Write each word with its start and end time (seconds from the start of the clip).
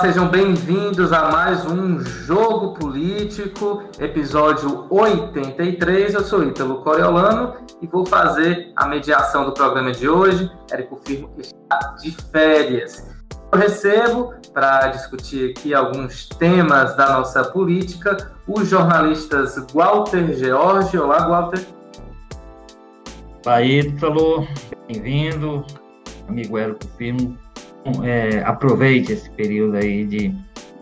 sejam 0.00 0.28
bem-vindos 0.28 1.12
a 1.12 1.28
mais 1.28 1.66
um 1.66 1.98
Jogo 1.98 2.74
Político, 2.74 3.82
episódio 3.98 4.86
83. 4.90 6.14
Eu 6.14 6.22
sou 6.22 6.44
Ítalo 6.44 6.82
Coriolano 6.84 7.54
e 7.82 7.86
vou 7.88 8.06
fazer 8.06 8.70
a 8.76 8.86
mediação 8.86 9.44
do 9.44 9.52
programa 9.52 9.90
de 9.90 10.08
hoje. 10.08 10.48
Érico 10.70 11.00
Firmo 11.04 11.30
está 11.36 11.96
de 12.00 12.12
férias. 12.30 13.08
Eu 13.50 13.58
recebo, 13.58 14.34
para 14.54 14.86
discutir 14.88 15.50
aqui 15.50 15.74
alguns 15.74 16.28
temas 16.28 16.96
da 16.96 17.18
nossa 17.18 17.42
política, 17.42 18.30
os 18.46 18.68
jornalistas 18.68 19.56
Walter 19.74 20.32
George. 20.34 20.96
Olá, 20.96 21.26
Walter. 21.26 21.66
Olá, 23.44 23.62
Ítalo. 23.62 24.46
Bem-vindo, 24.86 25.64
amigo 26.28 26.56
Érico 26.56 26.86
Firmo 26.96 27.47
é, 28.04 28.42
aproveite 28.44 29.12
esse 29.12 29.30
período 29.30 29.76
aí 29.76 30.04
de 30.04 30.34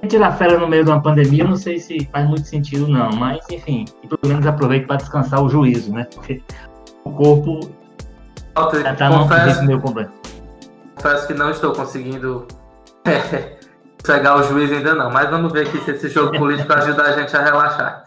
tirar 0.09 0.33
férias 0.37 0.61
no 0.61 0.69
meio 0.69 0.85
de 0.85 0.91
uma 0.91 1.03
pandemia, 1.03 1.45
não 1.45 1.57
sei 1.57 1.79
se 1.79 2.07
faz 2.13 2.29
muito 2.29 2.47
sentido 2.47 2.87
não, 2.87 3.11
mas 3.11 3.45
enfim, 3.51 3.85
pelo 4.09 4.21
menos 4.25 4.47
aproveite 4.47 4.87
para 4.87 4.97
descansar 4.97 5.43
o 5.43 5.49
juízo, 5.49 5.93
né? 5.93 6.07
Porque 6.15 6.41
o 7.05 7.11
corpo 7.11 7.61
já 8.83 8.93
está 8.93 9.11
confesso, 9.11 9.61
no 9.63 9.67
meio 9.67 9.81
completo. 9.81 10.13
Confesso 10.95 11.27
que 11.27 11.35
não 11.35 11.51
estou 11.51 11.73
conseguindo 11.73 12.47
é, 13.05 13.59
pegar 14.03 14.37
o 14.37 14.43
juiz 14.45 14.71
ainda 14.71 14.95
não, 14.95 15.11
mas 15.11 15.29
vamos 15.29 15.53
ver 15.53 15.67
aqui 15.67 15.79
se 15.79 15.91
esse 15.91 16.09
jogo 16.09 16.37
político 16.39 16.73
ajuda 16.73 17.03
a 17.03 17.13
gente 17.13 17.37
a 17.37 17.43
relaxar. 17.43 18.05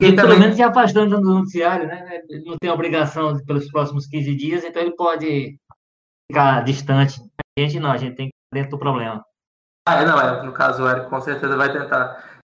E, 0.00 0.06
também... 0.06 0.16
pelo 0.16 0.40
menos 0.40 0.56
se 0.56 0.62
afastando 0.62 1.20
do 1.20 1.34
noticiário, 1.34 1.86
né? 1.86 2.22
Não 2.44 2.56
tem 2.58 2.70
obrigação 2.70 3.36
pelos 3.46 3.70
próximos 3.70 4.06
15 4.06 4.34
dias, 4.34 4.64
então 4.64 4.82
ele 4.82 4.96
pode 4.96 5.56
ficar 6.28 6.64
distante. 6.64 7.20
A 7.56 7.60
gente 7.60 7.78
não, 7.78 7.92
a 7.92 7.96
gente 7.96 8.16
tem 8.16 8.26
que 8.28 8.41
dentro 8.52 8.72
do 8.72 8.78
problema. 8.78 9.24
Ah, 9.86 10.02
é, 10.02 10.04
não, 10.04 10.20
é, 10.20 10.42
no 10.42 10.52
caso 10.52 10.84
o 10.84 10.88
Eric 10.88 11.08
com 11.08 11.20
certeza 11.20 11.56
vai 11.56 11.72
tentar. 11.72 12.40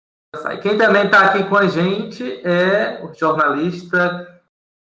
Quem 0.61 0.77
também 0.77 1.05
está 1.05 1.25
aqui 1.25 1.43
com 1.43 1.57
a 1.57 1.67
gente 1.67 2.41
é 2.45 2.99
o 3.03 3.13
jornalista 3.13 4.41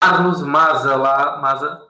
Carlos 0.01 0.41
Maza 0.41 0.95
lá, 0.95 1.37
Maza. 1.37 1.87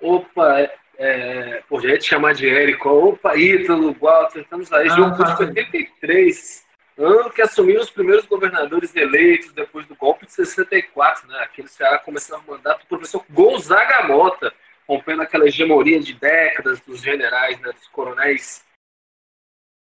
Opa, 0.00 0.60
é, 0.60 0.78
é, 0.98 1.62
por 1.68 1.80
jeito 1.80 2.00
de 2.00 2.06
chamar 2.06 2.34
de 2.34 2.48
Érico. 2.48 2.88
Opa, 2.88 3.36
Ítalo, 3.36 3.94
Walter, 3.98 4.40
estamos 4.40 4.70
aí, 4.72 4.88
ah, 4.88 4.94
jogo 4.94 5.24
de 5.24 5.42
83, 5.44 6.66
ano 6.98 7.30
que 7.30 7.42
assumiu 7.42 7.80
os 7.80 7.90
primeiros 7.90 8.26
governadores 8.26 8.94
eleitos 8.94 9.52
depois 9.52 9.86
do 9.86 9.96
golpe 9.96 10.26
de 10.26 10.32
64, 10.32 11.26
né? 11.28 11.38
Aqueles 11.40 11.76
que 11.76 11.98
começaram 12.04 12.42
o 12.46 12.50
mandato 12.50 12.80
do 12.80 12.86
professor 12.86 13.24
Gonzaga 13.30 14.06
Mota 14.06 14.52
rompendo 14.88 15.22
aquela 15.22 15.46
hegemonia 15.46 16.00
de 16.00 16.14
décadas 16.14 16.80
dos 16.80 17.00
generais, 17.00 17.60
né, 17.60 17.72
dos 17.72 17.86
coronéis. 17.88 18.64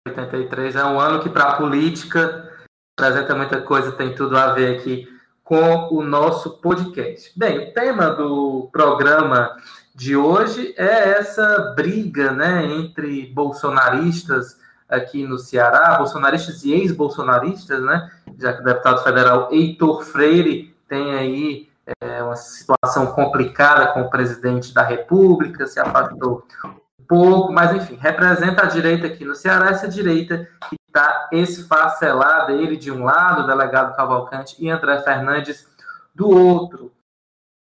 83 0.08 0.76
é 0.76 0.84
um 0.84 1.00
ano 1.00 1.24
que 1.24 1.30
para 1.30 1.46
a 1.46 1.58
política 1.58 2.52
apresenta 3.00 3.36
muita 3.36 3.62
coisa, 3.62 3.92
tem 3.92 4.14
tudo 4.14 4.38
a 4.38 4.54
ver 4.54 4.78
aqui 4.78 5.08
com 5.44 5.90
o 5.94 6.02
nosso 6.02 6.62
podcast. 6.62 7.32
Bem, 7.38 7.60
o 7.60 7.74
tema 7.74 8.10
do 8.10 8.70
programa 8.72 9.56
de 9.96 10.16
hoje 10.16 10.74
é 10.78 11.12
essa 11.12 11.74
briga, 11.76 12.32
né, 12.32 12.66
entre 12.66 13.28
bolsonaristas 13.28 14.60
aqui 14.88 15.26
no 15.26 15.38
Ceará, 15.38 15.98
bolsonaristas 15.98 16.64
e 16.64 16.74
ex-bolsonaristas, 16.74 17.82
né, 17.84 18.12
já 18.38 18.54
que 18.54 18.62
o 18.62 18.66
deputado 18.66 19.04
federal 19.04 19.50
Heitor 19.52 20.04
Freire 20.04 20.74
tem 20.88 21.14
aí 21.14 21.70
é 22.02 22.24
uma 22.24 22.36
situação 22.36 23.08
complicada 23.08 23.88
com 23.94 24.02
o 24.02 24.10
presidente 24.10 24.74
da 24.74 24.84
República, 24.84 25.68
se 25.68 25.80
afastou 25.80 26.46
um 27.00 27.04
pouco, 27.06 27.52
mas 27.52 27.76
enfim, 27.76 27.96
representa 27.96 28.64
a 28.64 28.68
direita 28.68 29.08
aqui 29.08 29.26
no 29.26 29.36
Ceará, 29.36 29.70
essa 29.70 29.88
direita 29.88 30.48
que 30.70 30.78
está 30.88 31.30
esfacelada, 31.32 32.54
ele 32.54 32.78
de 32.78 32.92
um 32.92 33.04
lado, 33.04 33.44
o 33.44 33.48
delegado 33.48 33.96
Cavalcante 33.96 34.56
e 34.60 34.70
André 34.70 35.02
Fernandes 35.02 35.68
do 36.16 36.30
outro. 36.30 36.92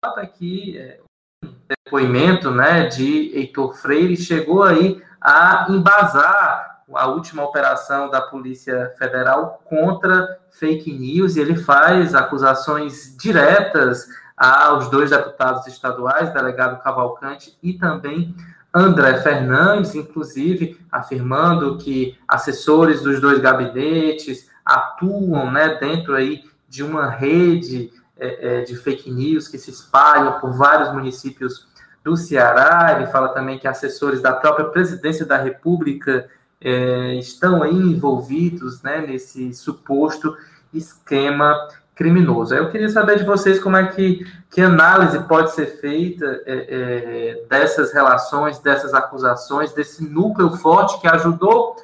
Aqui 0.04 0.78
é, 0.78 1.00
um 1.44 1.54
depoimento 1.86 2.52
né, 2.52 2.88
de 2.88 3.32
Heitor 3.36 3.76
Freire 3.76 4.18
chegou 4.18 4.64
aí 4.64 5.02
a 5.20 5.68
embasar 5.70 6.71
a 6.96 7.08
última 7.08 7.44
operação 7.44 8.10
da 8.10 8.22
Polícia 8.22 8.94
Federal 8.98 9.62
contra 9.66 10.40
fake 10.50 10.92
news, 10.92 11.36
e 11.36 11.40
ele 11.40 11.56
faz 11.56 12.14
acusações 12.14 13.16
diretas 13.18 14.08
aos 14.36 14.90
dois 14.90 15.10
deputados 15.10 15.68
estaduais, 15.68 16.34
delegado 16.34 16.82
Cavalcante 16.82 17.58
e 17.62 17.74
também 17.74 18.36
André 18.74 19.22
Fernandes, 19.22 19.96
inclusive 19.96 20.80
afirmando 20.92 21.78
que 21.78 22.18
assessores 22.28 23.02
dos 23.02 23.20
dois 23.20 23.40
gabinetes 23.40 24.50
atuam 24.66 25.52
né, 25.52 25.76
dentro 25.76 26.16
aí 26.16 26.44
de 26.70 26.82
uma 26.82 27.10
rede 27.10 27.92
é, 28.18 28.60
é, 28.60 28.62
de 28.62 28.76
fake 28.78 29.12
news 29.12 29.48
que 29.48 29.58
se 29.58 29.72
espalham 29.72 30.40
por 30.40 30.54
vários 30.54 30.94
municípios 30.94 31.68
do 32.04 32.16
Ceará. 32.16 32.96
Ele 32.96 33.08
fala 33.08 33.30
também 33.30 33.60
que 33.60 33.68
assessores 33.68 34.22
da 34.22 34.32
própria 34.32 34.66
presidência 34.66 35.26
da 35.26 35.38
República 35.38 36.30
é, 36.62 37.16
estão 37.16 37.64
aí 37.64 37.76
envolvidos 37.76 38.82
né, 38.84 39.02
nesse 39.06 39.54
suposto 39.54 40.38
esquema 40.74 41.56
criminoso. 41.96 42.56
Eu 42.56 42.70
queria 42.70 42.90
saber 42.90 43.18
de 43.18 43.26
vocês 43.26 43.60
como 43.60 43.78
é 43.78 43.88
que, 43.88 44.26
que 44.50 44.62
análise 44.62 45.20
pode 45.26 45.52
ser 45.52 45.66
feita 45.80 46.26
é, 46.46 47.36
é, 47.40 47.46
dessas 47.50 47.92
relações, 47.94 48.60
dessas 48.60 48.94
acusações, 48.94 49.74
desse 49.74 50.04
núcleo 50.04 50.52
forte 50.58 51.00
que 51.00 51.08
ajudou 51.08 51.76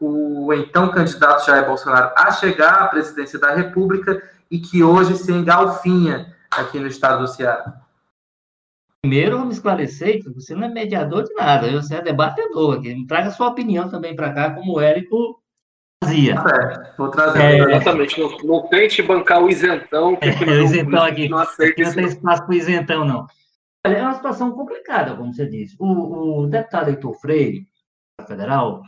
o 0.00 0.52
então 0.52 0.88
candidato 0.90 1.46
Jair 1.46 1.66
Bolsonaro 1.66 2.12
a 2.16 2.30
chegar 2.32 2.82
à 2.82 2.88
presidência 2.88 3.38
da 3.38 3.54
República 3.54 4.22
e 4.50 4.58
que 4.58 4.82
hoje 4.82 5.16
se 5.16 5.32
engalfinha 5.32 6.34
aqui 6.50 6.78
no 6.78 6.86
estado 6.86 7.20
do 7.20 7.28
Ceará. 7.28 7.83
Primeiro, 9.04 9.36
vamos 9.36 9.56
esclarecer 9.56 10.22
que 10.22 10.30
você 10.30 10.54
não 10.54 10.64
é 10.64 10.68
mediador 10.70 11.24
de 11.24 11.34
nada, 11.34 11.70
você 11.70 11.96
é 11.96 12.00
debatedor. 12.00 12.78
Aqui. 12.78 13.06
Traga 13.06 13.30
sua 13.32 13.48
opinião 13.48 13.86
também 13.86 14.16
para 14.16 14.32
cá, 14.32 14.54
como 14.54 14.72
o 14.72 14.80
Érico 14.80 15.42
fazia. 16.02 16.36
É, 16.36 16.96
vou 16.96 17.10
trazer. 17.10 17.38
É, 17.38 17.58
exatamente. 17.58 18.18
Não, 18.18 18.38
não, 18.38 18.66
tente 18.68 19.02
bancar 19.02 19.42
o 19.42 19.50
isentão. 19.50 20.16
Que 20.16 20.24
é, 20.26 20.30
o 20.30 20.62
isentão 20.62 21.04
aqui. 21.04 21.28
Não, 21.28 21.36
aqui 21.36 21.82
não 21.82 21.92
tem 21.92 22.06
espaço 22.06 22.46
para 22.46 22.50
o 22.50 22.54
isentão, 22.54 23.04
não. 23.04 23.26
É 23.84 24.00
uma 24.00 24.14
situação 24.14 24.52
complicada, 24.52 25.14
como 25.14 25.34
você 25.34 25.46
disse. 25.46 25.76
O, 25.78 26.44
o 26.44 26.46
deputado 26.46 26.88
Heitor 26.88 27.12
Freire, 27.20 27.68
federal, 28.26 28.80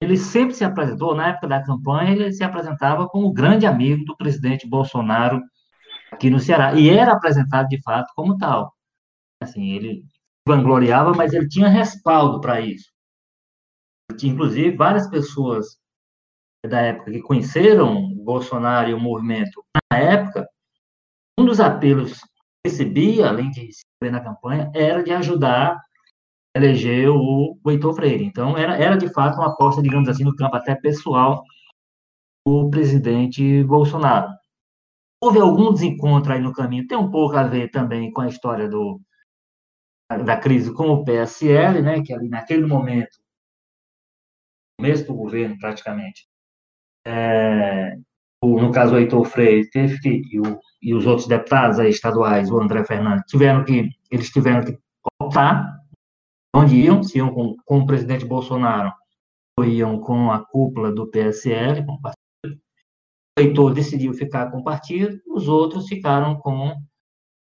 ele 0.00 0.16
sempre 0.16 0.54
se 0.54 0.64
apresentou, 0.64 1.16
na 1.16 1.30
época 1.30 1.48
da 1.48 1.64
campanha, 1.64 2.12
ele 2.12 2.32
se 2.32 2.44
apresentava 2.44 3.08
como 3.08 3.32
grande 3.32 3.66
amigo 3.66 4.04
do 4.04 4.16
presidente 4.16 4.68
Bolsonaro 4.68 5.42
aqui 6.12 6.30
no 6.30 6.38
Ceará. 6.38 6.74
E 6.74 6.88
era 6.88 7.10
apresentado, 7.10 7.66
de 7.66 7.82
fato, 7.82 8.12
como 8.14 8.38
tal. 8.38 8.72
Assim, 9.42 9.72
ele 9.72 10.04
vangloriava, 10.46 11.12
mas 11.12 11.32
ele 11.32 11.48
tinha 11.48 11.68
respaldo 11.68 12.40
para 12.40 12.60
isso. 12.60 12.90
Inclusive, 14.22 14.76
várias 14.76 15.08
pessoas 15.08 15.78
da 16.66 16.80
época 16.80 17.10
que 17.10 17.20
conheceram 17.20 17.96
o 17.96 18.24
Bolsonaro 18.24 18.90
e 18.90 18.94
o 18.94 19.00
movimento 19.00 19.64
na 19.90 19.98
época, 19.98 20.46
um 21.38 21.44
dos 21.44 21.60
apelos 21.60 22.20
que 22.20 22.68
recebia, 22.68 23.28
além 23.28 23.50
de 23.50 23.72
se 23.72 24.10
na 24.10 24.20
campanha, 24.20 24.70
era 24.74 25.02
de 25.02 25.12
ajudar 25.12 25.76
a 25.76 26.58
eleger 26.58 27.08
o, 27.08 27.58
o 27.62 27.70
Heitor 27.70 27.94
Freire. 27.94 28.24
Então, 28.24 28.56
era, 28.56 28.76
era 28.76 28.96
de 28.96 29.08
fato 29.12 29.36
uma 29.36 29.48
aposta, 29.48 29.82
digamos 29.82 30.08
assim, 30.08 30.24
no 30.24 30.36
campo 30.36 30.56
até 30.56 30.74
pessoal 30.74 31.42
do 32.46 32.68
presidente 32.70 33.64
Bolsonaro. 33.64 34.28
Houve 35.20 35.38
algum 35.38 35.72
desencontro 35.72 36.32
aí 36.32 36.40
no 36.40 36.52
caminho, 36.52 36.86
tem 36.86 36.98
um 36.98 37.10
pouco 37.10 37.36
a 37.36 37.44
ver 37.44 37.70
também 37.70 38.12
com 38.12 38.20
a 38.20 38.28
história 38.28 38.68
do, 38.68 39.00
da 40.18 40.36
crise 40.36 40.72
com 40.72 40.88
o 40.88 41.04
PSL, 41.04 41.82
né, 41.82 42.02
que 42.02 42.12
ali 42.12 42.28
naquele 42.28 42.66
momento, 42.66 43.16
começo 44.78 45.06
do 45.06 45.14
governo 45.14 45.56
praticamente, 45.58 46.26
é, 47.06 47.96
o, 48.42 48.60
no 48.60 48.72
caso 48.72 48.94
o 48.94 48.98
Heitor 48.98 49.24
Freire 49.24 49.70
teve 49.70 49.98
que, 50.00 50.22
e, 50.32 50.40
o, 50.40 50.60
e 50.80 50.94
os 50.94 51.06
outros 51.06 51.28
deputados 51.28 51.78
aí, 51.78 51.90
estaduais, 51.90 52.50
o 52.50 52.60
André 52.60 52.84
Fernandes, 52.84 53.24
tiveram 53.26 53.64
que, 53.64 53.88
eles 54.10 54.30
tiveram 54.30 54.64
que 54.64 54.78
optar 55.20 55.78
onde 56.54 56.76
iam, 56.76 57.02
se 57.02 57.18
iam 57.18 57.32
com, 57.32 57.56
com 57.64 57.78
o 57.78 57.86
presidente 57.86 58.24
Bolsonaro 58.24 58.92
ou 59.58 59.64
iam 59.64 60.00
com 60.00 60.30
a 60.30 60.44
cúpula 60.44 60.92
do 60.92 61.08
PSL, 61.08 61.84
com 61.84 61.92
o 61.92 62.00
partido. 62.00 62.60
O 63.38 63.40
Heitor 63.40 63.72
decidiu 63.72 64.12
ficar 64.12 64.50
com 64.50 64.58
o 64.58 64.64
partido, 64.64 65.20
os 65.28 65.48
outros 65.48 65.88
ficaram 65.88 66.36
com 66.36 66.74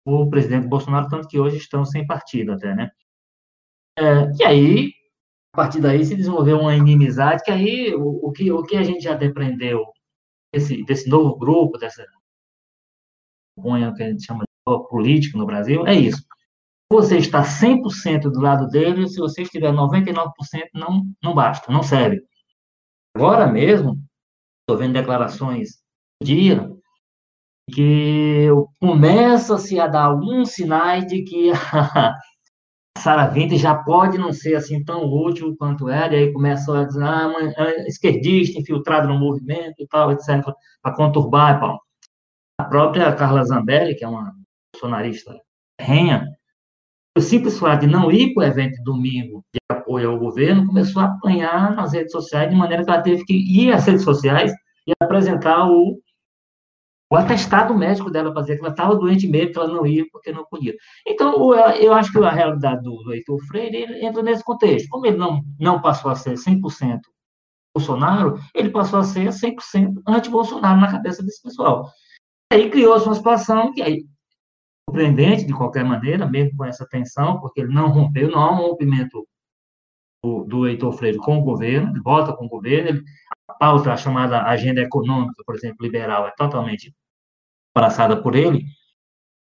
o 0.06 0.30
presidente 0.30 0.68
Bolsonaro, 0.68 1.10
tanto 1.10 1.28
que 1.28 1.40
hoje 1.40 1.58
estão 1.58 1.84
sem 1.84 2.06
partido 2.06 2.54
até, 2.54 2.76
né? 2.76 2.92
É, 3.98 4.32
e 4.40 4.44
aí, 4.44 4.94
a 5.54 5.58
partir 5.58 5.82
daí 5.82 6.06
se 6.06 6.16
desenvolveu 6.16 6.60
uma 6.60 6.76
inimizade, 6.76 7.44
que 7.44 7.52
aí 7.52 7.96
o, 7.96 8.28
o, 8.28 8.32
que, 8.32 8.52
o 8.52 8.62
que 8.62 8.78
a 8.78 8.84
gente 8.84 9.02
já 9.02 9.16
depreendeu 9.16 9.84
desse, 10.54 10.84
desse 10.86 11.10
novo 11.10 11.36
grupo, 11.38 11.78
dessa 11.78 12.06
que 13.96 14.04
a 14.04 14.10
gente 14.10 14.26
chama 14.26 14.44
de 14.44 14.88
político 14.90 15.38
no 15.38 15.46
Brasil, 15.46 15.88
é 15.88 15.94
isso. 15.94 16.22
Você 16.92 17.18
está 17.18 17.42
100% 17.42 18.30
do 18.30 18.40
lado 18.40 18.68
dele, 18.68 19.08
se 19.08 19.18
você 19.18 19.42
estiver 19.42 19.72
99%, 19.72 20.30
não, 20.74 21.04
não 21.24 21.34
basta, 21.34 21.72
não 21.72 21.82
serve. 21.82 22.22
Agora 23.16 23.48
mesmo, 23.48 23.98
estou 24.62 24.78
vendo 24.78 24.94
declarações 24.94 25.82
do 26.22 26.26
dia 26.26 26.70
que 27.72 28.48
começa-se 28.80 29.80
a 29.80 29.88
dar 29.88 30.06
alguns 30.06 30.52
sinais 30.52 31.06
de 31.08 31.24
que 31.24 31.52
a 31.74 32.14
Sara 32.98 33.28
Vinter 33.28 33.58
já 33.58 33.76
pode 33.76 34.18
não 34.18 34.32
ser 34.32 34.56
assim 34.56 34.84
tão 34.84 35.04
útil 35.06 35.56
quanto 35.58 35.90
era, 35.90 36.16
e 36.16 36.20
aí 36.20 36.34
começa 36.34 36.80
a 36.80 36.86
dizer, 36.86 37.04
ah, 37.04 37.28
uma 37.28 37.68
é 37.68 37.88
esquerdista 37.88 38.60
infiltrada 38.60 39.08
no 39.08 39.20
movimento 39.20 39.76
e 39.80 39.88
tal, 39.88 40.12
etc., 40.12 40.44
para 40.82 40.96
conturbar. 40.96 41.62
A 42.58 42.64
própria 42.64 43.14
Carla 43.14 43.44
Zambelli, 43.44 43.96
que 43.96 44.06
é 44.06 44.08
uma 44.08 44.32
bolsonarista 44.74 45.36
renha, 45.80 46.26
o 47.18 47.22
simples 47.22 47.58
fato 47.58 47.82
de 47.82 47.88
não 47.88 48.12
ir 48.12 48.34
para 48.34 48.42
o 48.42 48.48
evento 48.48 48.82
domingo 48.84 49.44
de 49.54 49.60
apoio 49.70 50.12
ao 50.12 50.20
governo 50.20 50.68
começou 50.68 51.02
a 51.02 51.06
apanhar 51.06 51.76
nas 51.76 51.94
redes 51.94 52.12
sociais, 52.12 52.50
de 52.50 52.56
maneira 52.56 52.84
que 52.84 52.90
ela 52.90 53.02
teve 53.02 53.24
que 53.24 53.34
ir 53.34 53.72
às 53.72 53.86
redes 53.86 54.04
sociais 54.04 54.52
e 54.88 54.92
apresentar 55.02 55.70
o 55.70 55.98
o 57.16 57.18
atestado 57.18 57.74
médico 57.74 58.12
dela 58.12 58.32
para 58.32 58.42
dizer 58.42 58.56
que 58.56 58.62
ela 58.62 58.72
estava 58.72 58.96
doente 58.96 59.28
mesmo, 59.28 59.54
que 59.54 59.58
ela 59.58 59.68
não 59.68 59.86
ia 59.86 60.06
porque 60.12 60.32
não 60.32 60.46
podia. 60.46 60.76
Então, 61.08 61.54
eu 61.76 61.94
acho 61.94 62.12
que 62.12 62.20
a 62.20 62.30
realidade 62.30 62.84
do 62.84 63.14
Heitor 63.14 63.40
Freire 63.48 64.06
entra 64.06 64.22
nesse 64.22 64.44
contexto. 64.44 64.90
Como 64.90 65.06
ele 65.06 65.18
não, 65.18 65.42
não 65.60 65.82
passou 65.82 66.12
a 66.12 66.16
ser 66.16 66.34
100% 66.34 67.00
Bolsonaro, 67.76 68.40
ele 68.54 68.70
passou 68.70 69.00
a 69.00 69.04
ser 69.04 69.30
100% 69.30 70.02
anti-Bolsonaro 70.08 70.80
na 70.80 70.92
cabeça 70.92 71.24
desse 71.24 71.42
pessoal. 71.42 71.90
Aí 72.52 72.70
criou-se 72.70 73.06
uma 73.06 73.16
situação 73.16 73.74
que 73.74 73.82
aí 73.82 74.06
surpreendente 74.90 75.46
de 75.46 75.54
qualquer 75.54 75.84
maneira, 75.84 76.26
mesmo 76.28 76.56
com 76.58 76.66
essa 76.66 76.88
tensão, 76.88 77.40
porque 77.40 77.62
ele 77.62 77.74
não 77.74 77.90
rompeu, 77.90 78.30
não 78.30 78.40
há 78.40 78.52
um 78.52 78.68
rompimento 78.68 79.28
do, 80.24 80.44
do 80.44 80.68
Heitor 80.68 80.94
Freire 80.94 81.18
com 81.18 81.38
o 81.38 81.44
governo, 81.44 81.92
ele 81.92 82.02
volta 82.02 82.34
com 82.34 82.46
o 82.46 82.50
governo, 82.50 82.90
ele, 82.90 83.04
a 83.48 83.54
pauta, 83.54 83.92
a 83.92 83.98
chamada 83.98 84.44
agenda 84.44 84.82
econômica, 84.82 85.44
por 85.46 85.56
exemplo, 85.56 85.86
liberal, 85.86 86.28
é 86.28 86.32
totalmente 86.38 86.94
abraçada 87.76 88.22
por 88.22 88.36
ele, 88.36 88.66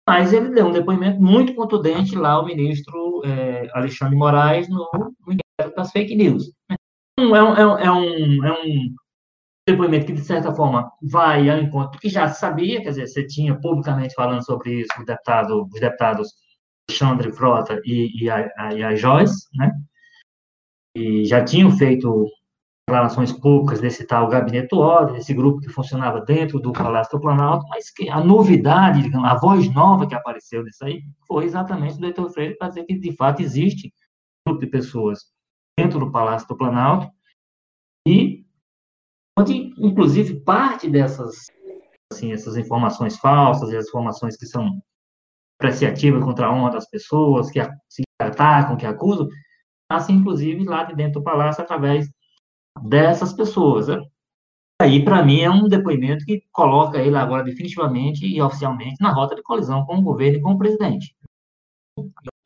mas 0.09 0.32
ele 0.32 0.50
deu 0.50 0.67
um 0.67 0.73
depoimento 0.73 1.20
muito 1.20 1.55
contundente 1.55 2.17
lá 2.17 2.32
ao 2.32 2.47
ministro 2.47 3.23
é, 3.25 3.69
Alexandre 3.75 4.17
Moraes 4.17 4.69
no, 4.69 4.88
no 4.93 5.37
das 5.76 5.91
fake 5.91 6.15
news. 6.15 6.50
É 7.19 7.23
um, 7.23 7.37
é, 7.37 7.43
um, 7.44 7.79
é, 7.79 7.93
um, 7.93 8.44
é 8.44 8.53
um 8.53 8.94
depoimento 9.69 10.06
que, 10.06 10.12
de 10.12 10.20
certa 10.20 10.55
forma, 10.55 10.91
vai 11.03 11.50
ao 11.50 11.59
encontro 11.59 12.00
que 12.00 12.09
já 12.09 12.29
sabia, 12.29 12.81
quer 12.81 12.91
dizer, 12.91 13.06
você 13.06 13.26
tinha 13.26 13.59
publicamente 13.61 14.15
falando 14.15 14.44
sobre 14.44 14.81
isso 14.81 14.91
o 14.99 15.05
deputado, 15.05 15.69
os 15.73 15.81
deputados 15.81 16.32
Alexandre 16.88 17.32
Frota 17.32 17.81
e, 17.85 18.25
e, 18.25 18.31
a, 18.31 18.50
a, 18.56 18.75
e 18.75 18.82
a 18.82 18.94
Joyce, 18.94 19.47
né? 19.55 19.71
E 20.97 21.25
já 21.26 21.44
tinham 21.44 21.71
feito 21.71 22.26
declarações 22.88 23.31
públicas 23.31 23.82
desse 23.82 24.06
tal 24.06 24.29
gabinete 24.29 24.75
ordem, 24.75 25.19
esse 25.19 25.35
grupo 25.35 25.61
que 25.61 25.69
funcionava 25.69 26.23
dentro 26.23 26.58
do 26.58 26.73
Palácio 26.73 27.19
do 27.19 27.20
Planalto, 27.20 27.67
mas 27.69 27.90
que 27.90 28.08
a 28.08 28.19
novidade, 28.19 29.11
a 29.14 29.35
voz 29.37 29.70
nova 29.75 30.08
que 30.08 30.14
apareceu 30.14 30.64
nisso 30.64 30.82
aí, 30.87 31.02
foi 31.26 31.44
exatamente 31.44 31.99
do 31.99 32.06
Heitor 32.06 32.31
Freire 32.31 32.56
para 32.56 32.69
dizer 32.69 32.85
que, 32.85 32.99
de 32.99 33.14
fato, 33.14 33.43
existe 33.43 33.88
um 34.46 34.50
grupo 34.50 34.64
de 34.64 34.70
pessoas 34.70 35.20
dentro 35.79 36.00
do 36.00 36.11
Palácio 36.11 36.49
do 36.49 36.56
Planalto 36.56 37.12
e 38.06 38.46
onde, 39.38 39.75
inclusive, 39.79 40.40
parte 40.40 40.88
dessas 40.88 41.46
assim, 42.11 42.32
essas 42.32 42.56
informações 42.56 43.19
falsas 43.19 43.70
e 43.70 43.76
as 43.76 43.87
informações 43.87 44.35
que 44.35 44.46
são 44.46 44.81
apreciativas 45.61 46.25
contra 46.25 46.46
a 46.46 46.55
honra 46.55 46.70
das 46.70 46.88
pessoas, 46.88 47.50
que 47.50 47.62
se 47.87 48.02
atacam, 48.19 48.79
que 48.79 48.87
acusam, 48.87 49.29
nascem, 49.93 50.17
inclusive, 50.17 50.64
lá 50.64 50.85
de 50.85 50.94
dentro 50.94 51.20
do 51.20 51.25
palácio, 51.25 51.62
através 51.62 52.08
dessas 52.83 53.33
pessoas. 53.33 53.89
Né? 53.89 54.01
Aí, 54.81 55.05
para 55.05 55.25
mim, 55.25 55.41
é 55.41 55.51
um 55.51 55.69
depoimento 55.69 56.25
que 56.25 56.43
coloca 56.53 56.99
ele 56.99 57.17
agora 57.17 57.43
definitivamente 57.43 58.27
e 58.27 58.41
oficialmente 58.41 58.97
na 59.01 59.13
rota 59.13 59.35
de 59.35 59.43
colisão 59.43 59.85
com 59.85 59.99
o 59.99 60.03
governo 60.03 60.39
e 60.39 60.41
com 60.41 60.53
o 60.53 60.59
presidente. 60.59 61.15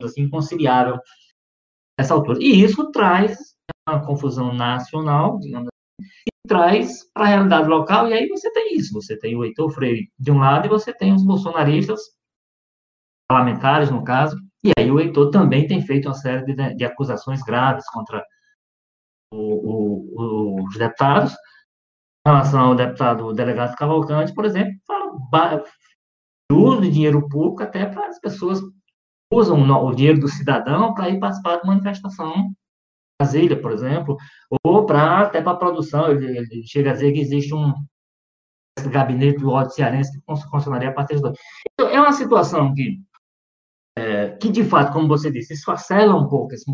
Assim, 0.01 0.29
conciliável 0.29 0.99
nessa 1.99 2.13
altura. 2.13 2.39
E 2.41 2.63
isso 2.63 2.91
traz 2.91 3.37
uma 3.87 4.05
confusão 4.05 4.53
nacional, 4.53 5.39
digamos 5.39 5.67
assim, 5.67 6.09
e 6.27 6.47
traz 6.47 7.11
para 7.13 7.25
a 7.25 7.27
realidade 7.27 7.67
local, 7.67 8.07
e 8.07 8.13
aí 8.13 8.27
você 8.27 8.51
tem 8.51 8.75
isso. 8.75 8.93
Você 8.93 9.17
tem 9.17 9.35
o 9.35 9.43
Heitor 9.43 9.69
Freire 9.71 10.11
de 10.17 10.31
um 10.31 10.39
lado 10.39 10.65
e 10.65 10.69
você 10.69 10.93
tem 10.93 11.13
os 11.13 11.23
bolsonaristas, 11.23 12.01
parlamentares, 13.29 13.89
no 13.89 14.03
caso, 14.03 14.37
e 14.63 14.71
aí 14.77 14.89
o 14.89 14.99
Heitor 14.99 15.29
também 15.29 15.67
tem 15.67 15.81
feito 15.81 16.07
uma 16.07 16.13
série 16.13 16.43
de, 16.45 16.75
de 16.75 16.85
acusações 16.85 17.41
graves 17.43 17.85
contra 17.91 18.23
o, 19.33 20.55
o, 20.55 20.63
os 20.65 20.77
deputados. 20.77 21.33
Em 22.25 22.29
relação 22.29 22.61
ao 22.61 22.75
deputado 22.75 23.33
delegado 23.33 23.75
Cavalcante, 23.75 24.33
por 24.33 24.45
exemplo, 24.45 24.73
fala 24.87 25.63
uso 26.51 26.81
de 26.81 26.91
dinheiro 26.91 27.27
público 27.27 27.63
até 27.63 27.85
para 27.85 28.07
as 28.07 28.19
pessoas 28.19 28.61
usam 29.31 29.59
o 29.61 29.95
dinheiro 29.95 30.19
do 30.19 30.27
cidadão 30.27 30.93
para 30.93 31.09
ir 31.09 31.19
participar 31.19 31.57
de 31.57 31.67
manifestação 31.67 32.53
Brasília, 33.19 33.59
por 33.59 33.71
exemplo, 33.71 34.17
ou 34.63 34.85
para 34.85 35.21
até 35.21 35.41
para 35.41 35.57
produção. 35.57 36.11
Ele, 36.11 36.37
ele, 36.37 36.63
chega 36.65 36.91
a 36.91 36.93
dizer 36.93 37.13
que 37.13 37.19
existe 37.19 37.53
um 37.53 37.73
gabinete 38.89 39.39
do 39.39 39.49
ódio 39.49 39.71
cearense 39.71 40.11
que 40.11 40.49
funcionaria 40.49 40.89
a 40.89 40.93
partir 40.93 41.19
dois. 41.19 41.37
Então, 41.71 41.89
é 41.89 41.99
uma 41.99 42.11
situação 42.11 42.73
que, 42.73 42.99
é, 43.97 44.29
que, 44.37 44.49
de 44.49 44.63
fato, 44.63 44.91
como 44.91 45.07
você 45.07 45.31
disse, 45.31 45.53
isso 45.53 45.71
acela 45.71 46.15
um 46.15 46.27
pouco 46.27 46.53
esse 46.53 46.69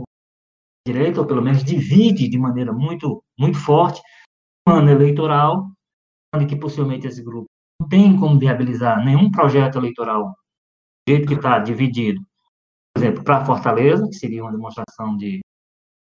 direita, 0.88 1.22
ou 1.22 1.28
pelo 1.28 1.42
menos 1.42 1.64
divide 1.64 2.28
de 2.28 2.38
maneira 2.38 2.72
muito, 2.72 3.24
muito 3.38 3.58
forte, 3.58 4.02
um 4.68 4.74
ano 4.74 4.90
eleitoral, 4.92 5.70
onde 6.34 6.46
que 6.46 6.56
possivelmente 6.56 7.08
esse 7.08 7.24
grupo 7.24 7.46
não 7.81 7.88
tem 7.88 8.18
como 8.18 8.40
viabilizar 8.40 9.04
nenhum 9.04 9.31
projeto 9.31 9.78
eleitoral 9.78 10.30
do 10.30 11.14
jeito 11.14 11.28
que 11.28 11.34
está 11.36 11.60
dividido. 11.60 12.22
Por 12.94 13.04
exemplo, 13.04 13.24
para 13.24 13.46
Fortaleza, 13.46 14.08
que 14.08 14.16
seria 14.16 14.44
uma 14.44 14.52
demonstração 14.52 15.16
de. 15.16 15.40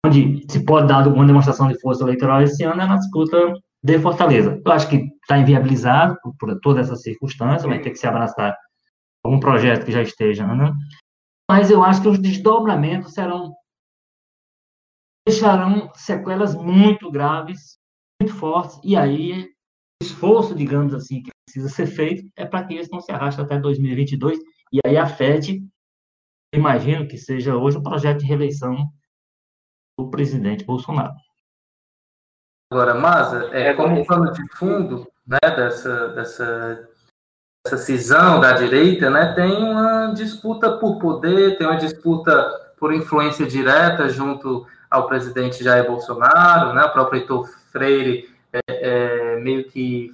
onde 0.04 0.46
se 0.50 0.64
pode 0.64 0.88
dar 0.88 1.06
uma 1.06 1.26
demonstração 1.26 1.68
de 1.68 1.78
força 1.80 2.02
eleitoral 2.02 2.42
esse 2.42 2.62
ano 2.64 2.80
é 2.80 2.86
na 2.86 2.96
disputa 2.96 3.54
de 3.82 3.98
Fortaleza. 3.98 4.60
Eu 4.64 4.72
acho 4.72 4.88
que 4.88 4.96
está 4.96 5.38
inviabilizado 5.38 6.16
por, 6.22 6.34
por 6.38 6.60
toda 6.60 6.80
essa 6.80 6.96
circunstância, 6.96 7.68
vai 7.68 7.80
ter 7.80 7.90
que 7.90 7.98
se 7.98 8.06
abraçar 8.06 8.56
algum 9.24 9.38
projeto 9.38 9.84
que 9.84 9.92
já 9.92 10.02
esteja, 10.02 10.46
né? 10.46 10.72
Mas 11.50 11.70
eu 11.70 11.82
acho 11.82 12.00
que 12.00 12.08
os 12.08 12.18
desdobramentos 12.18 13.12
serão 13.12 13.52
deixarão 15.26 15.92
sequelas 15.94 16.54
muito 16.54 17.10
graves, 17.10 17.78
muito 18.20 18.34
fortes, 18.34 18.80
e 18.82 18.96
aí 18.96 19.44
o 20.02 20.04
esforço, 20.04 20.54
digamos 20.54 20.94
assim, 20.94 21.22
que 21.22 21.30
precisa 21.46 21.68
ser 21.68 21.86
feito 21.86 22.30
é 22.36 22.46
para 22.46 22.64
que 22.64 22.74
isso 22.74 22.90
não 22.92 23.00
se 23.00 23.10
arraste 23.10 23.40
até 23.40 23.58
2022 23.58 24.38
e 24.72 24.78
aí 24.86 24.96
afete, 24.96 25.62
imagino 26.54 27.08
que 27.08 27.18
seja 27.18 27.56
hoje 27.56 27.76
o 27.76 27.80
um 27.80 27.82
projeto 27.82 28.18
de 28.18 28.26
reeleição 28.26 28.88
do 29.98 30.08
presidente 30.10 30.64
Bolsonaro. 30.64 31.14
Agora, 32.72 32.94
Maza, 32.94 33.50
é, 33.52 33.68
é 33.68 33.74
como 33.74 34.06
pano 34.06 34.32
de 34.32 34.46
fundo 34.56 35.10
né, 35.26 35.38
dessa, 35.42 36.08
dessa, 36.08 36.88
dessa 37.64 37.76
cisão 37.78 38.40
da 38.40 38.52
direita, 38.52 39.10
né, 39.10 39.34
tem 39.34 39.56
uma 39.56 40.12
disputa 40.14 40.78
por 40.78 41.00
poder, 41.00 41.58
tem 41.58 41.66
uma 41.66 41.76
disputa 41.76 42.48
por 42.78 42.94
influência 42.94 43.44
direta 43.44 44.08
junto 44.08 44.66
ao 44.90 45.06
presidente 45.06 45.62
Jair 45.62 45.86
Bolsonaro, 45.86 46.74
né? 46.74 46.82
O 46.84 46.92
próprio 46.92 47.20
Heitor 47.20 47.46
Freire 47.70 48.28
é, 48.52 48.60
é, 48.68 49.36
meio 49.36 49.68
que 49.68 50.10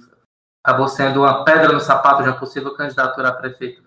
acabou 0.63 0.87
sendo 0.87 1.21
uma 1.21 1.43
pedra 1.43 1.73
no 1.73 1.79
sapato 1.79 2.21
de 2.21 2.29
uma 2.29 2.37
possível 2.37 2.75
candidatura 2.75 3.29
a 3.29 3.33
prefeito 3.33 3.81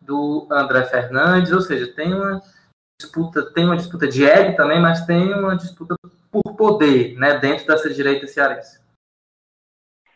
do 0.00 0.46
André 0.50 0.84
Fernandes, 0.84 1.52
ou 1.52 1.60
seja, 1.60 1.92
tem 1.94 2.12
uma 2.12 2.42
disputa, 3.00 3.50
tem 3.52 3.64
uma 3.64 3.76
disputa 3.76 4.06
de 4.06 4.26
ego 4.26 4.56
também, 4.56 4.80
mas 4.80 5.06
tem 5.06 5.32
uma 5.32 5.56
disputa 5.56 5.94
por 6.30 6.54
poder, 6.56 7.16
né, 7.16 7.38
dentro 7.38 7.66
dessa 7.66 7.88
direita 7.88 8.26
cearense. 8.26 8.84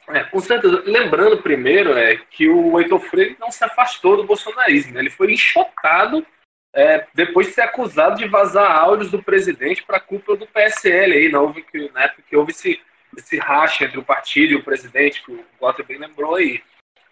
É, 0.08 0.25
com 0.25 0.40
certeza. 0.40 0.82
Lembrando 0.87 1.42
primeiro 1.42 1.92
é 1.92 2.16
que 2.16 2.49
o 2.49 2.80
Heitor 2.80 3.00
Freire 3.00 3.37
não 3.38 3.50
se 3.50 3.62
afastou 3.62 4.16
do 4.16 4.25
bolsonarismo, 4.25 4.94
né? 4.94 5.00
ele 5.00 5.11
foi 5.11 5.32
enxotado 5.32 6.26
é, 6.75 7.07
depois 7.15 7.49
de 7.49 7.55
ser 7.55 7.63
acusado 7.63 8.17
de 8.17 8.29
vazar 8.29 8.71
áudios 8.71 9.11
do 9.11 9.23
presidente 9.23 9.83
para 9.83 9.97
a 9.97 10.01
cúpula 10.01 10.37
do 10.37 10.47
PSL 10.47 11.13
aí, 11.13 11.29
na, 11.31 11.41
houve, 11.41 11.65
na 11.93 12.05
época 12.05 12.23
que 12.29 12.37
houve 12.37 12.53
esse, 12.53 12.81
esse 13.17 13.39
racha 13.39 13.85
entre 13.85 13.99
o 13.99 14.05
partido 14.05 14.53
e 14.53 14.57
o 14.57 14.63
presidente, 14.63 15.23
que 15.23 15.33
o 15.33 15.45
Walter 15.61 15.85
bem 15.85 15.99
lembrou 15.99 16.37
aí. 16.37 16.63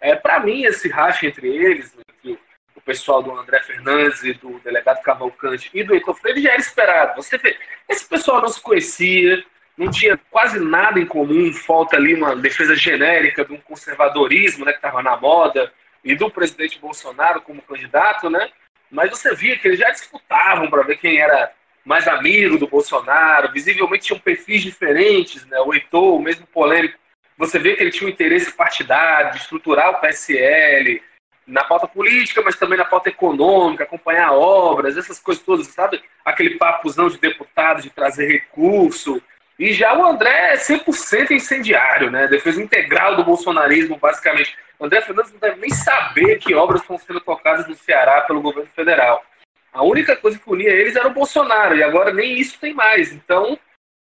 É, 0.00 0.14
para 0.14 0.40
mim, 0.40 0.64
esse 0.64 0.88
racha 0.88 1.26
entre 1.26 1.48
eles, 1.48 1.96
entre 1.98 2.38
o 2.74 2.80
pessoal 2.82 3.22
do 3.22 3.32
André 3.32 3.62
Fernandes 3.62 4.22
e 4.22 4.34
do 4.34 4.58
delegado 4.60 5.02
Cavalcante 5.02 5.70
e 5.72 5.82
do 5.82 5.94
Heitor 5.94 6.14
Freire, 6.14 6.42
já 6.42 6.50
era 6.50 6.60
esperado. 6.60 7.16
Você 7.16 7.38
vê, 7.38 7.56
esse 7.88 8.06
pessoal 8.06 8.42
não 8.42 8.48
se 8.48 8.60
conhecia, 8.60 9.42
não 9.76 9.90
tinha 9.90 10.18
quase 10.30 10.60
nada 10.60 11.00
em 11.00 11.06
comum, 11.06 11.52
falta 11.52 11.96
ali 11.96 12.14
uma 12.14 12.36
defesa 12.36 12.76
genérica 12.76 13.44
de 13.44 13.52
um 13.52 13.60
conservadorismo 13.60 14.64
né, 14.64 14.72
que 14.72 14.78
estava 14.78 15.02
na 15.02 15.16
moda 15.16 15.72
e 16.04 16.14
do 16.14 16.30
presidente 16.30 16.78
Bolsonaro 16.78 17.40
como 17.40 17.62
candidato, 17.62 18.30
né? 18.30 18.50
Mas 18.90 19.10
você 19.10 19.34
via 19.34 19.58
que 19.58 19.68
eles 19.68 19.78
já 19.78 19.90
disputavam 19.90 20.68
para 20.68 20.82
ver 20.82 20.96
quem 20.98 21.18
era 21.18 21.52
mais 21.84 22.08
amigo 22.08 22.58
do 22.58 22.66
Bolsonaro, 22.66 23.52
visivelmente 23.52 24.06
tinham 24.06 24.18
perfis 24.18 24.62
diferentes, 24.62 25.46
né? 25.46 25.60
O 25.60 25.72
Heitor, 25.72 26.16
o 26.16 26.22
mesmo 26.22 26.46
polêmico, 26.46 26.98
você 27.38 27.58
vê 27.58 27.76
que 27.76 27.82
ele 27.82 27.92
tinha 27.92 28.08
um 28.08 28.12
interesse 28.12 28.52
partidário, 28.52 29.32
de 29.32 29.38
estruturar 29.38 29.90
o 29.90 30.00
PSL, 30.00 31.00
na 31.46 31.62
pauta 31.62 31.86
política, 31.86 32.42
mas 32.42 32.56
também 32.56 32.76
na 32.76 32.84
pauta 32.84 33.08
econômica, 33.08 33.84
acompanhar 33.84 34.32
obras, 34.32 34.96
essas 34.96 35.20
coisas 35.20 35.44
todas, 35.44 35.68
sabe? 35.68 36.02
Aquele 36.24 36.56
papuzão 36.56 37.08
de 37.08 37.18
deputado 37.18 37.82
de 37.82 37.90
trazer 37.90 38.26
recurso. 38.26 39.22
E 39.58 39.72
já 39.72 39.96
o 39.96 40.04
André 40.04 40.54
é 40.54 40.56
100% 40.56 41.30
incendiário, 41.30 42.10
né? 42.10 42.26
Defesa 42.26 42.60
integral 42.60 43.16
do 43.16 43.24
bolsonarismo, 43.24 43.96
basicamente. 43.96 44.56
André 44.80 45.00
Fernandes 45.00 45.32
não 45.32 45.40
deve 45.40 45.60
nem 45.60 45.70
saber 45.70 46.38
que 46.38 46.54
obras 46.54 46.82
estão 46.82 46.98
sendo 46.98 47.20
tocadas 47.20 47.66
no 47.66 47.74
Ceará 47.74 48.22
pelo 48.22 48.42
governo 48.42 48.70
federal. 48.74 49.24
A 49.72 49.82
única 49.82 50.16
coisa 50.16 50.38
que 50.38 50.50
unia 50.50 50.70
eles 50.70 50.96
era 50.96 51.08
o 51.08 51.14
Bolsonaro, 51.14 51.76
e 51.76 51.82
agora 51.82 52.12
nem 52.12 52.38
isso 52.38 52.58
tem 52.58 52.72
mais. 52.72 53.12
Então, 53.12 53.58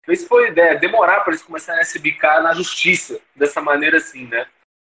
esse 0.06 0.26
foi 0.26 0.46
a 0.46 0.48
ideia, 0.48 0.78
demorar 0.78 1.20
para 1.20 1.32
eles 1.32 1.42
começarem 1.42 1.82
a 1.82 1.84
se 1.84 1.98
bicar 1.98 2.42
na 2.42 2.54
justiça, 2.54 3.20
dessa 3.36 3.60
maneira 3.60 3.98
assim, 3.98 4.26
né? 4.26 4.46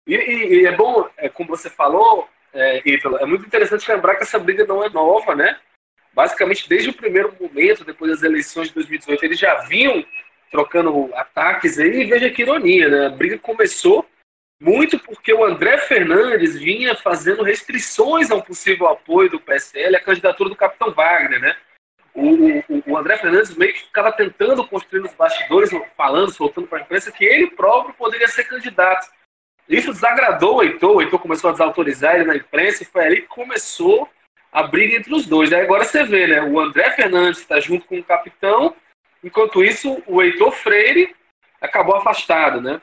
E, 0.06 0.16
e, 0.16 0.62
e 0.62 0.66
é 0.66 0.72
bom, 0.72 1.10
é, 1.18 1.30
como 1.30 1.50
você 1.50 1.70
falou, 1.70 2.28
é, 2.54 2.82
é 2.86 3.26
muito 3.26 3.46
interessante 3.46 3.90
lembrar 3.90 4.16
que 4.16 4.24
essa 4.24 4.40
briga 4.40 4.66
não 4.66 4.84
é 4.84 4.90
nova, 4.90 5.36
né? 5.36 5.58
Basicamente, 6.14 6.70
desde 6.70 6.90
o 6.90 6.94
primeiro 6.94 7.36
momento, 7.40 7.84
depois 7.84 8.12
das 8.12 8.24
eleições 8.24 8.70
de 8.70 8.74
2018, 8.76 9.26
eles 9.26 9.40
já 9.40 9.56
vinham 9.66 10.06
trocando 10.50 11.10
ataques 11.16 11.78
aí, 11.78 12.02
e 12.02 12.06
veja 12.06 12.30
que 12.30 12.42
ironia, 12.42 12.88
né? 12.88 13.08
A 13.08 13.10
briga 13.10 13.38
começou 13.38 14.06
muito 14.60 14.98
porque 15.00 15.34
o 15.34 15.44
André 15.44 15.78
Fernandes 15.80 16.56
vinha 16.56 16.96
fazendo 16.96 17.44
restrições 17.44 18.32
ao 18.32 18.42
possível 18.42 18.88
apoio 18.88 19.30
do 19.30 19.40
PSL 19.40 19.96
à 19.96 20.00
candidatura 20.00 20.50
do 20.50 20.56
capitão 20.56 20.92
Wagner, 20.92 21.40
né? 21.40 21.56
O, 22.14 22.30
o, 22.30 22.84
o 22.88 22.98
André 22.98 23.18
Fernandes 23.18 23.56
meio 23.56 23.74
que 23.74 23.82
ficava 23.82 24.12
tentando 24.12 24.66
construir 24.66 25.02
nos 25.02 25.14
bastidores, 25.14 25.70
falando, 25.98 26.32
soltando 26.32 26.68
para 26.68 26.80
a 26.80 26.82
imprensa, 26.82 27.12
que 27.12 27.26
ele 27.26 27.52
próprio 27.52 27.94
poderia 27.96 28.28
ser 28.30 28.46
candidato. 28.46 29.12
Isso 29.68 29.92
desagradou 29.92 30.58
o 30.58 30.64
Heitor, 30.64 30.96
o 30.96 31.02
Heitor 31.02 31.20
começou 31.20 31.50
a 31.50 31.54
desautorizar 31.54 32.16
ele 32.16 32.26
na 32.26 32.36
imprensa, 32.36 32.84
e 32.84 32.86
foi 32.86 33.06
ali 33.06 33.22
que 33.22 33.28
começou 33.28 34.10
a 34.52 34.64
briga 34.64 34.96
entre 34.96 35.14
os 35.14 35.26
dois. 35.26 35.52
Aí 35.52 35.62
agora 35.62 35.84
você 35.84 36.06
vê, 36.06 36.28
né? 36.28 36.42
O 36.42 36.58
André 36.58 36.92
Fernandes 36.92 37.42
está 37.42 37.60
junto 37.60 37.86
com 37.86 38.00
o 38.00 38.04
capitão, 38.04 38.74
enquanto 39.22 39.62
isso 39.62 40.02
o 40.08 40.22
Heitor 40.22 40.54
Freire 40.54 41.14
acabou 41.60 41.98
afastado, 41.98 42.62
né? 42.62 42.80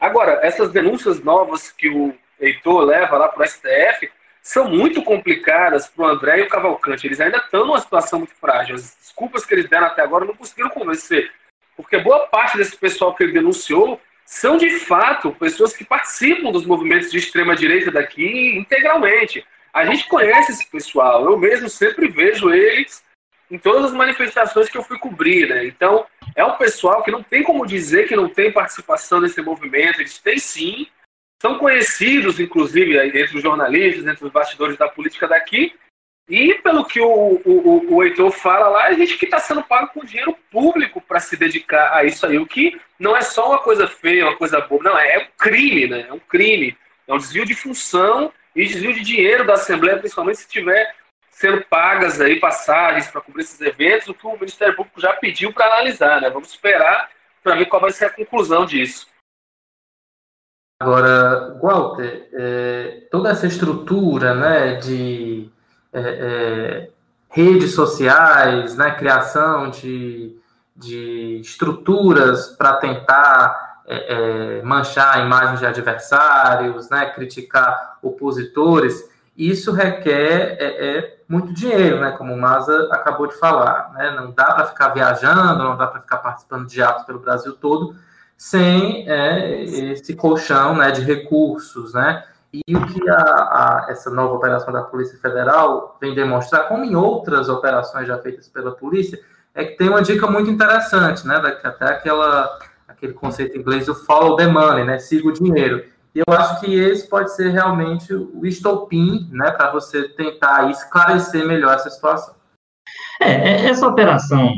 Agora, 0.00 0.40
essas 0.42 0.70
denúncias 0.70 1.22
novas 1.22 1.70
que 1.70 1.88
o 1.88 2.14
Heitor 2.40 2.84
leva 2.84 3.16
lá 3.16 3.28
para 3.28 3.42
o 3.42 3.46
STF 3.46 4.10
são 4.42 4.68
muito 4.68 5.02
complicadas 5.02 5.86
para 5.86 6.04
o 6.04 6.08
André 6.08 6.40
e 6.40 6.42
o 6.42 6.48
Cavalcante. 6.48 7.06
Eles 7.06 7.20
ainda 7.20 7.38
estão 7.38 7.66
numa 7.66 7.80
situação 7.80 8.18
muito 8.18 8.34
frágil. 8.34 8.74
As 8.74 8.96
desculpas 9.00 9.46
que 9.46 9.54
eles 9.54 9.68
deram 9.68 9.86
até 9.86 10.02
agora 10.02 10.24
não 10.24 10.34
conseguiram 10.34 10.70
convencer. 10.70 11.30
Porque 11.76 11.98
boa 11.98 12.26
parte 12.26 12.56
desse 12.56 12.76
pessoal 12.76 13.14
que 13.14 13.22
ele 13.22 13.32
denunciou 13.32 14.00
são, 14.24 14.56
de 14.56 14.70
fato, 14.80 15.32
pessoas 15.32 15.76
que 15.76 15.84
participam 15.84 16.50
dos 16.50 16.66
movimentos 16.66 17.10
de 17.10 17.18
extrema-direita 17.18 17.90
daqui 17.90 18.56
integralmente. 18.56 19.46
A 19.72 19.84
gente 19.84 20.08
conhece 20.08 20.52
esse 20.52 20.70
pessoal. 20.70 21.24
Eu 21.24 21.38
mesmo 21.38 21.68
sempre 21.68 22.08
vejo 22.08 22.50
eles 22.50 23.03
em 23.54 23.58
todas 23.58 23.84
as 23.84 23.92
manifestações 23.92 24.68
que 24.68 24.76
eu 24.76 24.82
fui 24.82 24.98
cobrir, 24.98 25.48
né? 25.48 25.64
Então, 25.64 26.04
é 26.34 26.44
um 26.44 26.56
pessoal 26.56 27.04
que 27.04 27.10
não 27.10 27.22
tem 27.22 27.44
como 27.44 27.64
dizer 27.64 28.08
que 28.08 28.16
não 28.16 28.28
tem 28.28 28.50
participação 28.50 29.20
nesse 29.20 29.40
movimento, 29.40 30.00
eles 30.00 30.18
têm 30.18 30.38
sim, 30.38 30.88
são 31.40 31.56
conhecidos, 31.56 32.40
inclusive, 32.40 32.98
entre 32.98 33.36
os 33.36 33.42
jornalistas, 33.42 34.06
entre 34.06 34.24
os 34.24 34.32
bastidores 34.32 34.76
da 34.76 34.88
política 34.88 35.28
daqui, 35.28 35.72
e 36.28 36.54
pelo 36.54 36.84
que 36.84 37.00
o, 37.00 37.40
o, 37.44 37.94
o 37.94 38.02
Heitor 38.02 38.32
fala 38.32 38.68
lá, 38.68 38.86
a 38.86 38.92
gente 38.94 39.16
que 39.16 39.26
está 39.26 39.38
sendo 39.38 39.62
pago 39.62 39.88
com 39.88 40.04
dinheiro 40.04 40.36
público 40.50 41.00
para 41.00 41.20
se 41.20 41.36
dedicar 41.36 41.94
a 41.94 42.02
isso 42.02 42.26
aí, 42.26 42.38
o 42.38 42.46
que 42.46 42.80
não 42.98 43.16
é 43.16 43.20
só 43.20 43.50
uma 43.50 43.58
coisa 43.58 43.86
feia, 43.86 44.24
uma 44.24 44.36
coisa 44.36 44.60
boa, 44.62 44.82
não, 44.82 44.98
é 44.98 45.18
um 45.18 45.26
crime, 45.38 45.86
né? 45.86 46.06
É 46.08 46.12
um 46.12 46.18
crime, 46.18 46.76
é 47.06 47.14
um 47.14 47.18
desvio 47.18 47.44
de 47.44 47.54
função 47.54 48.32
e 48.56 48.64
desvio 48.64 48.94
de 48.94 49.00
dinheiro 49.00 49.46
da 49.46 49.54
Assembleia, 49.54 49.98
principalmente 49.98 50.38
se 50.38 50.48
tiver 50.48 50.94
sendo 51.34 51.64
pagas 51.64 52.20
aí 52.20 52.38
passagens 52.38 53.08
para 53.08 53.20
cobrir 53.20 53.42
esses 53.42 53.60
eventos, 53.60 54.08
o 54.08 54.14
que 54.14 54.26
o 54.26 54.32
Ministério 54.34 54.76
Público 54.76 55.00
já 55.00 55.12
pediu 55.14 55.52
para 55.52 55.66
analisar, 55.66 56.20
né? 56.20 56.30
Vamos 56.30 56.50
esperar 56.50 57.10
para 57.42 57.56
ver 57.56 57.66
qual 57.66 57.82
vai 57.82 57.90
ser 57.90 58.06
a 58.06 58.10
conclusão 58.10 58.64
disso. 58.64 59.06
Agora, 60.80 61.58
Walter, 61.60 62.28
é, 62.32 63.06
toda 63.10 63.30
essa 63.30 63.46
estrutura 63.46 64.34
né, 64.34 64.74
de 64.76 65.50
é, 65.92 66.00
é, 66.00 66.90
redes 67.30 67.74
sociais, 67.74 68.76
né, 68.76 68.92
criação 68.92 69.70
de, 69.70 70.36
de 70.76 71.40
estruturas 71.40 72.48
para 72.56 72.76
tentar 72.76 73.82
é, 73.86 74.58
é, 74.58 74.62
manchar 74.62 75.24
imagens 75.24 75.60
de 75.60 75.66
adversários, 75.66 76.88
né, 76.90 77.06
criticar 77.06 77.98
opositores, 78.02 79.08
isso 79.36 79.72
requer 79.72 80.56
é, 80.60 80.98
é, 80.98 81.18
muito 81.28 81.52
dinheiro, 81.52 82.00
né? 82.00 82.12
Como 82.12 82.32
o 82.32 82.40
Maza 82.40 82.88
acabou 82.92 83.26
de 83.26 83.34
falar, 83.34 83.92
né? 83.94 84.10
Não 84.12 84.30
dá 84.30 84.52
para 84.52 84.66
ficar 84.66 84.88
viajando, 84.88 85.64
não 85.64 85.76
dá 85.76 85.86
para 85.86 86.00
ficar 86.00 86.18
participando 86.18 86.66
de 86.68 86.82
atos 86.82 87.04
pelo 87.04 87.18
Brasil 87.18 87.52
todo 87.54 87.96
sem 88.36 89.08
é, 89.08 89.62
esse 89.62 90.14
colchão, 90.14 90.76
né, 90.76 90.90
de 90.90 91.02
recursos, 91.02 91.94
né? 91.94 92.24
E 92.52 92.76
o 92.76 92.86
que 92.86 93.08
a, 93.08 93.14
a, 93.16 93.86
essa 93.88 94.10
nova 94.10 94.34
operação 94.34 94.72
da 94.72 94.82
Polícia 94.82 95.18
Federal 95.18 95.96
vem 96.00 96.14
demonstrar, 96.14 96.68
como 96.68 96.84
em 96.84 96.94
outras 96.94 97.48
operações 97.48 98.06
já 98.06 98.18
feitas 98.18 98.48
pela 98.48 98.72
polícia, 98.72 99.18
é 99.54 99.64
que 99.64 99.76
tem 99.76 99.88
uma 99.88 100.02
dica 100.02 100.26
muito 100.28 100.50
interessante, 100.50 101.26
né? 101.26 101.36
Até 101.64 101.86
aquela, 101.86 102.58
aquele 102.86 103.12
conceito 103.12 103.56
em 103.56 103.60
inglês 103.60 103.86
do 103.86 103.94
follow 103.94 104.36
the 104.36 104.46
money, 104.46 104.84
né? 104.84 104.98
Siga 104.98 105.28
o 105.28 105.32
dinheiro 105.32 105.84
eu 106.14 106.24
acho 106.32 106.60
que 106.60 106.72
esse 106.72 107.08
pode 107.08 107.34
ser 107.34 107.50
realmente 107.50 108.14
o 108.14 108.46
estopim, 108.46 109.28
né, 109.32 109.50
para 109.50 109.72
você 109.72 110.08
tentar 110.10 110.70
esclarecer 110.70 111.46
melhor 111.46 111.74
essa 111.74 111.90
situação. 111.90 112.36
É, 113.20 113.30
é, 113.30 113.66
essa 113.66 113.88
operação 113.88 114.48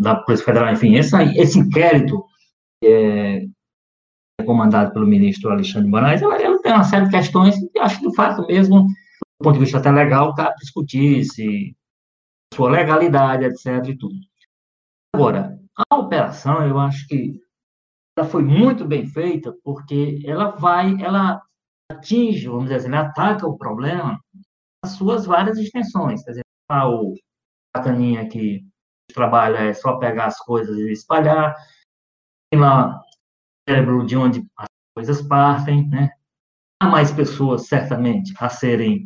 da 0.00 0.16
Polícia 0.16 0.46
Federal, 0.46 0.72
enfim, 0.72 0.96
essa, 0.96 1.22
esse 1.22 1.58
inquérito 1.58 2.24
é, 2.82 3.44
é 4.40 4.44
comandado 4.44 4.92
pelo 4.92 5.06
ministro 5.06 5.50
Alexandre 5.50 5.90
Moraes, 5.90 6.22
ela, 6.22 6.40
ela, 6.40 6.60
tem 6.62 6.72
uma 6.72 6.84
série 6.84 7.04
de 7.04 7.10
questões 7.10 7.54
que 7.70 7.78
acho 7.78 8.00
que, 8.00 8.08
de 8.08 8.14
fato, 8.14 8.46
mesmo, 8.46 8.86
do 8.86 9.42
ponto 9.42 9.54
de 9.54 9.60
vista 9.60 9.78
até 9.78 9.90
legal, 9.90 10.34
cabe 10.34 10.56
discutir 10.56 11.24
se 11.24 11.76
sua 12.54 12.70
legalidade, 12.70 13.44
etc. 13.44 13.88
e 13.88 13.98
tudo. 13.98 14.14
Agora, 15.14 15.58
a 15.90 15.96
operação, 15.96 16.66
eu 16.66 16.78
acho 16.78 17.06
que 17.08 17.43
ela 18.16 18.28
foi 18.28 18.42
muito 18.42 18.84
bem 18.84 19.06
feita 19.06 19.54
porque 19.64 20.22
ela 20.24 20.50
vai, 20.50 21.00
ela 21.02 21.42
atinge, 21.90 22.46
vamos 22.46 22.64
dizer 22.64 22.76
assim, 22.76 22.88
ela 22.88 23.00
ataca 23.00 23.46
o 23.46 23.58
problema 23.58 24.20
nas 24.84 24.92
suas 24.92 25.26
várias 25.26 25.58
extensões. 25.58 26.22
Quer 26.22 26.30
dizer, 26.30 26.42
a 26.70 26.88
o 26.88 27.14
bacaninha 27.76 28.28
que 28.28 28.64
trabalha 29.12 29.58
é 29.58 29.74
só 29.74 29.98
pegar 29.98 30.26
as 30.26 30.38
coisas 30.38 30.76
e 30.78 30.92
espalhar, 30.92 31.54
tem 32.50 32.60
lá 32.60 32.98
o 32.98 33.02
cérebro 33.68 34.06
de 34.06 34.16
onde 34.16 34.46
as 34.56 34.66
coisas 34.96 35.22
partem, 35.22 35.88
né? 35.88 36.10
Há 36.80 36.88
mais 36.88 37.10
pessoas, 37.10 37.66
certamente, 37.66 38.32
a 38.38 38.48
serem 38.48 39.02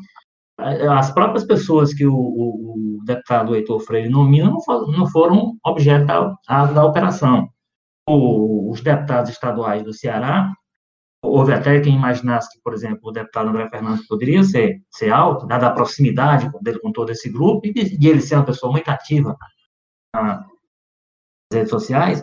as 0.91 1.13
próprias 1.13 1.45
pessoas 1.45 1.95
que 1.95 2.05
o, 2.05 2.15
o, 2.15 2.99
o 3.01 3.05
deputado 3.05 3.55
Heitor 3.55 3.79
Freire 3.81 4.09
nomina 4.09 4.51
não 4.51 4.61
foram, 4.61 4.87
não 4.91 5.07
foram 5.07 5.57
objeto 5.65 6.05
da, 6.07 6.65
da 6.67 6.85
operação 6.85 7.49
os 8.09 8.81
deputados 8.81 9.31
estaduais 9.31 9.83
do 9.83 9.93
Ceará, 9.93 10.53
houve 11.23 11.53
até 11.53 11.81
quem 11.81 11.95
imaginasse 11.95 12.51
que, 12.53 12.63
por 12.63 12.73
exemplo, 12.73 13.01
o 13.05 13.13
deputado 13.13 13.49
André 13.49 13.69
Fernandes 13.69 14.07
poderia 14.07 14.43
ser, 14.43 14.81
ser 14.91 15.11
alto, 15.11 15.47
dada 15.47 15.67
a 15.67 15.73
proximidade 15.73 16.51
dele 16.63 16.79
com 16.79 16.93
todo 16.93 17.11
esse 17.11 17.31
grupo, 17.31 17.67
e 17.67 17.73
de, 17.73 17.99
de 17.99 18.09
ele 18.09 18.21
ser 18.21 18.37
uma 18.37 18.45
pessoa 18.45 18.73
muito 18.73 18.89
ativa 18.89 19.37
nas 20.15 20.47
redes 21.53 21.71
sociais. 21.71 22.23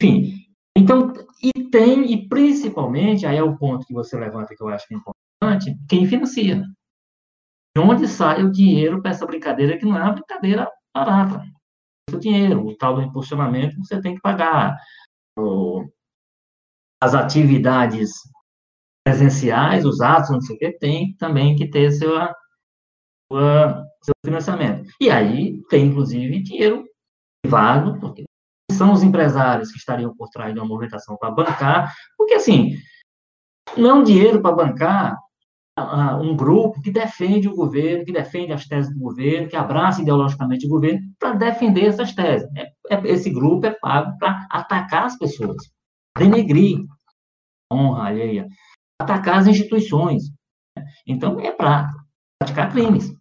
Enfim, 0.00 0.46
então, 0.76 1.12
e 1.42 1.70
tem, 1.70 2.12
e 2.12 2.28
principalmente, 2.28 3.26
aí 3.26 3.36
é 3.36 3.42
o 3.42 3.56
ponto 3.56 3.86
que 3.86 3.94
você 3.94 4.16
levanta 4.16 4.54
que 4.54 4.62
eu 4.62 4.68
acho 4.68 4.86
que 4.86 4.94
é 4.94 4.98
importante, 4.98 5.76
quem 5.88 6.06
financia. 6.06 6.62
De 7.76 7.82
onde 7.82 8.08
sai 8.08 8.42
o 8.42 8.50
dinheiro 8.50 9.02
para 9.02 9.10
essa 9.10 9.26
brincadeira 9.26 9.76
que 9.78 9.84
não 9.84 9.96
é 9.96 10.02
uma 10.02 10.12
brincadeira 10.12 10.70
barata. 10.94 11.42
O 12.10 12.18
dinheiro, 12.18 12.64
o 12.64 12.76
tal 12.76 12.94
do 12.94 13.02
impulsionamento, 13.02 13.76
você 13.78 14.00
tem 14.00 14.14
que 14.14 14.20
pagar 14.20 14.76
as 17.02 17.14
atividades 17.14 18.10
presenciais, 19.04 19.84
os 19.84 20.00
atos, 20.00 20.30
não 20.30 20.40
sei 20.40 20.56
o 20.56 20.58
que, 20.58 20.72
tem 20.72 21.14
também 21.16 21.54
que 21.54 21.70
ter 21.70 21.92
seu, 21.92 22.12
seu 23.30 24.14
financiamento. 24.24 24.90
E 25.00 25.10
aí 25.10 25.62
tem, 25.68 25.86
inclusive, 25.86 26.42
dinheiro 26.42 26.84
privado, 27.42 28.00
porque 28.00 28.24
são 28.72 28.92
os 28.92 29.02
empresários 29.02 29.70
que 29.70 29.78
estariam 29.78 30.14
por 30.16 30.28
trás 30.28 30.52
de 30.52 30.58
uma 30.58 30.66
movimentação 30.66 31.16
para 31.16 31.30
bancar, 31.30 31.94
porque, 32.16 32.34
assim, 32.34 32.76
não 33.76 34.02
dinheiro 34.02 34.42
para 34.42 34.54
bancar 34.54 35.16
um 35.78 36.34
grupo 36.34 36.80
que 36.80 36.90
defende 36.90 37.48
o 37.48 37.54
governo, 37.54 38.04
que 38.04 38.12
defende 38.12 38.52
as 38.52 38.66
teses 38.66 38.92
do 38.92 38.98
governo, 38.98 39.48
que 39.48 39.56
abraça 39.56 40.00
ideologicamente 40.00 40.66
o 40.66 40.70
governo 40.70 41.00
para 41.18 41.34
defender 41.34 41.86
essas 41.86 42.14
teses. 42.14 42.48
É, 42.56 42.72
é, 42.90 43.08
esse 43.08 43.30
grupo 43.30 43.66
é 43.66 43.72
pago 43.72 44.16
para 44.18 44.46
atacar 44.50 45.04
as 45.04 45.18
pessoas, 45.18 45.70
denegrir 46.16 46.78
a 47.70 47.74
honra 47.74 48.08
alheia, 48.08 48.48
atacar 49.00 49.38
as 49.38 49.46
instituições. 49.46 50.24
Então, 51.06 51.38
é 51.40 51.52
para 51.52 51.92
praticar 52.38 52.72
crimes. 52.72 53.14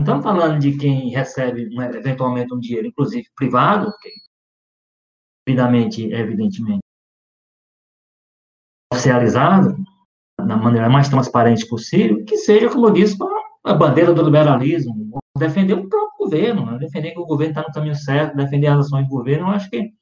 Estamos 0.00 0.22
falando 0.22 0.60
de 0.60 0.76
quem 0.76 1.10
recebe 1.10 1.70
né, 1.74 1.90
eventualmente 1.94 2.52
um 2.52 2.58
dinheiro, 2.58 2.88
inclusive 2.88 3.26
privado, 3.36 3.90
devidamente, 5.46 6.12
evidentemente, 6.12 6.82
oficializado, 8.92 9.76
da 10.38 10.56
maneira 10.56 10.88
mais 10.88 11.08
transparente 11.08 11.66
possível, 11.66 12.24
que 12.24 12.36
seja, 12.36 12.68
como 12.68 12.86
eu 12.86 12.92
disse, 12.92 13.16
a 13.64 13.74
bandeira 13.74 14.12
do 14.12 14.22
liberalismo, 14.22 15.20
defender 15.38 15.74
o 15.74 15.88
próprio 15.88 16.18
governo, 16.18 16.66
né? 16.66 16.78
defender 16.78 17.12
que 17.12 17.20
o 17.20 17.26
governo 17.26 17.52
está 17.52 17.62
no 17.62 17.72
caminho 17.72 17.94
certo, 17.94 18.36
defender 18.36 18.66
as 18.68 18.86
ações 18.86 19.06
do 19.06 19.10
governo. 19.10 19.46
Eu 19.46 19.50
acho 19.50 19.70
que 19.70 19.92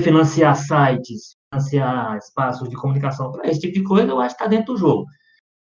financiar 0.00 0.54
sites, 0.56 1.36
financiar 1.50 2.16
espaços 2.18 2.68
de 2.68 2.76
comunicação 2.76 3.32
para 3.32 3.48
esse 3.48 3.60
tipo 3.60 3.74
de 3.74 3.84
coisa, 3.84 4.10
eu 4.10 4.20
acho 4.20 4.36
que 4.36 4.42
está 4.42 4.48
dentro 4.48 4.74
do 4.74 4.78
jogo. 4.78 5.06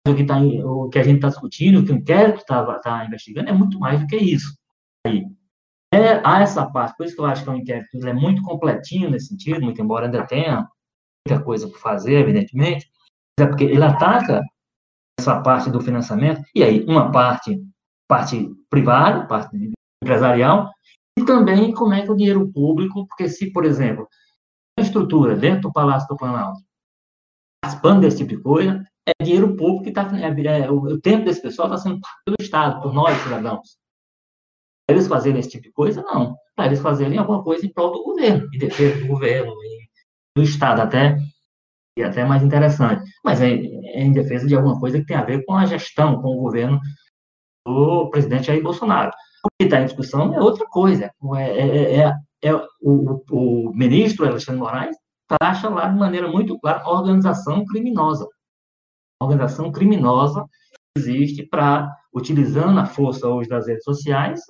O 0.07 0.13
que, 0.15 0.23
tá, 0.23 0.39
o 0.39 0.89
que 0.89 0.99
a 0.99 1.03
gente 1.03 1.15
está 1.15 1.29
discutindo, 1.29 1.79
o 1.79 1.85
que 1.85 1.91
o 1.91 1.95
inquérito 1.95 2.39
está 2.39 2.63
tá 2.79 3.05
investigando, 3.05 3.49
é 3.49 3.53
muito 3.53 3.79
mais 3.79 3.99
do 3.99 4.07
que 4.07 4.17
isso. 4.17 4.55
Aí, 5.05 5.25
é, 5.91 6.21
há 6.23 6.41
essa 6.41 6.65
parte, 6.69 6.95
por 6.95 7.05
isso 7.05 7.15
que 7.15 7.21
eu 7.21 7.25
acho 7.25 7.43
que 7.43 7.49
o 7.49 7.55
inquérito 7.55 8.05
é 8.05 8.13
muito 8.13 8.41
completinho 8.43 9.09
nesse 9.09 9.27
sentido, 9.27 9.61
muito 9.61 9.81
embora 9.81 10.05
ainda 10.05 10.25
tenha 10.25 10.67
muita 11.27 11.43
coisa 11.43 11.67
por 11.67 11.79
fazer, 11.79 12.15
evidentemente, 12.15 12.87
é 13.39 13.45
porque 13.45 13.65
ele 13.65 13.83
ataca 13.83 14.41
essa 15.19 15.41
parte 15.41 15.69
do 15.69 15.81
financiamento, 15.81 16.41
e 16.53 16.63
aí 16.63 16.85
uma 16.85 17.11
parte, 17.11 17.61
parte 18.07 18.49
privada, 18.69 19.25
parte 19.27 19.71
empresarial, 20.03 20.71
e 21.17 21.23
também 21.23 21.73
como 21.73 21.93
é 21.93 22.03
que 22.03 22.11
o 22.11 22.15
dinheiro 22.15 22.51
público, 22.51 23.07
porque 23.07 23.29
se, 23.29 23.51
por 23.51 23.65
exemplo, 23.65 24.07
a 24.77 24.81
estrutura 24.81 25.35
dentro 25.35 25.63
do 25.63 25.73
Palácio 25.73 26.07
do 26.07 26.17
Planalto, 26.17 26.61
participando 27.63 28.01
desse 28.01 28.17
tipo 28.17 28.29
de 28.31 28.41
coisa, 28.41 28.83
é 29.07 29.23
dinheiro 29.23 29.55
público 29.55 29.83
que 29.83 29.89
está. 29.89 30.09
É, 30.17 30.61
é, 30.61 30.71
o, 30.71 30.99
tempo 30.99 31.25
desse 31.25 31.41
pessoal 31.41 31.67
está 31.67 31.77
sendo 31.77 32.01
pago 32.01 32.15
pelo 32.25 32.37
Estado, 32.39 32.81
por 32.81 32.93
nós, 32.93 33.17
cidadãos. 33.23 33.77
Eles 34.89 35.07
fazerem 35.07 35.39
esse 35.39 35.49
tipo 35.49 35.63
de 35.63 35.71
coisa, 35.71 36.01
não. 36.03 36.35
Para 36.55 36.67
eles 36.67 36.79
fazerem 36.79 37.17
alguma 37.17 37.43
coisa 37.43 37.65
em 37.65 37.73
prol 37.73 37.91
do 37.91 38.03
governo, 38.03 38.47
em 38.53 38.57
defesa 38.57 38.99
do 39.01 39.07
governo, 39.07 39.53
do 40.35 40.43
Estado, 40.43 40.81
até 40.81 41.17
e 41.97 42.03
até 42.03 42.25
mais 42.25 42.43
interessante. 42.43 43.03
Mas 43.23 43.41
é, 43.41 43.53
é, 43.53 44.01
em 44.01 44.11
defesa 44.11 44.47
de 44.47 44.55
alguma 44.55 44.79
coisa 44.79 44.99
que 44.99 45.05
tem 45.05 45.17
a 45.17 45.23
ver 45.23 45.43
com 45.45 45.55
a 45.55 45.65
gestão, 45.65 46.21
com 46.21 46.29
o 46.29 46.41
governo 46.41 46.79
do 47.65 48.09
presidente 48.09 48.47
Jair 48.47 48.61
Bolsonaro. 48.61 49.11
O 49.43 49.47
que 49.59 49.65
está 49.65 49.79
em 49.79 49.85
discussão 49.85 50.33
é 50.33 50.39
outra 50.39 50.65
coisa. 50.67 51.11
É, 51.37 51.59
é, 51.59 51.99
é, 51.99 52.13
é 52.43 52.55
o, 52.81 53.23
o, 53.31 53.71
ministro 53.73 54.27
Alexandre 54.27 54.61
Moraes 54.61 54.95
taxa 55.39 55.69
lá 55.69 55.87
de 55.87 55.97
maneira 55.97 56.27
muito 56.27 56.59
clara 56.59 56.87
organização 56.87 57.65
criminosa. 57.65 58.27
organização 59.21 59.71
criminosa 59.71 60.45
existe 60.97 61.43
para, 61.43 61.91
utilizando 62.13 62.79
a 62.79 62.85
força 62.85 63.27
hoje 63.27 63.49
das 63.49 63.67
redes 63.67 63.83
sociais, 63.83 64.41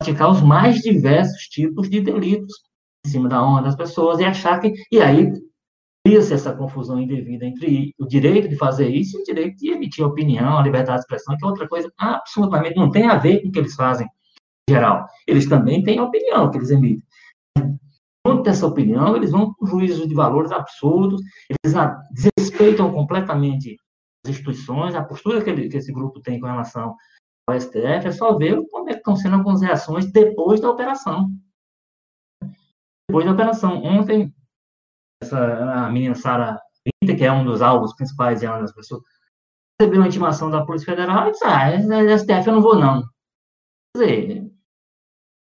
praticar 0.00 0.30
os 0.30 0.40
mais 0.40 0.80
diversos 0.80 1.42
tipos 1.44 1.90
de 1.90 2.00
delitos 2.00 2.54
em 3.06 3.10
cima 3.10 3.28
da 3.28 3.42
honra 3.42 3.62
das 3.62 3.76
pessoas 3.76 4.18
e 4.18 4.24
achar 4.24 4.60
que. 4.60 4.72
E 4.90 5.00
aí 5.00 5.30
cria-se 6.06 6.32
essa 6.32 6.54
confusão 6.54 7.00
indevida 7.00 7.44
entre 7.44 7.92
o 7.98 8.06
direito 8.06 8.48
de 8.48 8.54
fazer 8.54 8.88
isso 8.88 9.18
e 9.18 9.22
o 9.22 9.24
direito 9.24 9.56
de 9.56 9.72
emitir 9.72 10.06
opinião, 10.06 10.56
a 10.56 10.62
liberdade 10.62 10.98
de 10.98 11.02
expressão, 11.02 11.36
que 11.36 11.44
é 11.44 11.48
outra 11.48 11.66
coisa 11.66 11.92
absolutamente 11.98 12.76
não 12.76 12.92
tem 12.92 13.08
a 13.08 13.16
ver 13.16 13.42
com 13.42 13.48
o 13.48 13.50
que 13.52 13.58
eles 13.58 13.74
fazem 13.74 14.06
em 14.70 14.72
geral. 14.72 15.04
Eles 15.26 15.48
também 15.48 15.82
têm 15.82 16.00
opinião 16.00 16.48
que 16.48 16.58
eles 16.58 16.70
emitem. 16.70 17.02
Junto 18.24 18.42
dessa 18.44 18.68
opinião, 18.68 19.16
eles 19.16 19.32
vão 19.32 19.52
com 19.54 19.66
juízos 19.66 20.06
de 20.06 20.14
valores 20.14 20.52
absurdos, 20.52 21.20
eles 21.50 21.76
desrespeitam 22.12 22.92
completamente 22.92 23.76
as 24.24 24.30
instituições, 24.30 24.94
a 24.94 25.02
postura 25.02 25.42
que, 25.42 25.50
ele, 25.50 25.68
que 25.68 25.76
esse 25.76 25.92
grupo 25.92 26.20
tem 26.20 26.38
com 26.38 26.46
relação 26.46 26.94
ao 27.48 27.60
STF, 27.60 28.06
é 28.06 28.12
só 28.12 28.36
ver 28.38 28.64
como 28.70 28.88
é 28.88 28.92
que 28.92 28.98
estão 28.98 29.16
sendo 29.16 29.34
algumas 29.34 29.60
reações 29.60 30.06
depois 30.12 30.60
da 30.60 30.70
operação. 30.70 31.32
Depois 33.08 33.26
da 33.26 33.32
operação. 33.32 33.82
Ontem, 33.82 34.32
essa, 35.22 35.86
a 35.86 35.90
menina 35.90 36.14
Sara 36.14 36.58
que 37.04 37.24
é 37.24 37.32
um 37.32 37.44
dos 37.44 37.62
alvos 37.62 37.94
principais 37.94 38.40
de 38.40 38.46
uma 38.46 38.60
das 38.60 38.72
pessoas, 38.72 39.02
recebeu 39.80 40.00
uma 40.00 40.08
intimação 40.08 40.50
da 40.50 40.64
Polícia 40.64 40.86
Federal 40.86 41.28
e 41.28 41.32
disse, 41.32 41.44
ah, 41.44 41.70
STF 42.18 42.46
eu 42.46 42.54
não 42.54 42.62
vou 42.62 42.78
não. 42.78 43.02
Quer 43.96 44.04
dizer, 44.04 44.52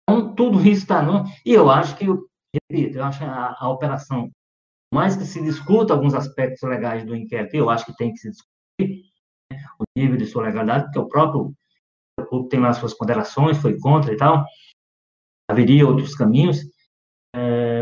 então, 0.08 0.34
tudo 0.34 0.60
isso 0.60 0.82
está 0.82 1.02
no... 1.02 1.24
E 1.44 1.52
eu 1.52 1.70
acho 1.70 1.96
que, 1.96 2.06
repito, 2.06 2.98
eu 2.98 3.04
acho 3.04 3.24
a, 3.24 3.56
a 3.58 3.68
operação, 3.68 4.30
mais 4.92 5.16
que 5.16 5.24
se 5.24 5.42
discuta 5.42 5.92
alguns 5.92 6.14
aspectos 6.14 6.62
legais 6.68 7.04
do 7.04 7.14
inquérito, 7.14 7.54
eu 7.54 7.70
acho 7.70 7.86
que 7.86 7.96
tem 7.96 8.12
que 8.12 8.18
se 8.18 8.30
discutir 8.30 9.04
né, 9.52 9.62
o 9.78 9.84
nível 9.96 10.16
de 10.16 10.26
sua 10.26 10.44
legalidade, 10.44 10.84
porque 10.84 10.98
o 10.98 11.08
próprio 11.08 11.54
o 12.30 12.48
tem 12.48 12.60
lá 12.60 12.72
suas 12.72 12.94
ponderações, 12.94 13.58
foi 13.58 13.78
contra 13.78 14.12
e 14.12 14.16
tal, 14.16 14.44
haveria 15.48 15.86
outros 15.86 16.14
caminhos, 16.14 16.58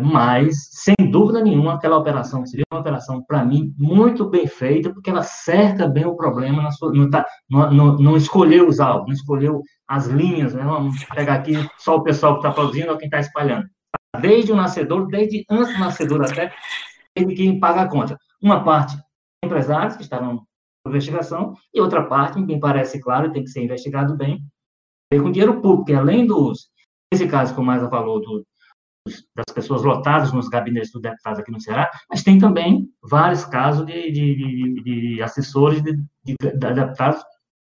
mas, 0.01 0.69
sem 0.71 0.95
dúvida 1.11 1.43
nenhuma, 1.43 1.75
aquela 1.75 1.97
operação 1.97 2.45
seria 2.47 2.65
uma 2.73 2.81
operação, 2.81 3.23
para 3.23 3.45
mim, 3.45 3.75
muito 3.79 4.29
bem 4.29 4.47
feita, 4.47 4.93
porque 4.93 5.11
ela 5.11 5.23
cerca 5.23 5.87
bem 5.87 6.07
o 6.07 6.17
problema, 6.17 6.71
sua, 6.73 6.93
não, 6.93 7.09
tá, 7.09 7.25
não, 7.49 7.71
não, 7.71 7.97
não, 7.97 8.17
escolheu 8.17 8.69
os 8.69 8.81
alvos, 8.81 9.07
não 9.07 9.15
escolheu 9.15 9.63
as 9.87 10.07
linhas, 10.07 10.55
né? 10.55 10.63
vamos 10.63 11.05
pegar 11.05 11.35
aqui 11.35 11.55
só 11.79 11.97
o 11.97 12.03
pessoal 12.03 12.35
que 12.35 12.47
está 12.47 12.51
produzindo 12.51 12.91
ou 12.91 12.99
quem 12.99 13.07
está 13.07 13.21
espalhando. 13.21 13.67
Desde 14.21 14.53
o 14.53 14.57
nascedor, 14.57 15.07
desde 15.09 15.45
antes 15.51 15.75
do 15.75 15.81
nascedor 15.81 16.23
até, 16.25 16.53
ele 17.15 17.35
quem 17.35 17.59
paga 17.59 17.83
a 17.83 17.89
conta. 17.89 18.19
Uma 18.43 18.63
parte, 18.65 18.97
empresários 19.45 19.97
que 19.97 20.03
estavam 20.03 20.35
na 20.85 20.91
investigação, 20.91 21.55
e 21.73 21.81
outra 21.81 22.05
parte, 22.05 22.41
me 22.41 22.59
parece 22.59 23.01
claro, 23.01 23.33
tem 23.33 23.45
que 23.45 23.51
ser 23.51 23.63
investigado 23.63 24.17
bem, 24.17 24.43
com 25.11 25.31
dinheiro 25.31 25.61
público, 25.61 25.99
além 25.99 26.27
dos, 26.27 26.69
nesse 27.13 27.27
caso 27.27 27.55
que 27.55 27.61
o 27.61 27.65
Maisa 27.65 27.89
falou, 27.89 28.21
do, 28.21 28.45
das 29.35 29.55
pessoas 29.55 29.83
lotadas 29.83 30.33
nos 30.33 30.49
gabinetes 30.49 30.93
do 30.93 31.01
deputado 31.01 31.41
aqui 31.41 31.51
no 31.51 31.61
Ceará, 31.61 31.91
mas 32.11 32.23
tem 32.23 32.39
também 32.39 32.89
vários 33.03 33.45
casos 33.45 33.87
de, 33.87 34.11
de, 34.11 34.35
de, 34.35 34.83
de 34.83 35.23
assessores 35.23 35.83
de, 35.83 35.97
de, 36.25 36.37
deputados 36.37 37.23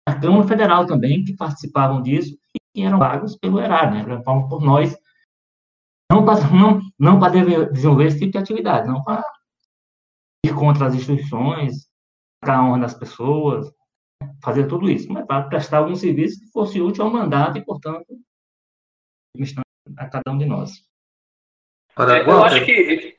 da 0.07 0.19
Câmara 0.19 0.47
Federal 0.47 0.85
também, 0.85 1.23
que 1.23 1.35
participavam 1.35 2.01
disso 2.01 2.37
e 2.55 2.59
que 2.73 2.83
eram 2.83 2.99
pagos 2.99 3.37
pelo 3.37 3.59
erário, 3.59 4.07
né, 4.07 4.21
por 4.23 4.61
nós, 4.61 4.97
não 6.11 6.23
para 6.25 6.47
não, 6.49 6.81
não 6.97 7.19
para 7.19 7.67
desenvolver 7.69 8.07
esse 8.07 8.19
tipo 8.19 8.31
de 8.31 8.37
atividade, 8.37 8.87
não 8.87 9.03
para 9.03 9.23
ir 10.45 10.53
contra 10.55 10.87
as 10.87 10.95
instituições, 10.95 11.87
a 12.41 12.63
honra 12.63 12.79
das 12.79 12.93
pessoas, 12.93 13.71
fazer 14.41 14.67
tudo 14.67 14.89
isso, 14.89 15.11
mas 15.11 15.25
para 15.25 15.47
prestar 15.47 15.79
algum 15.79 15.95
serviço 15.95 16.39
que 16.39 16.51
fosse 16.51 16.81
útil 16.81 17.03
ao 17.03 17.11
mandato 17.11 17.57
e, 17.57 17.65
portanto, 17.65 18.05
a 19.97 20.09
cada 20.09 20.31
um 20.31 20.37
de 20.37 20.45
nós. 20.45 20.86
É, 21.99 22.21
eu 22.21 22.43
acho 22.43 22.63
que 22.63 23.17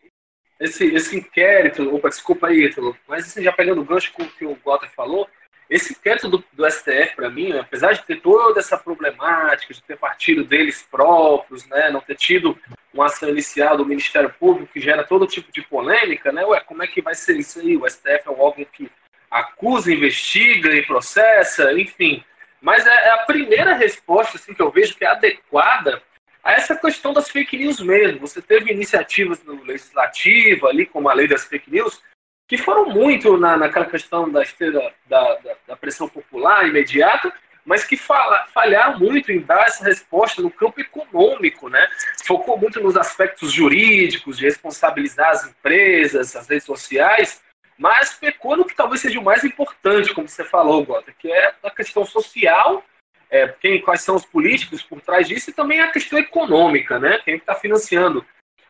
esse, 0.61 0.87
esse 0.95 1.17
inquérito, 1.17 1.95
opa, 1.95 2.09
desculpa 2.09 2.49
aí, 2.49 2.64
Ítalo, 2.64 2.97
mas 3.07 3.27
assim, 3.27 3.43
já 3.43 3.53
pegando 3.53 3.81
o 3.81 3.85
gancho 3.85 4.12
com 4.12 4.25
o 4.25 4.29
que 4.29 4.45
o 4.45 4.59
Walter 4.64 4.91
falou, 4.95 5.29
esse 5.71 5.93
inquérito 5.93 6.29
do, 6.29 6.43
do 6.53 6.71
STF, 6.71 7.14
para 7.14 7.29
mim, 7.29 7.53
apesar 7.53 7.93
de 7.93 8.03
ter 8.05 8.21
toda 8.21 8.59
essa 8.59 8.79
problemática, 8.79 9.75
de 9.75 9.83
ter 9.83 9.99
partido 9.99 10.43
deles 10.43 10.87
próprios, 10.91 11.67
né, 11.67 11.91
não 11.91 12.01
ter 12.01 12.17
tido 12.17 12.59
uma 12.93 13.07
ação 13.07 13.29
inicial 13.29 13.77
do 13.77 13.85
Ministério 13.85 14.31
Público 14.31 14.73
que 14.73 14.81
gera 14.81 15.05
todo 15.05 15.27
tipo 15.27 15.53
de 15.53 15.61
polêmica, 15.62 16.33
né, 16.33 16.45
ué, 16.45 16.61
como 16.61 16.83
é 16.83 16.87
que 16.87 17.03
vai 17.03 17.14
ser 17.14 17.37
isso 17.37 17.61
aí? 17.61 17.77
O 17.77 17.88
STF 17.88 18.23
é 18.27 18.31
um 18.31 18.41
órgão 18.41 18.64
que 18.64 18.91
acusa, 19.31 19.93
investiga 19.93 20.75
e 20.75 20.87
processa, 20.87 21.73
enfim. 21.75 22.25
Mas 22.62 22.87
é, 22.87 22.91
é 22.91 23.11
a 23.11 23.19
primeira 23.19 23.75
resposta 23.75 24.38
assim, 24.38 24.55
que 24.55 24.62
eu 24.62 24.71
vejo 24.71 24.97
que 24.97 25.05
é 25.05 25.09
adequada 25.09 26.03
a 26.49 26.53
essa 26.53 26.75
questão 26.75 27.13
das 27.13 27.29
fake 27.29 27.59
news 27.59 27.79
mesmo. 27.79 28.21
Você 28.21 28.41
teve 28.41 28.73
iniciativas 28.73 29.45
no 29.45 29.63
legislativo, 29.63 30.67
ali, 30.67 30.87
como 30.87 31.11
a 31.11 31.13
lei 31.13 31.29
das 31.29 31.45
fake 31.45 31.71
news, 31.71 32.01
que 32.49 32.57
foram 32.57 32.89
muito 32.89 33.37
na, 33.37 33.55
naquela 33.55 33.85
questão 33.85 34.33
da, 34.33 34.41
da, 34.41 34.95
da, 35.11 35.57
da 35.67 35.77
pressão 35.77 36.09
popular 36.09 36.67
imediata, 36.67 37.31
mas 37.67 37.85
que 37.85 37.99
fala, 37.99 38.47
falharam 38.55 38.99
muito 38.99 39.31
em 39.31 39.41
dar 39.41 39.67
essa 39.67 39.85
resposta 39.85 40.41
no 40.41 40.51
campo 40.51 40.81
econômico, 40.81 41.69
né? 41.69 41.87
Focou 42.25 42.57
muito 42.57 42.81
nos 42.81 42.97
aspectos 42.97 43.53
jurídicos, 43.53 44.39
de 44.39 44.47
responsabilizar 44.47 45.29
as 45.29 45.47
empresas, 45.47 46.35
as 46.35 46.49
redes 46.49 46.65
sociais, 46.65 47.43
mas 47.77 48.15
pecou 48.15 48.57
no 48.57 48.65
que 48.65 48.75
talvez 48.75 49.03
seja 49.03 49.21
o 49.21 49.23
mais 49.23 49.45
importante, 49.45 50.15
como 50.15 50.27
você 50.27 50.45
falou, 50.45 50.83
Gota, 50.83 51.13
que 51.13 51.31
é 51.31 51.53
a 51.63 51.71
questão 51.71 52.07
social 52.07 52.83
é, 53.31 53.49
quem, 53.61 53.81
quais 53.81 54.03
são 54.03 54.17
os 54.17 54.25
políticos 54.25 54.83
por 54.83 55.01
trás 55.01 55.29
disso 55.29 55.51
e 55.51 55.53
também 55.53 55.81
a 55.81 55.91
questão 55.91 56.19
econômica, 56.19 56.99
né? 56.99 57.21
Quem 57.25 57.37
está 57.37 57.55
financiando 57.55 58.25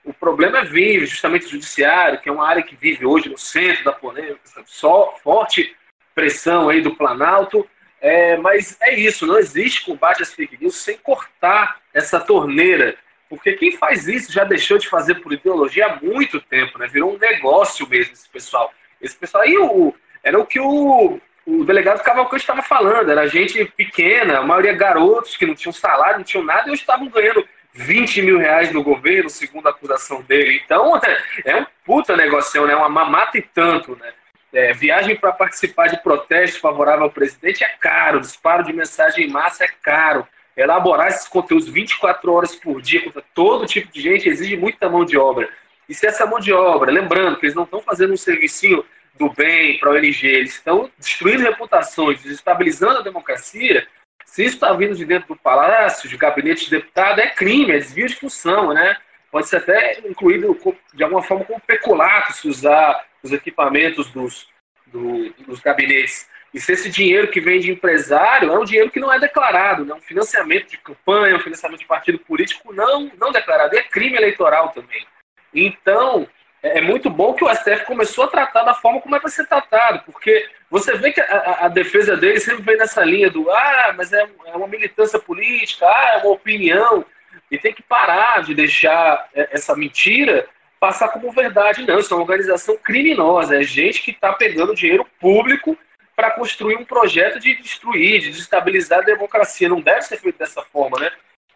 O 0.04 0.12
problema 0.12 0.58
é 0.58 0.64
vir 0.64 1.06
justamente 1.06 1.46
o 1.46 1.50
judiciário, 1.50 2.20
que 2.20 2.28
é 2.28 2.32
uma 2.32 2.48
área 2.48 2.62
que 2.62 2.76
vive 2.76 3.06
hoje 3.06 3.28
no 3.28 3.38
centro 3.38 3.84
da 3.84 3.92
polêmica, 3.92 4.40
só 4.64 5.14
forte 5.22 5.76
pressão 6.14 6.68
aí 6.68 6.80
do 6.80 6.96
Planalto. 6.96 7.68
É, 8.00 8.36
mas 8.36 8.76
é 8.80 8.94
isso, 8.94 9.26
não 9.26 9.38
existe 9.38 9.84
combate 9.84 10.22
às 10.22 10.32
fake 10.32 10.56
news 10.60 10.76
sem 10.76 10.96
cortar 10.98 11.80
essa 11.92 12.20
torneira. 12.20 12.96
Porque 13.28 13.52
quem 13.52 13.72
faz 13.72 14.08
isso 14.08 14.32
já 14.32 14.44
deixou 14.44 14.78
de 14.78 14.88
fazer 14.88 15.16
por 15.16 15.32
ideologia 15.32 15.86
há 15.86 15.96
muito 16.00 16.40
tempo, 16.40 16.78
né? 16.78 16.86
Virou 16.86 17.14
um 17.14 17.18
negócio 17.18 17.86
mesmo 17.88 18.14
esse 18.14 18.28
pessoal. 18.28 18.72
Esse 19.00 19.16
pessoal 19.16 19.44
aí 19.44 19.56
o, 19.58 19.94
era 20.22 20.38
o 20.38 20.46
que 20.46 20.58
o, 20.58 21.20
o 21.48 21.64
delegado 21.64 22.02
Cavalcante 22.02 22.42
estava 22.42 22.60
falando, 22.60 23.10
era 23.10 23.26
gente 23.26 23.64
pequena, 23.64 24.40
a 24.40 24.42
maioria 24.42 24.74
garotos 24.74 25.34
que 25.34 25.46
não 25.46 25.54
tinham 25.54 25.72
salário, 25.72 26.18
não 26.18 26.24
tinham 26.24 26.44
nada, 26.44 26.68
e 26.68 26.72
hoje 26.72 26.82
estavam 26.82 27.08
ganhando 27.08 27.42
20 27.72 28.20
mil 28.20 28.38
reais 28.38 28.70
no 28.70 28.82
governo, 28.82 29.30
segundo 29.30 29.66
a 29.66 29.70
acusação 29.70 30.20
dele. 30.20 30.60
Então, 30.62 31.00
é 31.46 31.56
um 31.56 31.66
puta 31.86 32.14
negócio, 32.14 32.66
né? 32.66 32.76
Uma 32.76 32.90
mamata 32.90 33.38
e 33.38 33.42
tanto, 33.42 33.96
né? 33.96 34.12
É, 34.52 34.74
viagem 34.74 35.16
para 35.16 35.32
participar 35.32 35.86
de 35.86 36.02
protestos 36.02 36.60
favorável 36.60 37.04
ao 37.04 37.10
presidente 37.10 37.64
é 37.64 37.68
caro, 37.80 38.20
disparo 38.20 38.64
de 38.64 38.72
mensagem 38.74 39.26
em 39.26 39.30
massa 39.30 39.64
é 39.64 39.68
caro. 39.82 40.26
Elaborar 40.54 41.08
esses 41.08 41.28
conteúdos 41.28 41.68
24 41.68 42.30
horas 42.30 42.54
por 42.56 42.82
dia 42.82 43.02
contra 43.04 43.22
todo 43.34 43.66
tipo 43.66 43.90
de 43.90 44.02
gente 44.02 44.28
exige 44.28 44.56
muita 44.56 44.88
mão 44.88 45.02
de 45.02 45.16
obra. 45.16 45.48
E 45.88 45.94
se 45.94 46.06
essa 46.06 46.26
mão 46.26 46.38
de 46.40 46.52
obra, 46.52 46.92
lembrando 46.92 47.38
que 47.38 47.46
eles 47.46 47.54
não 47.54 47.62
estão 47.62 47.80
fazendo 47.80 48.12
um 48.12 48.18
servicinho 48.18 48.84
do 49.18 49.32
bem 49.32 49.78
para 49.78 49.90
a 49.90 49.92
ONG, 49.94 50.26
eles 50.26 50.54
estão 50.54 50.90
destruindo 50.96 51.42
reputações, 51.42 52.22
desestabilizando 52.22 53.00
a 53.00 53.02
democracia, 53.02 53.86
se 54.28 54.44
isso 54.44 54.56
está 54.56 54.72
vindo 54.74 54.94
de 54.94 55.06
dentro 55.06 55.28
do 55.28 55.36
palácio, 55.36 56.08
de 56.08 56.16
gabinete 56.16 56.66
de 56.66 56.70
deputado, 56.70 57.18
é 57.18 57.30
crime, 57.30 57.72
é 57.72 57.78
desvio 57.78 58.06
de 58.06 58.14
função, 58.14 58.74
né? 58.74 58.96
Pode 59.30 59.48
ser 59.48 59.56
até 59.56 60.00
incluído 60.06 60.56
de 60.92 61.02
alguma 61.02 61.22
forma 61.22 61.44
como 61.44 61.60
peculato 61.60 62.34
se 62.34 62.46
usar 62.46 63.06
os 63.22 63.32
equipamentos 63.32 64.10
dos, 64.10 64.46
do, 64.86 65.30
dos 65.46 65.60
gabinetes. 65.60 66.28
E 66.52 66.60
se 66.60 66.72
esse 66.72 66.90
dinheiro 66.90 67.28
que 67.28 67.40
vem 67.40 67.60
de 67.60 67.70
empresário 67.70 68.52
é 68.52 68.58
um 68.58 68.64
dinheiro 68.64 68.90
que 68.90 69.00
não 69.00 69.12
é 69.12 69.18
declarado, 69.18 69.84
né? 69.84 69.94
um 69.94 70.00
financiamento 70.00 70.68
de 70.68 70.78
campanha, 70.78 71.36
um 71.36 71.40
financiamento 71.40 71.80
de 71.80 71.86
partido 71.86 72.18
político 72.18 72.72
não, 72.72 73.10
não 73.18 73.32
declarado, 73.32 73.76
é 73.76 73.82
crime 73.82 74.16
eleitoral 74.16 74.70
também. 74.70 75.06
Então, 75.54 76.28
é, 76.62 76.78
é 76.78 76.80
muito 76.80 77.08
bom 77.08 77.34
que 77.34 77.44
o 77.44 77.54
STF 77.54 77.84
começou 77.84 78.24
a 78.24 78.28
tratar 78.28 78.64
da 78.64 78.74
forma 78.74 79.00
como 79.00 79.16
é 79.16 79.20
para 79.20 79.30
ser 79.30 79.46
tratado, 79.46 80.02
porque 80.04 80.48
você 80.70 80.96
vê 80.96 81.12
que 81.12 81.20
a, 81.20 81.66
a, 81.66 81.68
defesa 81.68 82.16
dele 82.16 82.40
sempre 82.40 82.62
vem 82.62 82.76
nessa 82.76 83.04
linha 83.04 83.30
do 83.30 83.50
ah, 83.50 83.94
mas 83.96 84.12
é, 84.12 84.28
é 84.46 84.56
uma 84.56 84.68
militância 84.68 85.18
política, 85.18 85.86
ah, 85.86 86.14
é 86.14 86.22
uma 86.24 86.32
opinião, 86.32 87.04
e 87.50 87.58
tem 87.58 87.72
que 87.72 87.82
parar 87.82 88.42
de 88.42 88.54
deixar 88.54 89.28
é, 89.34 89.48
essa 89.52 89.74
mentira 89.76 90.46
passar 90.80 91.08
como 91.08 91.32
verdade. 91.32 91.86
Não, 91.86 91.98
isso 91.98 92.12
é 92.12 92.16
uma 92.16 92.22
organização 92.22 92.76
criminosa, 92.76 93.56
é 93.56 93.62
gente 93.62 94.02
que 94.02 94.10
está 94.10 94.32
pegando 94.32 94.74
dinheiro 94.74 95.06
público 95.20 95.76
para 96.14 96.32
construir 96.32 96.76
um 96.76 96.84
projeto 96.84 97.38
de 97.38 97.54
destruir, 97.54 98.20
de 98.20 98.30
desestabilizar 98.30 99.00
a 99.00 99.02
democracia. 99.02 99.68
Não 99.68 99.80
deve 99.80 100.02
ser 100.02 100.16
feito 100.16 100.38
dessa 100.38 100.62
forma, 100.62 100.98
né? 100.98 101.12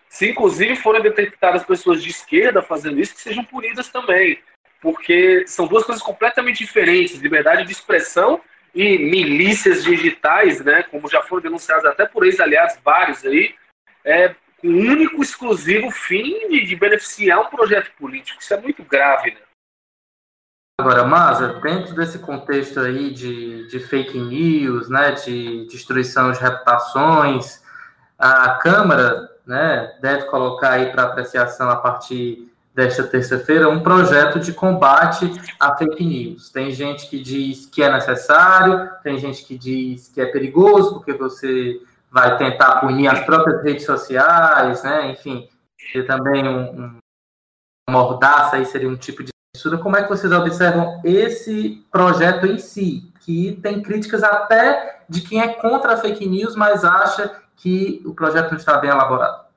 Se 0.09 0.31
inclusive 0.31 0.77
forem 0.77 1.03
detectadas 1.03 1.65
pessoas 1.65 2.03
de 2.03 2.11
esquerda 2.11 2.63
fazendo 2.63 3.01
isso, 3.01 3.15
que 3.15 3.21
sejam 3.21 3.45
punidas 3.45 3.89
também 3.89 4.39
porque 4.83 5.45
são 5.47 5.69
duas 5.69 5.85
coisas 5.85 6.03
completamente 6.03 6.59
diferentes, 6.59 7.21
liberdade 7.21 7.65
de 7.65 7.73
expressão 7.73 8.41
e 8.75 8.99
milícias 8.99 9.85
digitais, 9.85 10.63
né, 10.65 10.83
como 10.83 11.09
já 11.09 11.23
foram 11.23 11.43
denunciados 11.43 11.85
até 11.85 12.05
por 12.05 12.27
ex-aliados 12.27 12.77
vários 12.85 13.25
aí, 13.25 13.55
é, 14.05 14.35
com 14.61 14.69
o 14.69 14.79
único 14.79 15.23
exclusivo 15.23 15.91
fim 15.91 16.49
de, 16.49 16.65
de, 16.65 16.77
beneficiar 16.77 17.41
um 17.41 17.51
projeto 17.51 17.93
político. 17.97 18.41
Isso 18.41 18.55
é 18.55 18.61
muito 18.61 18.83
grave, 18.83 19.31
né? 19.33 19.41
Agora, 20.81 21.05
Maza, 21.05 21.61
dentro 21.61 21.95
desse 21.95 22.19
contexto 22.19 22.81
aí 22.81 23.11
de, 23.11 23.69
de 23.69 23.79
fake 23.79 24.19
news, 24.19 24.89
né, 24.89 25.13
de 25.13 25.67
destruição 25.67 26.33
de 26.33 26.41
reputações, 26.41 27.63
a 28.19 28.55
Câmara 28.55 29.31
né, 29.47 29.97
deve 30.01 30.25
colocar 30.25 30.73
aí 30.73 30.91
para 30.91 31.05
apreciação 31.05 31.71
a 31.71 31.77
partir 31.77 32.52
desta 32.75 33.03
terça-feira 33.03 33.69
um 33.69 33.83
projeto 33.83 34.41
de 34.41 34.53
combate 34.53 35.31
a 35.61 35.77
fake 35.77 36.05
news. 36.05 36.51
Tem 36.51 36.71
gente 36.71 37.09
que 37.09 37.23
diz 37.23 37.67
que 37.67 37.83
é 37.83 37.93
necessário, 37.93 38.91
tem 39.03 39.19
gente 39.19 39.45
que 39.45 39.59
diz 39.59 40.09
que 40.09 40.21
é 40.21 40.27
perigoso, 40.27 40.95
porque 40.95 41.13
você 41.13 41.81
vai 42.11 42.37
tentar 42.39 42.81
punir 42.81 43.09
as 43.09 43.21
próprias 43.21 43.63
redes 43.63 43.85
sociais, 43.85 44.83
né? 44.83 45.11
Enfim, 45.11 45.49
e 45.95 46.03
também 46.03 46.47
um, 46.47 46.85
um, 46.85 46.99
mordaça 47.91 48.57
aí 48.57 48.67
seria 48.67 48.89
um 48.89 48.97
tipo 48.97 49.23
de 49.23 49.31
censura. 49.55 49.79
Como 49.79 49.97
é 49.97 50.03
que 50.03 50.09
vocês 50.09 50.33
observam 50.33 51.01
esse 51.05 51.85
projeto 51.91 52.47
em 52.47 52.59
si, 52.59 53.11
que 53.21 53.59
tem 53.63 53.83
críticas 53.83 54.23
até 54.23 55.03
de 55.09 55.21
quem 55.21 55.41
é 55.41 55.55
contra 55.55 55.95
a 55.95 55.97
fake 55.97 56.27
news, 56.27 56.57
mas 56.57 56.85
acha 56.85 57.35
que 57.57 58.03
o 58.05 58.15
projeto 58.15 58.51
não 58.51 58.59
está 58.59 58.79
bem 58.79 58.91
elaborado? 58.91 59.52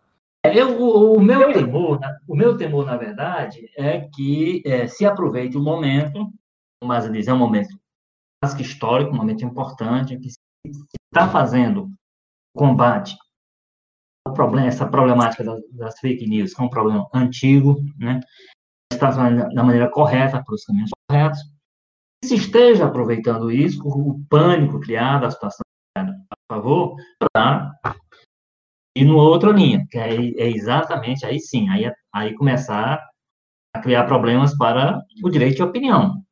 Eu, 0.53 0.81
o, 0.81 1.17
o, 1.17 1.21
meu 1.21 1.53
temor, 1.53 1.99
o 2.27 2.35
meu 2.35 2.57
temor, 2.57 2.85
na 2.85 2.97
verdade, 2.97 3.69
é 3.77 4.01
que 4.13 4.61
é, 4.65 4.87
se 4.87 5.05
aproveite 5.05 5.57
o 5.57 5.63
momento, 5.63 6.31
mas 6.83 7.09
diz, 7.11 7.27
é 7.27 7.33
um 7.33 7.37
momento 7.37 7.79
quase 8.41 8.57
que 8.57 8.63
histórico, 8.63 9.11
um 9.11 9.17
momento 9.17 9.45
importante, 9.45 10.17
que 10.17 10.29
se 10.29 10.37
está 11.13 11.29
fazendo 11.29 11.89
combate 12.55 13.15
ao 14.27 14.33
problema, 14.33 14.67
essa 14.67 14.87
problemática 14.87 15.43
das, 15.43 15.61
das, 15.71 15.99
fake 15.99 16.27
news, 16.27 16.53
que 16.53 16.61
é 16.61 16.65
um 16.65 16.69
problema 16.69 17.07
antigo, 17.13 17.75
né? 17.97 18.19
está 18.91 19.11
fazendo 19.11 19.53
da 19.53 19.63
maneira 19.63 19.89
correta, 19.89 20.43
para 20.43 20.55
os 20.55 20.63
caminhos 20.63 20.91
corretos, 21.07 21.39
que 22.21 22.29
se 22.29 22.35
esteja 22.35 22.85
aproveitando 22.85 23.51
isso, 23.51 23.81
o 23.85 24.23
pânico 24.29 24.79
criado, 24.79 25.25
a 25.25 25.31
situação 25.31 25.61
criada 25.95 26.17
a 26.31 26.55
favor, 26.55 26.95
para 27.19 27.75
e 28.95 29.03
no 29.03 29.17
outra 29.17 29.51
linha, 29.51 29.85
que 29.91 29.97
é, 29.97 30.15
é 30.15 30.49
exatamente 30.49 31.25
aí 31.25 31.39
sim, 31.39 31.67
aí, 31.69 31.91
aí 32.13 32.33
começar 32.35 33.05
a 33.75 33.79
criar 33.81 34.05
problemas 34.05 34.57
para 34.57 35.01
o 35.21 35.29
direito 35.29 35.57
de 35.57 35.63
opinião, 35.63 36.23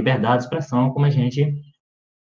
liberdade 0.00 0.38
de 0.38 0.44
expressão, 0.44 0.90
como 0.90 1.06
a 1.06 1.10
gente 1.10 1.52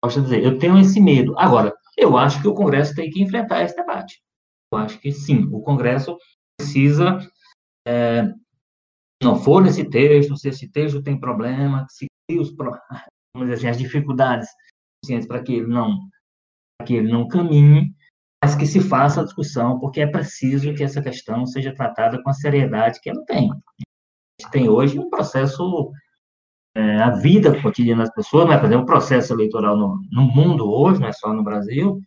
gosta 0.03 0.21
de 0.21 0.27
dizer. 0.27 0.45
Eu 0.45 0.59
tenho 0.59 0.79
esse 0.79 1.01
medo. 1.01 1.35
Agora, 1.37 1.75
eu 1.97 2.17
acho 2.17 2.41
que 2.41 2.49
o 2.49 2.55
Congresso 2.55 2.95
tem 2.95 3.11
que 3.11 3.21
enfrentar 3.21 3.63
esse 3.63 3.75
debate. 3.75 4.23
Eu 4.73 4.79
acho 4.79 4.99
que 5.01 5.11
sim, 5.11 5.49
o 5.53 5.61
Congresso 5.61 6.17
precisa, 6.57 7.19
é, 7.87 8.23
não 9.23 9.37
for 9.37 9.63
nesse 9.63 9.85
texto, 9.89 10.37
se 10.37 10.49
esse 10.49 10.71
texto 10.71 11.03
tem 11.03 11.19
problema, 11.19 11.87
se 11.91 12.07
os, 12.31 12.55
dizer 13.37 13.55
assim, 13.55 13.69
as 13.69 13.79
dificuldades 13.79 14.49
para 15.27 15.43
que 15.43 15.55
ele 15.55 15.67
não 15.67 15.99
para 16.79 16.87
que 16.87 16.95
ele 16.95 17.11
não 17.11 17.27
caminhe, 17.27 17.93
mas 18.43 18.57
que 18.57 18.67
se 18.67 18.81
faça 18.81 19.21
a 19.21 19.25
discussão, 19.25 19.79
porque 19.79 20.01
é 20.01 20.07
preciso 20.07 20.75
que 20.75 20.83
essa 20.83 21.01
questão 21.01 21.47
seja 21.47 21.73
tratada 21.73 22.21
com 22.21 22.29
a 22.29 22.33
seriedade 22.33 23.01
que 23.01 23.09
ela 23.09 23.25
tem. 23.25 23.49
A 23.53 24.43
gente 24.43 24.51
tem 24.51 24.69
hoje 24.69 24.99
um 24.99 25.09
processo, 25.09 25.93
é, 26.77 26.97
a 27.01 27.11
vida 27.11 27.63
cotidiana 27.63 28.03
das 28.03 28.13
pessoas, 28.13 28.49
mas, 28.49 28.59
por 28.59 28.67
exemplo, 28.67 28.83
o 28.83 28.87
processo 28.87 29.33
eleitoral 29.33 29.77
no, 29.77 30.01
no 30.11 30.23
mundo 30.23 30.69
hoje, 30.69 31.01
não 31.01 31.07
é 31.07 31.13
só 31.13 31.33
no 31.33 31.45
Brasil, 31.45 32.01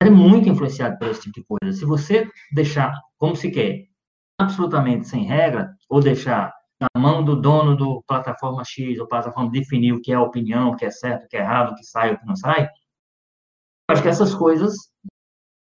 é 0.00 0.08
muito 0.08 0.48
influenciado 0.48 0.96
por 0.98 1.08
esse 1.08 1.22
tipo 1.22 1.40
de 1.40 1.46
coisa. 1.46 1.76
Se 1.76 1.84
você 1.84 2.30
deixar, 2.52 2.96
como 3.18 3.34
se 3.34 3.50
quer, 3.50 3.86
absolutamente 4.40 5.08
sem 5.08 5.24
regra, 5.24 5.74
ou 5.90 6.00
deixar 6.00 6.52
na 6.80 7.00
mão 7.00 7.24
do 7.24 7.34
dono 7.34 7.76
do 7.76 8.02
plataforma 8.06 8.62
X, 8.64 9.00
ou 9.00 9.08
plataforma 9.08 9.50
definir 9.50 9.92
o 9.92 10.00
que 10.00 10.12
é 10.12 10.18
opinião, 10.18 10.70
o 10.70 10.76
que 10.76 10.84
é 10.84 10.90
certo, 10.90 11.24
o 11.24 11.28
que 11.28 11.36
é 11.36 11.40
errado, 11.40 11.72
o 11.72 11.74
que 11.74 11.84
sai, 11.84 12.12
o 12.12 12.18
que 12.18 12.26
não 12.26 12.36
sai, 12.36 12.68
acho 13.90 14.02
que 14.02 14.08
essas 14.08 14.34
coisas 14.34 14.74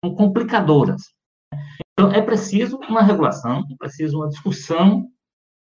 complicadoras. 0.10 1.14
Então, 1.94 2.12
é 2.12 2.22
preciso 2.22 2.78
uma 2.78 3.04
regulação, 3.04 3.60
é 3.72 3.76
preciso 3.78 4.18
uma 4.18 4.30
discussão 4.30 5.12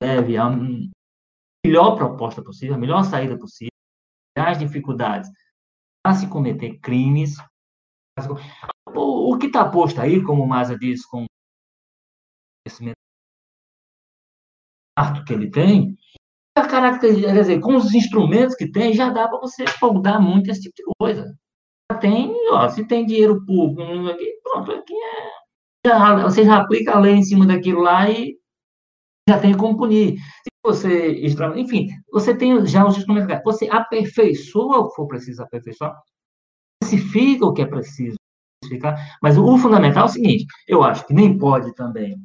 deve 0.01 0.37
a 0.37 0.49
melhor 1.65 1.95
proposta 1.95 2.43
possível, 2.43 2.75
a 2.75 2.77
melhor 2.77 3.03
saída 3.03 3.37
possível, 3.37 3.71
as 4.37 4.59
dificuldades 4.59 5.29
a 6.05 6.13
se 6.13 6.27
cometer 6.29 6.77
crimes. 6.79 7.37
O, 8.93 9.33
o 9.33 9.37
que 9.37 9.47
está 9.47 9.69
posto 9.69 10.01
aí, 10.01 10.23
como 10.23 10.43
o 10.43 10.47
Maza 10.47 10.77
diz, 10.77 11.05
com 11.05 11.23
o 11.23 11.27
conhecimento 12.65 12.95
que 15.25 15.33
ele 15.33 15.49
tem, 15.49 15.97
a 16.55 16.67
característica, 16.67 17.33
quer 17.33 17.41
dizer, 17.41 17.59
com 17.59 17.75
os 17.75 17.93
instrumentos 17.93 18.55
que 18.55 18.71
tem, 18.71 18.93
já 18.93 19.09
dá 19.09 19.27
para 19.27 19.39
você 19.39 19.65
moldar 19.81 20.21
muito 20.21 20.51
esse 20.51 20.61
tipo 20.61 20.75
de 20.75 20.83
coisa 20.99 21.35
tem, 21.93 22.33
ó, 22.51 22.67
se 22.69 22.85
tem 22.85 23.05
dinheiro 23.05 23.45
público 23.45 24.09
aqui, 24.09 24.33
pronto, 24.43 24.71
aqui 24.71 24.93
é. 24.93 25.43
Já, 25.85 26.23
você 26.23 26.45
já 26.45 26.57
aplica 26.57 26.93
a 26.93 26.99
lei 26.99 27.15
em 27.15 27.23
cima 27.23 27.45
daquilo 27.45 27.81
lá 27.81 28.09
e 28.09 28.37
já 29.29 29.39
tem 29.39 29.55
como 29.55 29.77
punir. 29.77 30.17
Se 30.17 30.49
você, 30.65 31.21
enfim, 31.55 31.89
você 32.11 32.35
tem 32.35 32.65
já 32.65 32.85
os 32.85 32.97
instrumentos, 32.97 33.41
você 33.43 33.69
aperfeiçoa 33.69 34.79
o 34.79 34.89
que 34.89 34.95
for 34.95 35.07
preciso 35.07 35.43
aperfeiçoar, 35.43 35.93
especifica 36.81 37.45
o 37.45 37.53
que 37.53 37.61
é 37.61 37.65
preciso 37.65 38.15
especificar, 38.63 39.17
mas 39.21 39.37
o 39.37 39.57
fundamental 39.57 40.03
é 40.03 40.05
o 40.05 40.09
seguinte, 40.09 40.45
eu 40.67 40.83
acho 40.83 41.05
que 41.05 41.13
nem 41.13 41.37
pode 41.37 41.73
também 41.75 42.15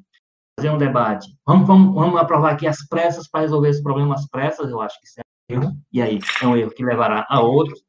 fazer 0.58 0.70
um 0.70 0.78
debate. 0.78 1.28
Vamos, 1.46 1.66
vamos, 1.66 1.94
vamos 1.94 2.20
aprovar 2.20 2.52
aqui 2.52 2.66
as 2.66 2.86
pressas 2.86 3.28
para 3.28 3.40
resolver 3.40 3.70
esse 3.70 3.82
problema 3.82 4.14
às 4.14 4.28
pressas, 4.28 4.70
eu 4.70 4.80
acho 4.80 4.98
que 5.00 5.06
isso 5.06 5.20
é 5.20 5.22
um 5.56 5.60
erro, 5.60 5.76
e 5.92 6.02
aí 6.02 6.18
é 6.42 6.46
um 6.46 6.56
erro 6.56 6.70
que 6.70 6.84
levará 6.84 7.26
a 7.28 7.40
outros. 7.40 7.80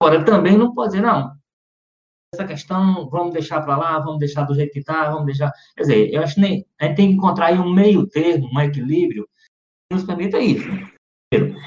Agora, 0.00 0.24
também 0.24 0.56
não 0.56 0.74
pode 0.74 0.92
dizer, 0.92 1.02
não, 1.02 1.34
essa 2.34 2.46
questão, 2.46 3.08
vamos 3.08 3.32
deixar 3.32 3.62
para 3.62 3.76
lá, 3.76 3.98
vamos 3.98 4.18
deixar 4.18 4.44
do 4.44 4.54
jeito 4.54 4.72
que 4.72 4.80
está, 4.80 5.10
vamos 5.10 5.26
deixar. 5.26 5.50
Quer 5.76 5.82
dizer, 5.82 6.12
eu 6.12 6.22
acho 6.22 6.34
que 6.34 6.40
nem, 6.40 6.66
a 6.80 6.86
gente 6.86 6.96
tem 6.96 7.08
que 7.08 7.14
encontrar 7.14 7.46
aí 7.46 7.58
um 7.58 7.72
meio 7.72 8.06
termo, 8.06 8.48
um 8.52 8.60
equilíbrio 8.60 9.26
que 9.88 9.96
nos 9.96 10.04
permita 10.04 10.38
isso. 10.38 10.68
Primeiro, 11.30 11.58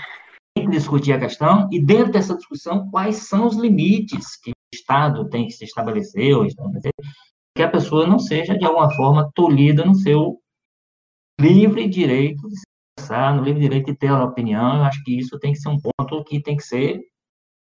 tem 0.56 0.66
que 0.66 0.72
discutir 0.72 1.14
a 1.14 1.20
questão 1.20 1.68
e, 1.72 1.84
dentro 1.84 2.12
dessa 2.12 2.36
discussão, 2.36 2.90
quais 2.90 3.28
são 3.28 3.48
os 3.48 3.56
limites 3.56 4.36
que 4.40 4.52
o 4.52 4.54
Estado 4.74 5.28
tem 5.30 5.48
que 5.48 5.54
se 5.54 5.64
estabelecer, 5.64 6.36
ou 6.36 6.46
estabelecer 6.46 6.92
que 7.56 7.64
a 7.64 7.70
pessoa 7.70 8.08
não 8.08 8.20
seja, 8.20 8.58
de 8.58 8.66
alguma 8.66 8.90
forma, 8.92 9.32
tolhida 9.34 9.84
no 9.84 9.96
seu 9.96 10.40
livre 11.40 11.88
direito 11.88 12.48
de 12.48 12.56
se 12.56 12.64
expressar, 12.98 13.36
no 13.36 13.44
livre 13.44 13.62
direito 13.62 13.88
de 13.88 13.98
ter 13.98 14.08
a 14.08 14.24
opinião. 14.24 14.78
Eu 14.78 14.84
acho 14.84 15.04
que 15.04 15.18
isso 15.18 15.40
tem 15.40 15.54
que 15.54 15.60
ser 15.60 15.70
um 15.70 15.80
ponto 15.80 16.24
que 16.26 16.42
tem 16.42 16.56
que 16.56 16.64
ser 16.64 17.02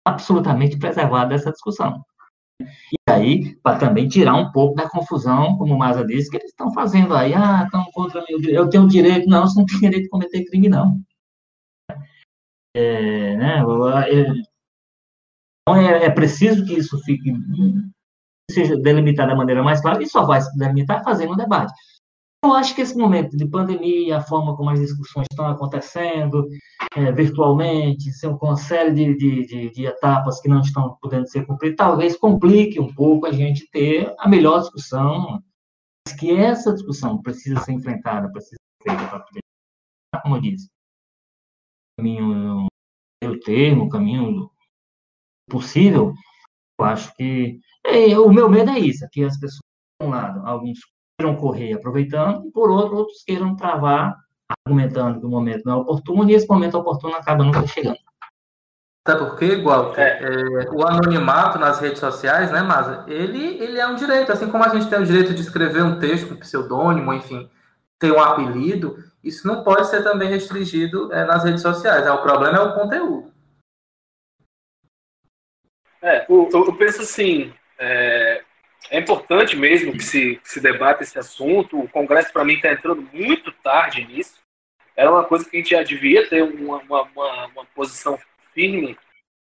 absolutamente 0.07 0.79
preservado 0.79 1.31
dessa 1.31 1.51
discussão. 1.51 2.03
E 2.61 2.97
aí, 3.11 3.57
para 3.57 3.79
também 3.79 4.09
tirar 4.09 4.35
um 4.35 4.51
pouco 4.53 4.77
da 4.77 4.88
confusão, 4.88 5.57
como 5.59 5.75
o 5.75 5.79
Maza 5.79 6.05
disse, 6.05 6.31
que 6.31 6.37
eles 6.37 6.51
estão 6.51 6.73
fazendo 6.73 7.14
aí, 7.14 7.35
ah, 7.35 7.64
estão 7.64 7.85
contra 7.92 8.25
direito, 8.25 8.49
eu 8.51 8.71
tenho 8.71 8.88
direito, 8.88 9.29
não, 9.29 9.47
você 9.47 9.59
não 9.59 9.66
tem 9.66 9.79
direito 9.79 10.05
de 10.05 10.09
cometer 10.09 10.45
crime, 10.45 10.69
não. 10.69 11.01
É, 12.75 13.37
né, 13.37 13.62
então, 15.69 15.77
é, 15.77 16.05
é 16.05 16.11
preciso 16.11 16.64
que 16.64 16.75
isso 16.75 16.99
fique 17.05 17.33
seja 18.51 18.77
delimitado 18.77 19.31
da 19.31 19.37
maneira 19.37 19.62
mais 19.62 19.81
clara, 19.81 20.03
e 20.03 20.07
só 20.07 20.25
vai 20.25 20.40
se 20.40 20.57
delimitar 20.57 21.03
fazendo 21.03 21.33
um 21.33 21.37
debate. 21.37 21.73
Eu 22.44 22.53
acho 22.53 22.75
que 22.75 22.83
esse 22.83 22.96
momento 22.96 23.37
de 23.37 23.49
pandemia, 23.49 24.18
a 24.18 24.22
forma 24.22 24.57
como 24.57 24.70
as 24.70 24.79
discussões 24.79 25.27
estão 25.31 25.46
acontecendo 25.46 26.46
é, 26.94 27.11
virtualmente, 27.11 28.11
com 28.38 28.46
uma 28.46 28.57
série 28.57 28.92
de, 28.92 29.16
de, 29.16 29.46
de, 29.46 29.70
de, 29.70 29.87
etapas 29.87 30.40
que 30.40 30.49
não 30.49 30.61
estão 30.61 30.96
podendo 31.01 31.29
ser 31.29 31.44
cumpridas, 31.46 31.77
talvez 31.77 32.16
complique 32.16 32.79
um 32.79 32.94
pouco 32.94 33.27
a 33.27 33.33
gente 33.33 33.68
ter 33.70 34.14
a 34.18 34.29
melhor 34.29 34.61
discussão, 34.61 35.42
mas 36.07 36.16
que 36.16 36.31
essa 36.31 36.72
discussão 36.72 37.20
precisa 37.20 37.61
ser 37.61 37.72
enfrentada, 37.72 38.31
precisa 38.31 38.57
ser 38.83 38.90
feita 38.90 39.09
para 39.09 39.20
poder, 39.20 39.40
como 40.22 40.37
eu 40.37 40.40
disse, 40.40 40.68
caminho, 41.99 42.66
o 43.25 43.40
termo, 43.40 43.88
caminho 43.88 44.51
possível, 45.51 46.12
eu 46.79 46.85
acho 46.85 47.14
que 47.16 47.59
é, 47.85 48.18
o 48.18 48.31
meu 48.33 48.49
medo 48.49 48.70
é 48.70 48.79
isso, 48.79 49.05
é 49.05 49.09
que 49.11 49.25
as 49.25 49.38
pessoas, 49.38 49.61
por 49.99 50.07
um 50.07 50.11
lado, 50.11 50.46
alguns 50.46 50.79
queiram 51.18 51.37
correr 51.37 51.72
aproveitando, 51.72 52.46
e 52.46 52.50
por 52.50 52.70
outro, 52.70 52.96
outros 52.96 53.22
queiram 53.24 53.57
travar, 53.57 54.16
argumentando 54.64 55.20
que 55.20 55.26
o 55.26 55.31
momento 55.31 55.62
não 55.64 55.72
é 55.72 55.76
oportuno, 55.76 56.31
e 56.31 56.35
esse 56.35 56.48
momento 56.48 56.76
oportuno 56.76 57.16
acaba 57.16 57.42
nunca 57.42 57.66
chegando. 57.66 57.98
Até 59.07 59.16
porque, 59.24 59.44
igual, 59.44 59.94
é. 59.96 60.18
É, 60.20 60.70
o 60.70 60.85
anonimato 60.85 61.59
nas 61.59 61.79
redes 61.79 62.00
sociais, 62.00 62.50
né, 62.50 62.61
Masa, 62.61 63.05
ele, 63.07 63.62
ele 63.62 63.79
é 63.79 63.87
um 63.87 63.94
direito, 63.94 64.33
assim 64.33 64.50
como 64.50 64.64
a 64.64 64.68
gente 64.68 64.90
tem 64.90 64.98
o 64.98 65.07
direito 65.07 65.33
de 65.33 65.40
escrever 65.40 65.83
um 65.83 65.98
texto 65.98 66.29
com 66.29 66.37
pseudônimo, 66.37 67.14
enfim, 67.14 67.48
ter 67.98 68.12
um 68.12 68.20
apelido, 68.20 68.98
isso 69.22 69.46
não 69.46 69.62
pode 69.62 69.87
ser 69.88 70.02
também 70.02 70.29
restringido 70.29 71.12
é, 71.12 71.24
nas 71.24 71.44
redes 71.44 71.62
sociais. 71.62 72.05
Né? 72.05 72.11
O 72.11 72.22
problema 72.22 72.59
é 72.59 72.61
o 72.61 72.74
conteúdo. 72.74 73.33
É, 76.02 76.26
eu, 76.29 76.48
eu 76.52 76.76
penso 76.76 77.02
assim, 77.02 77.52
é, 78.90 78.99
importante 78.99 79.57
mesmo 79.57 79.92
que 79.92 80.03
se, 80.03 80.37
que 80.37 80.49
se 80.49 80.61
debata 80.61 81.03
esse 81.03 81.18
assunto. 81.18 81.79
O 81.79 81.88
Congresso, 81.88 82.33
para 82.33 82.44
mim, 82.44 82.55
está 82.55 82.72
entrando 82.72 83.09
muito 83.12 83.53
tarde 83.53 84.07
nisso. 84.07 84.40
Era 84.96 85.11
uma 85.11 85.25
coisa 85.25 85.49
que 85.49 85.57
a 85.57 85.61
gente 85.61 85.70
já 85.70 85.83
devia 85.83 86.27
ter 86.29 86.42
uma, 86.42 86.79
uma, 86.79 87.03
uma, 87.03 87.46
uma 87.46 87.64
posição 87.75 88.18
firme 88.55 88.96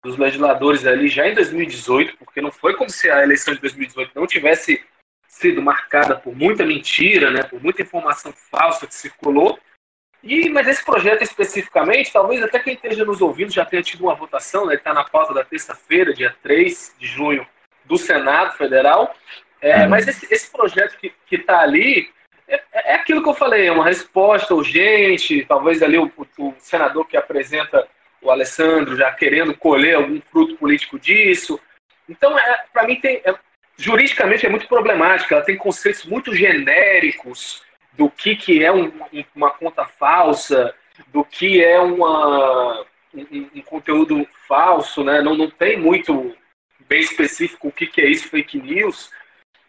dos 0.03 0.17
legisladores 0.17 0.87
ali 0.87 1.09
já 1.09 1.27
em 1.27 1.35
2018, 1.35 2.17
porque 2.19 2.41
não 2.41 2.53
foi 2.53 2.75
como 2.75 2.91
se 2.91 3.11
a 3.11 3.23
eleição 3.23 3.55
de 3.55 3.61
2018 3.61 4.13
não 4.15 4.27
tivesse 4.27 4.85
sido 5.27 5.63
marcada 5.63 6.17
por 6.17 6.35
muita 6.35 6.65
mentira, 6.65 7.31
né, 7.31 7.43
por 7.43 7.63
muita 7.63 7.83
informação 7.83 8.33
falsa 8.33 8.87
que 8.87 8.95
circulou. 8.95 9.59
E, 10.23 10.49
mas 10.51 10.67
esse 10.67 10.85
projeto 10.85 11.23
especificamente, 11.23 12.13
talvez 12.13 12.43
até 12.43 12.59
quem 12.59 12.75
esteja 12.75 13.05
nos 13.05 13.21
ouvindo 13.21 13.53
já 13.53 13.65
tenha 13.65 13.83
tido 13.83 14.03
uma 14.03 14.15
votação, 14.15 14.67
né, 14.67 14.75
está 14.75 14.93
na 14.93 15.05
pauta 15.05 15.33
da 15.33 15.45
terça-feira, 15.45 16.13
dia 16.13 16.35
3 16.43 16.97
de 16.99 17.07
junho, 17.07 17.47
do 17.89 17.97
Senado 17.97 18.57
Federal. 18.57 19.15
É, 19.61 19.83
uhum. 19.83 19.89
Mas 19.89 20.07
esse, 20.07 20.33
esse, 20.33 20.51
projeto 20.53 20.97
que 20.99 21.13
está 21.33 21.61
ali 21.61 22.09
é, 22.49 22.63
é, 22.73 22.95
aquilo 22.95 23.23
que 23.23 23.29
eu 23.29 23.35
falei, 23.35 23.67
é 23.67 23.73
uma 23.73 23.85
resposta 23.85 24.55
urgente, 24.55 25.45
talvez 25.47 25.83
ali 25.83 25.99
o, 25.99 26.11
o, 26.39 26.55
senador 26.59 27.07
que 27.07 27.17
apresenta 27.17 27.87
o 28.23 28.31
Alessandro 28.31 28.97
já 28.97 29.13
querendo 29.13 29.55
colher 29.55 29.97
algum 29.97 30.21
fruto 30.33 30.57
político 30.57 30.99
disso. 30.99 31.61
Então, 32.09 32.39
é, 32.39 32.65
para 32.73 32.87
mim, 32.87 32.97
tem, 32.97 33.21
é, 33.25 33.35
juridicamente 33.77 34.47
é 34.47 34.49
muito 34.49 34.67
problemática, 34.67 35.35
ela 35.35 35.45
tem 35.45 35.57
conceitos 35.57 36.07
muito 36.07 36.35
genéricos 36.35 37.63
do 37.93 38.09
que, 38.09 38.35
que 38.35 38.65
é 38.65 38.73
um, 38.73 38.93
uma 39.35 39.51
conta 39.51 39.85
falsa, 39.85 40.75
do 41.09 41.25
que 41.25 41.63
é 41.63 41.79
uma, 41.79 42.85
um, 43.15 43.51
um, 43.57 43.63
conteúdo 43.63 44.27
falso, 44.47 45.05
né? 45.05 45.21
não, 45.21 45.37
não 45.37 45.51
tem 45.51 45.77
muito 45.77 46.35
bem 46.87 47.01
específico 47.01 47.69
o 47.69 47.73
que, 47.73 47.87
que 47.87 48.01
é 48.01 48.09
isso, 48.09 48.29
fake 48.29 48.59
news. 48.59 49.11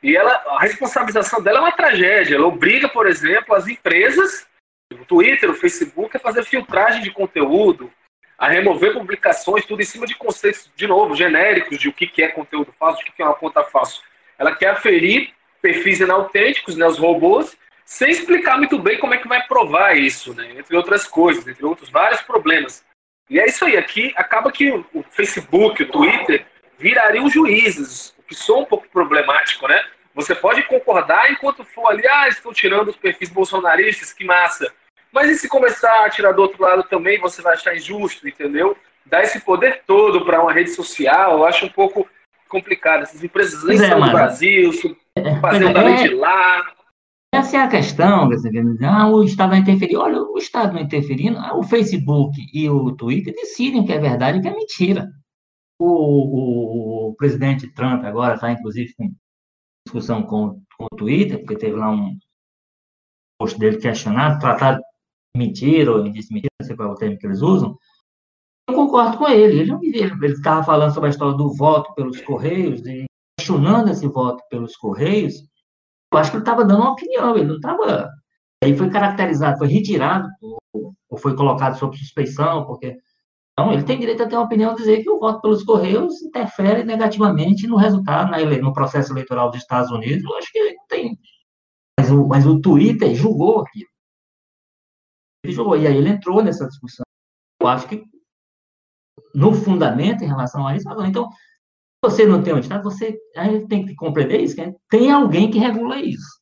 E 0.01 0.15
ela, 0.15 0.31
a 0.31 0.59
responsabilização 0.61 1.41
dela 1.41 1.59
é 1.59 1.61
uma 1.61 1.71
tragédia. 1.71 2.35
Ela 2.35 2.47
obriga, 2.47 2.87
por 2.87 3.07
exemplo, 3.07 3.53
as 3.53 3.67
empresas, 3.67 4.47
o 4.93 5.05
Twitter, 5.05 5.49
o 5.49 5.55
Facebook, 5.55 6.15
a 6.15 6.19
fazer 6.19 6.43
filtragem 6.45 7.01
de 7.01 7.11
conteúdo, 7.11 7.91
a 8.37 8.47
remover 8.47 8.93
publicações, 8.93 9.65
tudo 9.65 9.81
em 9.81 9.85
cima 9.85 10.05
de 10.05 10.15
conceitos, 10.15 10.71
de 10.75 10.87
novo, 10.87 11.15
genéricos 11.15 11.77
de 11.77 11.89
o 11.89 11.93
que, 11.93 12.07
que 12.07 12.23
é 12.23 12.29
conteúdo 12.29 12.73
falso, 12.79 13.01
o 13.01 13.03
que, 13.03 13.11
que 13.11 13.21
é 13.21 13.25
uma 13.25 13.35
conta 13.35 13.63
falsa. 13.63 14.01
Ela 14.37 14.55
quer 14.55 14.69
aferir 14.69 15.33
perfis 15.61 15.99
inautênticos, 15.99 16.77
né, 16.77 16.87
os 16.87 16.97
robôs, 16.97 17.57
sem 17.83 18.09
explicar 18.09 18.57
muito 18.57 18.79
bem 18.79 18.97
como 18.97 19.13
é 19.13 19.17
que 19.17 19.27
vai 19.27 19.45
provar 19.45 19.97
isso, 19.97 20.33
né, 20.33 20.53
entre 20.57 20.77
outras 20.77 21.05
coisas, 21.05 21.45
entre 21.45 21.65
outros 21.65 21.89
vários 21.89 22.21
problemas. 22.21 22.85
E 23.29 23.39
é 23.39 23.45
isso 23.45 23.65
aí, 23.65 23.75
aqui 23.75 24.13
acaba 24.15 24.51
que 24.51 24.71
o 24.71 25.03
Facebook, 25.11 25.83
o 25.83 25.91
Twitter, 25.91 26.45
virariam 26.79 27.29
juízes, 27.29 28.15
o 28.17 28.23
que 28.23 28.33
soa 28.33 28.61
um 28.61 28.65
pouco 28.65 28.87
problemático, 28.89 29.67
né? 29.67 29.83
Você 30.15 30.33
pode 30.33 30.63
concordar 30.63 31.31
enquanto 31.31 31.63
for 31.63 31.87
ali, 31.87 32.07
ah, 32.07 32.27
estão 32.27 32.51
tirando 32.51 32.89
os 32.89 32.95
perfis 32.95 33.29
bolsonaristas, 33.29 34.13
que 34.13 34.25
massa. 34.25 34.71
Mas 35.11 35.29
e 35.29 35.35
se 35.35 35.47
começar 35.47 36.05
a 36.05 36.09
tirar 36.09 36.31
do 36.31 36.41
outro 36.41 36.61
lado 36.61 36.83
também, 36.83 37.19
você 37.19 37.41
vai 37.41 37.53
achar 37.53 37.75
injusto, 37.75 38.27
entendeu? 38.27 38.75
Dar 39.05 39.23
esse 39.23 39.41
poder 39.41 39.83
todo 39.85 40.25
para 40.25 40.41
uma 40.41 40.53
rede 40.53 40.71
social, 40.71 41.37
eu 41.37 41.45
acho 41.45 41.65
um 41.65 41.69
pouco 41.69 42.07
complicado. 42.47 43.03
Essas 43.03 43.23
empresas 43.23 43.63
nem 43.63 43.77
é, 43.77 43.87
são 43.87 44.01
do 44.01 44.11
Brasil, 44.11 44.71
fazendo 45.41 45.77
é, 45.77 45.93
é, 45.93 46.07
de 46.07 46.15
lá. 46.15 46.63
Essa 47.33 47.57
é 47.57 47.59
a 47.61 47.67
questão, 47.67 48.29
ah, 48.83 49.07
o 49.07 49.23
Estado 49.23 49.51
vai 49.51 49.59
interferir. 49.59 49.97
Olha, 49.97 50.21
o 50.21 50.37
Estado 50.37 50.73
não 50.73 50.81
interferindo, 50.81 51.39
o 51.55 51.63
Facebook 51.63 52.35
e 52.53 52.69
o 52.69 52.91
Twitter 52.95 53.33
decidem 53.33 53.81
o 53.81 53.85
que 53.85 53.93
é 53.93 53.99
verdade 53.99 54.37
e 54.37 54.39
o 54.39 54.41
que 54.41 54.47
é 54.47 54.55
mentira. 54.55 55.07
O, 55.79 55.85
o, 55.85 57.09
o 57.09 57.15
presidente 57.15 57.71
Trump 57.73 58.03
agora 58.03 58.35
está, 58.35 58.51
inclusive, 58.51 58.93
com 58.95 59.13
discussão 59.85 60.23
com, 60.23 60.61
com 60.77 60.87
o 60.91 60.95
Twitter, 60.97 61.39
porque 61.39 61.57
teve 61.57 61.75
lá 61.75 61.89
um 61.89 62.17
post 63.39 63.57
dele 63.57 63.77
questionado, 63.77 64.39
tratado 64.39 64.77
de 64.77 65.39
mentira, 65.39 65.91
ou 65.91 66.03
disse 66.03 66.33
mentira, 66.33 66.51
não 66.61 66.67
sei 66.67 66.75
qual 66.75 66.89
é 66.89 66.91
o 66.91 66.95
termo 66.95 67.17
que 67.17 67.25
eles 67.25 67.41
usam. 67.41 67.77
Eu 68.69 68.75
concordo 68.75 69.17
com 69.17 69.27
ele. 69.27 69.61
Ele 69.61 70.25
estava 70.27 70.63
falando 70.63 70.93
sobre 70.93 71.07
a 71.07 71.11
história 71.11 71.35
do 71.35 71.55
voto 71.55 71.93
pelos 71.95 72.21
Correios, 72.21 72.85
e 72.85 73.05
questionando 73.39 73.89
esse 73.89 74.07
voto 74.07 74.43
pelos 74.49 74.75
Correios. 74.75 75.35
Eu 76.13 76.19
acho 76.19 76.31
que 76.31 76.37
ele 76.37 76.43
estava 76.43 76.65
dando 76.65 76.81
uma 76.81 76.91
opinião, 76.91 77.35
ele 77.35 77.47
não 77.47 77.55
estava. 77.55 78.09
Aí 78.63 78.75
foi 78.75 78.89
caracterizado, 78.89 79.57
foi 79.57 79.67
retirado, 79.69 80.27
ou, 80.41 80.93
ou 81.09 81.17
foi 81.17 81.35
colocado 81.35 81.77
sob 81.79 81.97
suspeição, 81.97 82.65
porque 82.65 82.97
então, 83.59 83.73
ele 83.73 83.83
tem 83.83 83.99
direito 83.99 84.23
a 84.23 84.27
ter 84.27 84.35
uma 84.35 84.45
opinião 84.45 84.73
dizer 84.73 85.03
que 85.03 85.09
o 85.09 85.19
voto 85.19 85.41
pelos 85.41 85.63
Correios 85.63 86.21
interfere 86.21 86.83
negativamente 86.83 87.67
no 87.67 87.75
resultado, 87.75 88.31
no 88.61 88.73
processo 88.73 89.11
eleitoral 89.11 89.49
dos 89.49 89.59
Estados 89.59 89.91
Unidos. 89.91 90.23
Eu 90.23 90.37
acho 90.37 90.51
que 90.51 90.57
ele 90.57 90.75
não 90.75 90.87
tem. 90.87 91.19
Mas 91.99 92.09
o, 92.09 92.27
mas 92.27 92.45
o 92.45 92.61
Twitter 92.61 93.13
julgou 93.13 93.61
aquilo. 93.61 93.89
Ele 95.43 95.53
julgou, 95.53 95.77
e 95.77 95.87
aí 95.87 95.97
ele 95.97 96.09
entrou 96.09 96.41
nessa 96.41 96.67
discussão. 96.67 97.03
Eu 97.61 97.67
acho 97.67 97.87
que, 97.87 98.03
no 99.35 99.53
fundamento, 99.53 100.23
em 100.23 100.27
relação 100.27 100.65
a 100.65 100.75
isso, 100.75 100.87
então, 101.05 101.29
se 101.29 101.37
você 102.01 102.25
não 102.25 102.41
tem 102.41 102.53
um 102.53 102.59
Estado, 102.59 102.83
você 102.83 103.17
aí 103.35 103.67
tem 103.67 103.85
que 103.85 103.95
compreender 103.95 104.39
isso, 104.39 104.55
que 104.55 104.73
tem 104.89 105.11
alguém 105.11 105.51
que 105.51 105.59
regula 105.59 105.99
isso. 105.99 106.39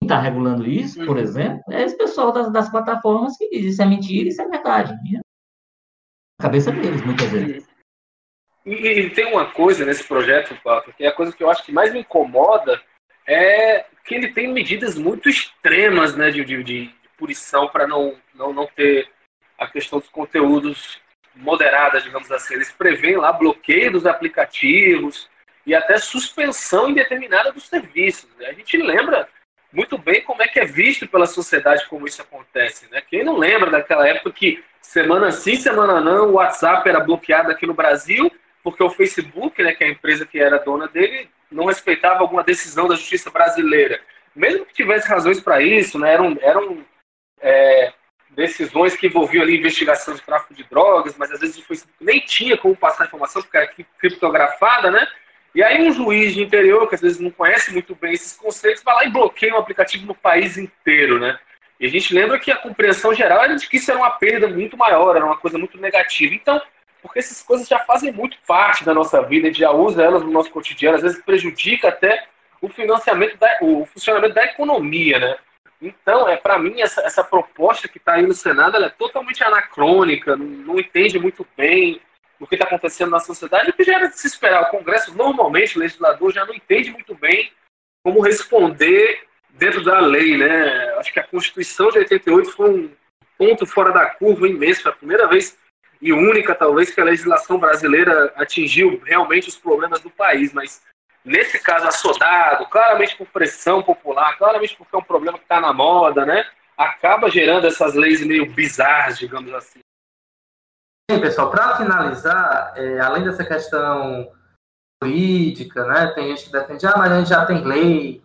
Quem 0.00 0.06
está 0.06 0.18
regulando 0.18 0.66
isso, 0.66 0.98
por 1.04 1.16
uhum. 1.16 1.22
exemplo, 1.22 1.62
é 1.70 1.82
esse 1.82 1.96
pessoal 1.96 2.32
das, 2.32 2.50
das 2.50 2.70
plataformas 2.70 3.36
que 3.36 3.50
diz 3.50 3.74
isso 3.74 3.82
é 3.82 3.86
mentira, 3.86 4.28
isso 4.28 4.40
é 4.40 4.48
verdade 4.48 4.94
cabeça 6.42 6.72
deles, 6.72 7.02
muitas 7.02 7.30
vezes. 7.30 7.68
E, 8.64 8.74
e, 8.74 9.10
tem 9.10 9.26
uma 9.26 9.46
coisa 9.46 9.84
nesse 9.84 10.04
projeto, 10.04 10.56
que 10.96 11.04
é 11.04 11.08
a 11.08 11.14
coisa 11.14 11.32
que 11.32 11.42
eu 11.42 11.50
acho 11.50 11.64
que 11.64 11.72
mais 11.72 11.92
me 11.92 12.00
incomoda 12.00 12.80
é 13.26 13.84
que 14.04 14.14
ele 14.14 14.32
tem 14.32 14.52
medidas 14.52 14.96
muito 14.96 15.28
extremas 15.28 16.16
né, 16.16 16.30
de, 16.30 16.44
de, 16.44 16.62
de 16.62 16.94
punição 17.16 17.68
para 17.68 17.86
não, 17.86 18.16
não, 18.34 18.52
não 18.52 18.66
ter 18.66 19.08
a 19.58 19.66
questão 19.66 19.98
dos 19.98 20.08
conteúdos 20.08 21.00
moderada, 21.34 22.00
digamos 22.00 22.30
assim. 22.30 22.54
Eles 22.54 22.70
prevêem 22.72 23.16
lá 23.16 23.32
bloqueio 23.32 23.92
dos 23.92 24.06
aplicativos 24.06 25.28
e 25.64 25.74
até 25.74 25.98
suspensão 25.98 26.90
indeterminada 26.90 27.52
dos 27.52 27.68
serviços. 27.68 28.28
Né? 28.36 28.46
A 28.46 28.52
gente 28.52 28.76
lembra 28.76 29.28
muito 29.72 29.96
bem 29.96 30.22
como 30.22 30.42
é 30.42 30.48
que 30.48 30.60
é 30.60 30.64
visto 30.64 31.08
pela 31.08 31.26
sociedade 31.26 31.88
como 31.88 32.06
isso 32.06 32.20
acontece. 32.20 32.86
Né? 32.90 33.00
Quem 33.00 33.24
não 33.24 33.38
lembra 33.38 33.70
daquela 33.70 34.06
época 34.06 34.32
que 34.32 34.62
semana 34.80 35.32
sim, 35.32 35.56
semana 35.56 36.00
não, 36.00 36.28
o 36.28 36.32
WhatsApp 36.32 36.88
era 36.88 37.00
bloqueado 37.00 37.50
aqui 37.50 37.66
no 37.66 37.74
Brasil, 37.74 38.30
porque 38.62 38.82
o 38.82 38.90
Facebook, 38.90 39.62
né, 39.62 39.72
que 39.72 39.82
é 39.82 39.86
a 39.86 39.90
empresa 39.90 40.26
que 40.26 40.38
era 40.38 40.58
dona 40.58 40.86
dele, 40.88 41.28
não 41.50 41.66
respeitava 41.66 42.20
alguma 42.20 42.44
decisão 42.44 42.86
da 42.86 42.94
justiça 42.94 43.30
brasileira. 43.30 44.00
Mesmo 44.34 44.64
que 44.66 44.74
tivesse 44.74 45.08
razões 45.08 45.40
para 45.40 45.62
isso, 45.62 45.98
né, 45.98 46.12
eram, 46.12 46.36
eram 46.40 46.84
é, 47.40 47.92
decisões 48.30 48.96
que 48.96 49.06
envolviam 49.06 49.42
ali 49.42 49.58
investigação 49.58 50.14
de 50.14 50.22
tráfico 50.22 50.54
de 50.54 50.64
drogas, 50.64 51.16
mas 51.16 51.30
às 51.30 51.40
vezes 51.40 51.58
o 51.58 51.64
Facebook 51.64 51.94
nem 52.00 52.20
tinha 52.20 52.56
como 52.56 52.76
passar 52.76 53.06
informação, 53.06 53.42
porque 53.42 53.56
era 53.56 53.70
criptografada, 53.98 54.90
né? 54.90 55.06
E 55.54 55.62
aí 55.62 55.82
um 55.82 55.92
juiz 55.92 56.34
de 56.34 56.42
interior, 56.42 56.88
que 56.88 56.94
às 56.94 57.00
vezes 57.00 57.20
não 57.20 57.30
conhece 57.30 57.72
muito 57.72 57.94
bem 57.94 58.12
esses 58.12 58.32
conceitos, 58.34 58.82
vai 58.82 58.94
lá 58.94 59.04
e 59.04 59.10
bloqueia 59.10 59.54
um 59.54 59.58
aplicativo 59.58 60.06
no 60.06 60.14
país 60.14 60.56
inteiro, 60.56 61.18
né? 61.18 61.38
E 61.78 61.86
a 61.86 61.90
gente 61.90 62.14
lembra 62.14 62.38
que 62.38 62.50
a 62.50 62.56
compreensão 62.56 63.12
geral 63.12 63.42
era 63.42 63.56
de 63.56 63.68
que 63.68 63.76
isso 63.76 63.90
era 63.90 63.98
uma 63.98 64.10
perda 64.10 64.48
muito 64.48 64.76
maior, 64.76 65.16
era 65.16 65.24
uma 65.24 65.36
coisa 65.36 65.58
muito 65.58 65.78
negativa. 65.78 66.32
Então, 66.32 66.60
porque 67.02 67.18
essas 67.18 67.42
coisas 67.42 67.66
já 67.66 67.80
fazem 67.80 68.12
muito 68.12 68.38
parte 68.46 68.84
da 68.84 68.94
nossa 68.94 69.20
vida, 69.22 69.48
a 69.48 69.50
gente 69.50 69.60
já 69.60 69.72
usa 69.72 70.02
elas 70.02 70.22
no 70.22 70.30
nosso 70.30 70.50
cotidiano, 70.50 70.96
às 70.96 71.02
vezes 71.02 71.22
prejudica 71.22 71.88
até 71.88 72.24
o 72.60 72.68
financiamento, 72.68 73.36
da, 73.36 73.58
o 73.60 73.84
funcionamento 73.84 74.34
da 74.34 74.44
economia, 74.44 75.18
né? 75.18 75.36
Então, 75.82 76.28
é 76.28 76.36
para 76.36 76.56
mim, 76.60 76.80
essa, 76.80 77.00
essa 77.02 77.24
proposta 77.24 77.88
que 77.88 77.98
está 77.98 78.14
aí 78.14 78.22
no 78.22 78.32
Senado 78.32 78.76
é 78.76 78.88
totalmente 78.88 79.42
anacrônica, 79.42 80.36
não, 80.36 80.46
não, 80.46 80.78
entende 80.78 81.18
muito 81.18 81.44
bem 81.56 82.00
o 82.42 82.46
que 82.46 82.56
está 82.56 82.66
acontecendo 82.66 83.10
na 83.10 83.20
sociedade, 83.20 83.70
o 83.70 83.72
que 83.72 83.84
já 83.84 83.94
era 83.94 84.08
de 84.08 84.18
se 84.18 84.26
esperar. 84.26 84.62
O 84.64 84.70
Congresso, 84.70 85.16
normalmente, 85.16 85.76
o 85.76 85.80
legislador 85.80 86.32
já 86.32 86.44
não 86.44 86.52
entende 86.52 86.90
muito 86.90 87.14
bem 87.14 87.52
como 88.04 88.20
responder 88.20 89.22
dentro 89.50 89.84
da 89.84 90.00
lei. 90.00 90.36
Né? 90.36 90.94
Acho 90.98 91.12
que 91.12 91.20
a 91.20 91.26
Constituição 91.26 91.90
de 91.90 91.98
88 91.98 92.50
foi 92.50 92.70
um 92.70 92.90
ponto 93.38 93.64
fora 93.64 93.92
da 93.92 94.06
curva 94.06 94.48
imenso, 94.48 94.82
foi 94.82 94.90
a 94.90 94.96
primeira 94.96 95.28
vez 95.28 95.56
e 96.00 96.12
única, 96.12 96.52
talvez, 96.52 96.92
que 96.92 97.00
a 97.00 97.04
legislação 97.04 97.58
brasileira 97.58 98.32
atingiu 98.34 99.00
realmente 99.04 99.48
os 99.48 99.56
problemas 99.56 100.00
do 100.00 100.10
país, 100.10 100.52
mas 100.52 100.82
nesse 101.24 101.60
caso 101.60 101.86
assodado, 101.86 102.66
claramente 102.66 103.16
por 103.16 103.28
pressão 103.28 103.80
popular, 103.84 104.36
claramente 104.36 104.76
porque 104.76 104.96
é 104.96 104.98
um 104.98 105.04
problema 105.04 105.38
que 105.38 105.44
está 105.44 105.60
na 105.60 105.72
moda, 105.72 106.26
né? 106.26 106.44
Acaba 106.76 107.30
gerando 107.30 107.68
essas 107.68 107.94
leis 107.94 108.20
meio 108.26 108.46
bizarras, 108.46 109.16
digamos 109.16 109.54
assim. 109.54 109.78
Sim, 111.10 111.20
pessoal, 111.20 111.50
para 111.50 111.76
finalizar, 111.76 112.72
é, 112.76 113.00
além 113.00 113.24
dessa 113.24 113.44
questão 113.44 114.30
política, 115.00 115.84
né? 115.84 116.08
Tem 116.08 116.28
gente 116.28 116.46
que 116.46 116.52
defende, 116.52 116.86
ah, 116.86 116.94
mas 116.96 117.12
a 117.12 117.18
gente 117.18 117.28
já 117.28 117.44
tem 117.44 117.64
lei 117.64 118.22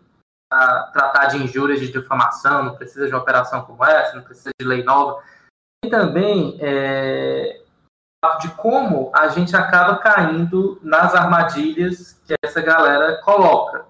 para 0.49 0.83
tratar 0.93 1.25
de 1.25 1.37
injúrias 1.37 1.79
de 1.79 1.91
difamação, 1.91 2.63
não 2.63 2.75
precisa 2.75 3.07
de 3.07 3.13
uma 3.13 3.21
operação 3.21 3.65
como 3.65 3.83
essa, 3.83 4.15
não 4.15 4.23
precisa 4.23 4.51
de 4.59 4.65
lei 4.65 4.83
nova. 4.83 5.21
E 5.83 5.89
também 5.89 6.57
é, 6.61 7.61
de 8.41 8.49
como 8.55 9.11
a 9.13 9.27
gente 9.29 9.55
acaba 9.55 9.97
caindo 9.97 10.79
nas 10.81 11.13
armadilhas 11.13 12.13
que 12.25 12.33
essa 12.43 12.61
galera 12.61 13.21
coloca. 13.21 13.85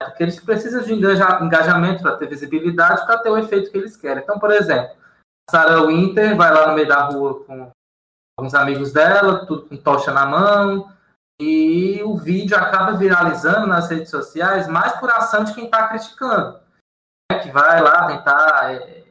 Porque 0.00 0.22
eles 0.22 0.38
precisam 0.40 0.82
de 0.82 0.92
engajamento 0.94 2.02
para 2.02 2.16
ter 2.16 2.28
visibilidade, 2.28 3.04
para 3.04 3.18
ter 3.18 3.30
o 3.30 3.38
efeito 3.38 3.70
que 3.70 3.78
eles 3.78 3.96
querem. 3.96 4.22
Então, 4.22 4.38
por 4.38 4.50
exemplo, 4.50 4.96
Sarah 5.50 5.82
Winter 5.82 6.36
vai 6.36 6.52
lá 6.52 6.68
no 6.68 6.74
meio 6.74 6.86
da 6.86 7.02
rua 7.02 7.44
com 7.44 7.70
alguns 8.38 8.54
amigos 8.54 8.92
dela, 8.92 9.44
tudo 9.44 9.62
com 9.66 9.76
tocha 9.76 10.12
na 10.12 10.24
mão, 10.24 10.92
e 11.40 12.00
o 12.04 12.16
vídeo 12.16 12.56
acaba 12.56 12.96
viralizando 12.96 13.66
nas 13.66 13.90
redes 13.90 14.10
sociais 14.10 14.68
mais 14.68 14.92
por 14.92 15.10
ação 15.10 15.42
de 15.42 15.52
quem 15.54 15.64
está 15.64 15.88
criticando. 15.88 16.60
Né? 17.30 17.40
Que 17.40 17.50
vai 17.50 17.82
lá 17.82 18.06
tentar 18.06 18.74
é, 18.74 19.04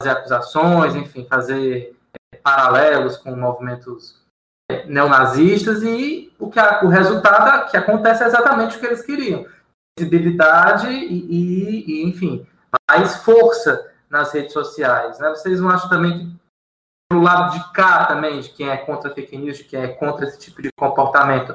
fazer 0.00 0.16
acusações, 0.16 0.94
enfim, 0.94 1.26
fazer 1.26 1.98
paralelos 2.42 3.16
com 3.16 3.34
movimentos 3.34 4.22
é, 4.70 4.84
neonazistas 4.84 5.82
e 5.82 6.32
o, 6.38 6.50
que 6.50 6.58
a, 6.58 6.84
o 6.84 6.88
resultado 6.88 7.70
que 7.70 7.76
acontece 7.76 8.22
é 8.22 8.26
exatamente 8.26 8.76
o 8.76 8.80
que 8.80 8.86
eles 8.86 9.02
queriam. 9.02 9.46
Visibilidade 9.98 10.88
e, 10.88 11.14
e, 11.14 11.84
e 11.86 12.08
enfim, 12.08 12.46
mais 12.90 13.16
força 13.16 13.90
nas 14.10 14.32
redes 14.32 14.52
sociais. 14.52 15.18
Né? 15.18 15.30
Vocês 15.30 15.60
não 15.60 15.70
acham 15.70 15.88
também 15.88 16.18
que 16.18 16.41
pelo 17.12 17.22
lado 17.22 17.52
de 17.52 17.72
cá 17.72 18.06
também, 18.06 18.40
de 18.40 18.48
quem 18.48 18.70
é 18.70 18.76
contra 18.78 19.14
fake 19.14 19.36
news, 19.36 19.58
de 19.58 19.64
quem 19.64 19.80
é 19.80 19.88
contra 19.88 20.24
esse 20.24 20.38
tipo 20.38 20.62
de 20.62 20.70
comportamento, 20.78 21.54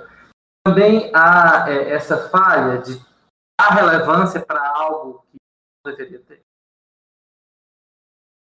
também 0.63 1.09
há 1.15 1.65
é, 1.67 1.93
essa 1.93 2.29
falha 2.29 2.79
de 2.79 2.99
dar 3.59 3.69
relevância 3.69 4.45
para 4.45 4.61
algo 4.69 5.25
que 5.31 5.37
não 5.83 5.95
deveria 5.95 6.19
ter? 6.19 6.41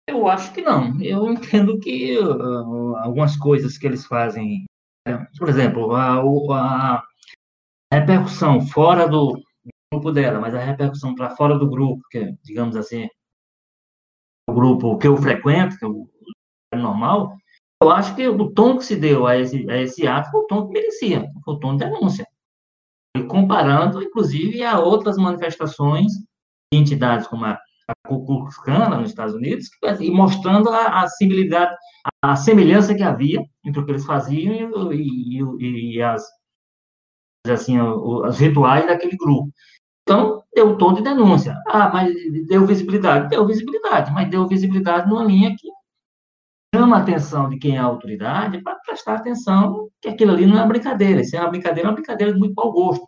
Eu 0.09 0.29
acho 0.29 0.53
que 0.53 0.61
não. 0.61 1.01
Eu 1.03 1.27
entendo 1.33 1.81
que 1.81 2.19
uh, 2.19 2.97
algumas 2.97 3.35
coisas 3.37 3.79
que 3.79 3.87
eles 3.87 4.05
fazem, 4.05 4.67
é, 5.09 5.17
por 5.39 5.49
exemplo, 5.49 5.95
a, 5.95 6.21
a 6.53 7.03
repercussão 7.93 8.61
fora 8.61 9.09
do 9.09 9.41
grupo 9.91 10.13
dela, 10.13 10.39
mas 10.39 10.55
a 10.55 10.61
repercussão 10.61 11.15
para 11.15 11.35
fora 11.35 11.59
do 11.59 11.69
grupo, 11.69 12.03
que 12.11 12.19
é, 12.19 12.33
digamos 12.45 12.77
assim, 12.77 13.09
o 14.49 14.53
grupo 14.53 14.99
que 14.99 15.09
eu 15.09 15.17
frequento, 15.17 15.79
que 15.79 15.85
é 15.85 15.89
o 15.89 16.09
normal, 16.83 17.37
eu 17.83 17.91
acho 17.91 18.15
que 18.15 18.27
o 18.27 18.51
tom 18.51 18.79
que 18.79 18.85
se 18.85 18.97
deu 18.97 19.27
a 19.27 19.37
esse, 19.37 19.69
a 19.71 19.77
esse 19.83 20.07
ato 20.07 20.31
foi 20.31 20.41
o 20.41 20.47
tom 20.47 20.67
que 20.67 20.73
merecia, 20.73 21.29
foi 21.45 21.55
o 21.55 21.59
tom 21.59 21.77
de 21.77 21.85
denúncia. 21.85 22.27
E 23.17 23.23
comparando, 23.25 24.03
inclusive, 24.03 24.62
a 24.62 24.79
outras 24.79 25.17
manifestações 25.17 26.12
de 26.73 26.79
entidades 26.79 27.27
como 27.27 27.45
a 27.45 27.59
a 27.89 28.62
Klan 28.65 28.99
nos 28.99 29.11
Estados 29.11 29.35
Unidos, 29.35 29.69
e 30.01 30.11
mostrando 30.11 30.71
a, 30.71 31.03
a 31.03 31.09
similaridade, 31.09 31.77
a 32.23 32.35
semelhança 32.35 32.95
que 32.95 33.03
havia 33.03 33.41
entre 33.65 33.81
o 33.81 33.85
que 33.85 33.93
eles 33.93 34.05
faziam 34.05 34.93
e, 34.93 35.39
e, 35.39 35.95
e 35.95 36.03
as 36.03 36.25
assim 37.49 37.79
os 37.81 38.39
rituais 38.39 38.87
daquele 38.87 39.17
grupo. 39.17 39.53
Então, 40.03 40.43
deu 40.53 40.71
um 40.71 40.77
tom 40.77 40.95
de 40.95 41.03
denúncia. 41.03 41.57
Ah, 41.69 41.91
mas 41.93 42.12
deu 42.49 42.67
visibilidade. 42.67 43.29
Deu 43.29 43.47
visibilidade, 43.47 44.12
mas 44.12 44.29
deu 44.29 44.47
visibilidade 44.49 45.09
numa 45.09 45.25
linha 45.25 45.55
que 45.57 45.69
chama 46.77 46.99
a 46.99 47.01
atenção 47.01 47.49
de 47.49 47.59
quem 47.59 47.77
é 47.77 47.79
a 47.79 47.85
autoridade 47.85 48.62
para 48.62 48.79
prestar 48.81 49.15
atenção 49.15 49.89
que 50.01 50.09
aquilo 50.09 50.33
ali 50.33 50.45
não 50.45 50.57
é 50.57 50.61
uma 50.61 50.69
brincadeira. 50.69 51.25
Se 51.25 51.35
é 51.35 51.41
uma 51.41 51.49
brincadeira, 51.49 51.89
é 51.89 51.91
uma 51.91 51.95
brincadeira 51.95 52.33
de 52.35 52.39
muito 52.39 52.55
mau 52.55 52.71
gosto. 52.71 53.07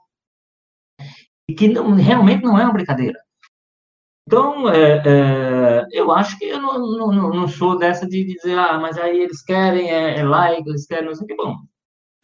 E 1.48 1.54
que 1.54 1.68
não, 1.68 1.94
realmente 1.94 2.42
não 2.42 2.58
é 2.58 2.64
uma 2.64 2.72
brincadeira. 2.72 3.18
Então, 4.26 4.68
é, 4.68 5.02
é, 5.06 5.86
eu 5.92 6.10
acho 6.10 6.38
que 6.38 6.46
eu 6.46 6.60
não, 6.60 6.78
não, 6.78 7.30
não, 7.30 7.48
sou 7.48 7.78
dessa 7.78 8.06
de 8.06 8.24
dizer, 8.24 8.58
ah, 8.58 8.78
mas 8.78 8.98
aí 8.98 9.18
eles 9.20 9.42
querem, 9.42 9.90
é, 9.90 10.18
é 10.18 10.24
like, 10.24 10.68
eles 10.68 10.86
querem, 10.86 11.06
não 11.06 11.14
sei 11.14 11.24
o 11.24 11.28
que. 11.28 11.34
Bom, 11.34 11.56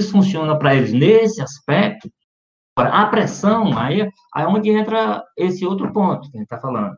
isso 0.00 0.12
funciona 0.12 0.58
para 0.58 0.74
eles 0.74 0.92
nesse 0.92 1.42
aspecto. 1.42 2.10
Agora, 2.76 2.94
a 2.94 3.06
pressão, 3.06 3.78
aí, 3.78 4.02
aí 4.34 4.44
é 4.44 4.46
onde 4.46 4.70
entra 4.70 5.22
esse 5.36 5.64
outro 5.64 5.92
ponto 5.92 6.30
que 6.30 6.36
a 6.36 6.40
gente 6.40 6.44
está 6.44 6.58
falando. 6.58 6.94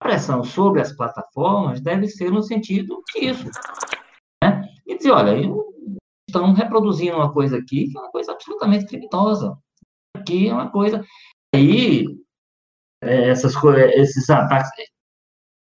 A 0.00 0.08
pressão 0.08 0.44
sobre 0.44 0.80
as 0.80 0.92
plataformas 0.92 1.80
deve 1.80 2.06
ser 2.08 2.30
no 2.30 2.42
sentido 2.42 3.02
disso. 3.14 3.50
Né? 4.42 4.68
E 4.86 4.96
dizer, 4.96 5.10
olha, 5.10 5.34
estão 6.28 6.52
reproduzindo 6.52 7.16
uma 7.16 7.32
coisa 7.32 7.58
aqui 7.58 7.88
que 7.90 7.98
é 7.98 8.00
uma 8.00 8.10
coisa 8.10 8.32
absolutamente 8.32 8.86
criminosa. 8.86 9.58
Aqui 10.16 10.48
é 10.48 10.52
uma 10.52 10.70
coisa. 10.70 11.04
Aí, 11.54 12.06
é, 13.02 13.30
essas 13.30 13.54
esses 13.94 14.28
ataques. 14.28 14.70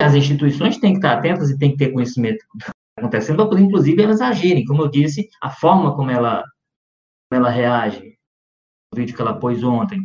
As 0.01 0.15
instituições 0.15 0.79
têm 0.79 0.93
que 0.93 0.99
estar 0.99 1.17
atentas 1.17 1.51
e 1.51 1.59
têm 1.59 1.71
que 1.71 1.79
ter 1.79 1.93
conhecimento 1.93 2.45
do 2.53 2.59
que 2.59 2.65
está 2.65 2.73
acontecendo 2.99 3.49
para 3.49 3.61
inclusive, 3.61 4.03
elas 4.03 4.21
agirem. 4.21 4.65
Como 4.65 4.83
eu 4.83 4.89
disse, 4.89 5.29
a 5.43 5.49
forma 5.49 5.97
como 5.97 6.11
ela, 6.11 6.45
como 7.31 7.43
ela 7.43 7.51
reage, 7.51 8.19
o 8.93 8.97
vídeo 8.97 9.17
que 9.17 9.23
ela 9.23 9.39
pôs 9.39 9.63
ontem, 9.65 10.03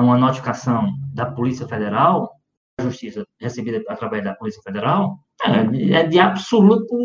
uma 0.00 0.18
notificação 0.18 0.92
da 1.14 1.24
Polícia 1.24 1.66
Federal, 1.66 2.37
Justiça 2.80 3.24
recebida 3.40 3.82
através 3.88 4.22
da 4.24 4.34
Polícia 4.34 4.62
Federal, 4.62 5.18
é, 5.44 6.00
é 6.00 6.06
de 6.06 6.18
absoluto 6.18 6.96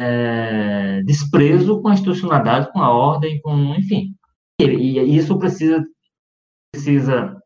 é, 0.00 1.02
desprezo 1.02 1.80
com 1.80 1.88
a 1.88 1.94
institucionalidade, 1.94 2.72
com 2.72 2.80
a 2.80 2.92
ordem, 2.92 3.40
com, 3.40 3.74
enfim. 3.74 4.14
E, 4.60 4.64
e 4.64 5.16
isso 5.16 5.38
precisa, 5.38 5.84
precisa 6.72 7.40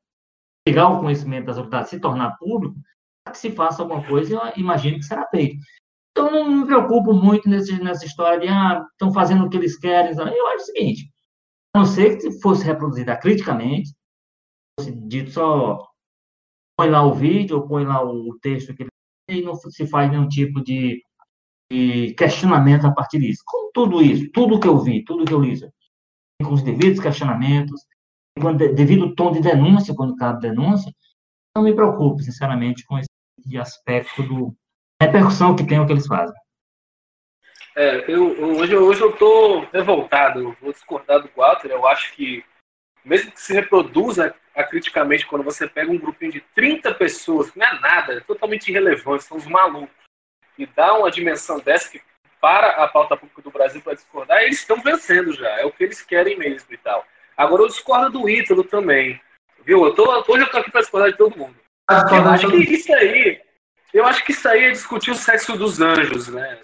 pegar 0.64 0.88
o 0.88 1.00
conhecimento 1.00 1.46
das 1.46 1.56
autoridades, 1.56 1.90
se 1.90 2.00
tornar 2.00 2.36
público, 2.38 2.76
para 3.24 3.32
que 3.32 3.38
se 3.38 3.50
faça 3.50 3.82
alguma 3.82 4.06
coisa, 4.06 4.34
eu 4.34 4.52
imagino 4.56 4.98
que 4.98 5.04
será 5.04 5.26
feito. 5.28 5.56
Então, 6.10 6.30
não 6.30 6.50
me 6.50 6.66
preocupo 6.66 7.12
muito 7.12 7.48
nesse, 7.48 7.80
nessa 7.82 8.04
história 8.04 8.40
de, 8.40 8.48
ah, 8.48 8.84
estão 8.92 9.12
fazendo 9.12 9.44
o 9.44 9.48
que 9.48 9.56
eles 9.56 9.78
querem. 9.78 10.12
Eu 10.16 10.46
acho 10.48 10.62
o 10.62 10.66
seguinte, 10.66 11.10
a 11.74 11.78
não 11.78 11.86
ser 11.86 12.18
que 12.18 12.30
fosse 12.40 12.64
reproduzida 12.64 13.16
criticamente, 13.16 13.94
dito 15.06 15.30
só 15.30 15.87
põe 16.78 16.88
lá 16.88 17.02
o 17.02 17.12
vídeo 17.12 17.66
põe 17.66 17.84
lá 17.84 18.02
o 18.02 18.38
texto 18.38 18.72
que 18.72 18.84
ele 18.84 18.90
e 19.28 19.42
não 19.42 19.54
se 19.54 19.86
faz 19.86 20.10
nenhum 20.10 20.28
tipo 20.28 20.62
de, 20.62 21.02
de, 21.70 22.14
questionamento 22.14 22.86
a 22.86 22.92
partir 22.92 23.18
disso. 23.18 23.42
Com 23.44 23.70
tudo 23.74 24.00
isso, 24.00 24.30
tudo 24.32 24.58
que 24.58 24.66
eu 24.66 24.78
vi, 24.78 25.04
tudo 25.04 25.24
que 25.24 25.34
eu 25.34 25.40
li, 25.40 25.54
com 26.42 26.54
os 26.54 26.62
devidos 26.62 26.98
questionamentos, 26.98 27.84
com 28.40 28.54
devido 28.54 29.14
tom 29.14 29.32
de 29.32 29.40
denúncia, 29.40 29.94
quando 29.94 30.16
cabe 30.16 30.40
denúncia, 30.40 30.90
não 31.54 31.62
me 31.62 31.74
preocupo, 31.74 32.22
sinceramente, 32.22 32.86
com 32.86 32.98
esse 32.98 33.58
aspecto 33.58 34.22
do 34.22 34.56
repercussão 35.02 35.54
que 35.54 35.66
tem 35.66 35.78
o 35.78 35.86
que 35.86 35.92
eles 35.92 36.06
fazem. 36.06 36.34
É, 37.76 38.10
eu, 38.10 38.56
hoje, 38.56 38.74
hoje 38.74 39.00
eu 39.02 39.10
estou 39.10 39.60
revoltado, 39.72 40.56
vou 40.60 40.72
discordar 40.72 41.20
do 41.20 41.30
Walter, 41.36 41.70
eu 41.70 41.86
acho 41.86 42.14
que 42.14 42.42
mesmo 43.04 43.32
que 43.32 43.40
se 43.40 43.52
reproduza 43.52 44.34
acriticamente 44.54 45.26
quando 45.26 45.44
você 45.44 45.68
pega 45.68 45.90
um 45.90 45.98
grupinho 45.98 46.32
de 46.32 46.40
30 46.54 46.92
pessoas, 46.94 47.50
que 47.50 47.58
não 47.58 47.66
é 47.66 47.80
nada, 47.80 48.14
é 48.14 48.20
totalmente 48.20 48.68
irrelevante, 48.68 49.24
são 49.24 49.36
os 49.36 49.46
malucos, 49.46 49.94
e 50.58 50.66
dá 50.66 50.94
uma 50.94 51.10
dimensão 51.10 51.60
dessa 51.60 51.88
que 51.88 52.02
para 52.40 52.70
a 52.82 52.88
pauta 52.88 53.16
pública 53.16 53.42
do 53.42 53.50
Brasil 53.50 53.80
para 53.80 53.94
discordar, 53.94 54.42
eles 54.42 54.58
estão 54.58 54.80
vencendo 54.80 55.32
já, 55.32 55.48
é 55.60 55.64
o 55.64 55.72
que 55.72 55.84
eles 55.84 56.02
querem 56.02 56.36
mesmo 56.36 56.72
e 56.72 56.76
tal. 56.76 57.06
Agora 57.36 57.62
eu 57.62 57.68
discordo 57.68 58.20
do 58.20 58.28
Ítalo 58.28 58.64
também, 58.64 59.20
viu? 59.64 59.84
Eu 59.84 59.94
tô, 59.94 60.04
hoje 60.28 60.42
eu 60.42 60.46
estou 60.46 60.60
aqui 60.60 60.70
para 60.70 60.80
discordar 60.80 61.10
de 61.10 61.16
todo 61.18 61.38
mundo. 61.38 61.56
Eu 61.90 62.28
acho 62.28 62.50
que 62.50 62.74
isso 62.74 62.94
aí, 62.94 63.40
eu 63.94 64.04
acho 64.04 64.24
que 64.24 64.32
isso 64.32 64.48
aí 64.48 64.64
é 64.64 64.70
discutir 64.70 65.10
o 65.10 65.14
sexo 65.14 65.56
dos 65.56 65.80
anjos, 65.80 66.28
né? 66.28 66.60